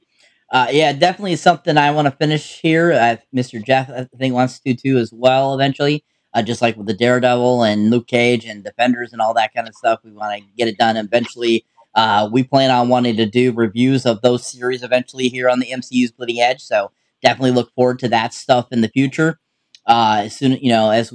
[0.50, 2.90] Uh, yeah, definitely something I want to finish here.
[3.34, 3.62] Mr.
[3.62, 6.04] Jeff, I think, wants to too as well eventually.
[6.34, 9.66] Uh, just like with the Daredevil and Luke Cage and Defenders and all that kind
[9.68, 11.64] of stuff, we want to get it done eventually.
[11.94, 15.70] Uh, we plan on wanting to do reviews of those series eventually here on the
[15.70, 16.60] MCU's Bleeding Edge.
[16.62, 16.92] So
[17.22, 19.40] definitely look forward to that stuff in the future.
[19.86, 21.12] Uh, as soon you know as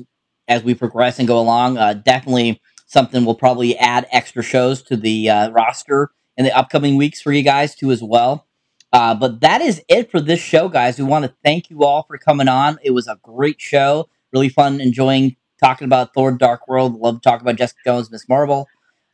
[0.47, 4.95] as we progress and go along, uh, definitely something we'll probably add extra shows to
[4.97, 8.47] the uh, roster in the upcoming weeks for you guys too as well.
[8.91, 10.99] Uh, but that is it for this show, guys.
[10.99, 12.77] We want to thank you all for coming on.
[12.83, 16.99] It was a great show, really fun, enjoying talking about Thor: Dark World.
[16.99, 18.67] Love talking about Jessica Jones, Miss Marvel,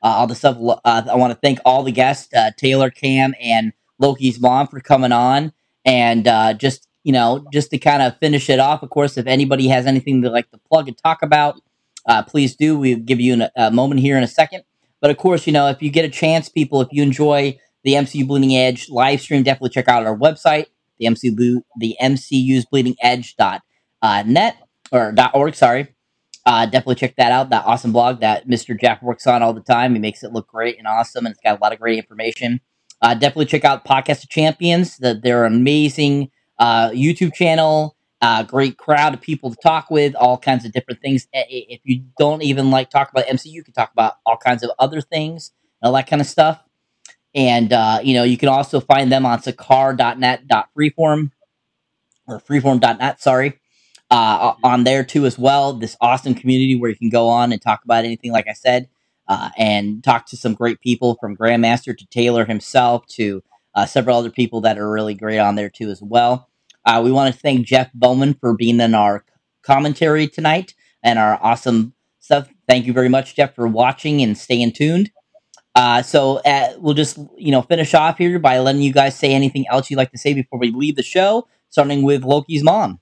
[0.07, 0.57] all the stuff.
[0.59, 4.79] Uh, I want to thank all the guests, uh, Taylor, Cam, and Loki's mom for
[4.79, 5.51] coming on,
[5.85, 8.83] and uh, just you know, just to kind of finish it off.
[8.83, 11.61] Of course, if anybody has anything to like to plug and talk about,
[12.05, 12.77] uh, please do.
[12.77, 14.63] We'll give you an, a moment here in a second.
[15.01, 17.93] But of course, you know, if you get a chance, people, if you enjoy the
[17.93, 20.65] MCU Bleeding Edge live stream, definitely check out our website,
[20.99, 23.61] the MCU, the MCU's Bleeding Edge dot
[24.01, 24.57] uh, net
[24.91, 25.55] or dot org.
[25.55, 25.87] Sorry,
[26.49, 27.51] uh, definitely check that out.
[27.51, 28.77] That awesome blog that Mr.
[28.77, 29.93] Jack works on all the time.
[29.93, 32.59] He makes it look great and awesome, and it's got a lot of great information.
[33.03, 34.97] Uh, definitely check out Podcast of Champions.
[34.97, 37.95] That they're amazing uh, YouTube channel.
[38.19, 41.27] Uh, great crowd of people to talk with, all kinds of different things.
[41.33, 44.71] If you don't even like talk about MCU, you can talk about all kinds of
[44.79, 45.51] other things,
[45.83, 46.63] all that kind of stuff.
[47.35, 51.31] And, uh, you know, you can also find them on sakar.net.freeform
[52.27, 53.59] or freeform.net, sorry,
[54.11, 55.73] uh, on there too as well.
[55.73, 58.89] This awesome community where you can go on and talk about anything, like I said,
[59.27, 63.43] uh, and talk to some great people from Grandmaster to Taylor himself to
[63.75, 66.49] uh, several other people that are really great on there too as well.
[66.85, 69.23] Uh, we want to thank Jeff Bowman for being in our
[69.61, 70.73] commentary tonight
[71.03, 72.49] and our awesome stuff.
[72.67, 75.11] Thank you very much, Jeff, for watching and staying tuned.
[75.75, 79.33] Uh, so uh, we'll just you know finish off here by letting you guys say
[79.33, 82.99] anything else you'd like to say before we leave the show, starting with Loki's mom.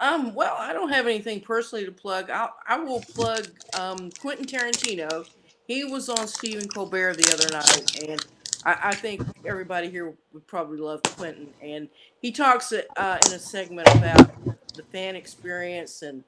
[0.00, 2.30] Um, well, I don't have anything personally to plug.
[2.30, 3.48] I'll, I will plug
[3.78, 5.28] um, Quentin Tarantino.
[5.66, 8.26] he was on Stephen Colbert the other night, and
[8.64, 11.48] I, I think everybody here would probably love Quentin.
[11.62, 11.88] And
[12.20, 16.24] he talks uh, in a segment about the fan experience, and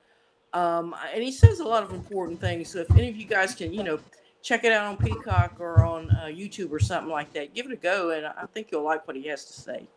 [0.53, 2.71] um, and he says a lot of important things.
[2.71, 3.99] So if any of you guys can, you know,
[4.43, 7.73] check it out on Peacock or on uh, YouTube or something like that, give it
[7.73, 9.89] a go, and I think you'll like what he has to say.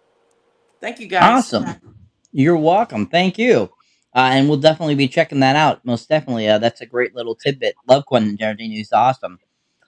[0.82, 1.54] Thank you, guys.
[1.54, 1.66] Awesome.
[2.32, 3.08] You're welcome.
[3.08, 3.70] Thank you.
[4.16, 5.86] Uh, and we'll definitely be checking that out.
[5.86, 6.48] Most definitely.
[6.48, 7.76] Uh, that's a great little tidbit.
[7.88, 8.72] Love Quentin Tarantino.
[8.72, 9.40] He's awesome.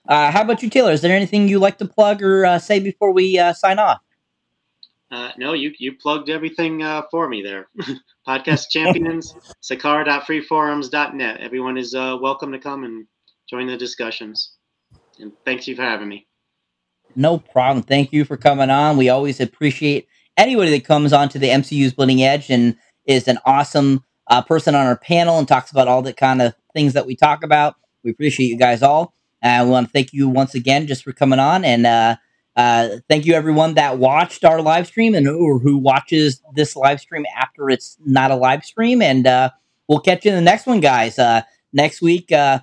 [0.08, 0.92] Uh, how about you, Taylor?
[0.92, 4.00] Is there anything you like to plug or uh, say before we uh, sign off?
[5.10, 7.68] Uh, no, you you plugged everything for me there.
[8.26, 11.40] Podcast champions, sakara.freeforums.net.
[11.40, 13.06] Everyone is welcome to come and
[13.48, 14.54] join the discussions.
[15.18, 16.26] And thanks you for having me.
[17.14, 17.82] No problem.
[17.82, 18.96] Thank you for coming on.
[18.96, 22.76] We always appreciate anybody that comes onto the MCU's Bleeding Edge and
[23.06, 26.54] is an awesome uh, person on our panel and talks about all the kind of
[26.74, 27.76] things that we talk about.
[28.02, 29.14] We appreciate you guys all.
[29.42, 31.64] And we want to thank you once again just for coming on.
[31.64, 32.16] And uh,
[32.56, 37.00] uh, thank you everyone that watched our live stream and or who watches this live
[37.00, 39.02] stream after it's not a live stream.
[39.02, 39.50] And uh,
[39.88, 41.18] we'll catch you in the next one, guys.
[41.18, 41.42] Uh,
[41.72, 42.60] next week, uh,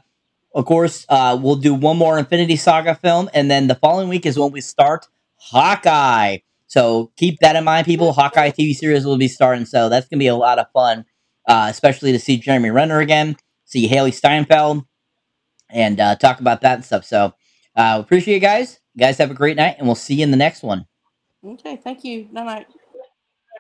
[0.56, 3.30] of course, uh, we'll do one more Infinity Saga film.
[3.34, 6.38] And then the following week is when we start Hawkeye.
[6.70, 8.14] So keep that in mind, people.
[8.14, 11.04] Hawkeye TV series will be starting, so that's gonna be a lot of fun,
[11.48, 13.36] uh, especially to see Jeremy Renner again,
[13.66, 14.86] see Hailee Steinfeld,
[15.72, 17.06] and uh, talk about that and stuff.
[17.06, 17.34] So
[17.76, 18.80] uh, appreciate you guys.
[18.94, 20.86] You guys have a great night, and we'll see you in the next one.
[21.44, 22.28] Okay, thank you.
[22.32, 22.68] Night night.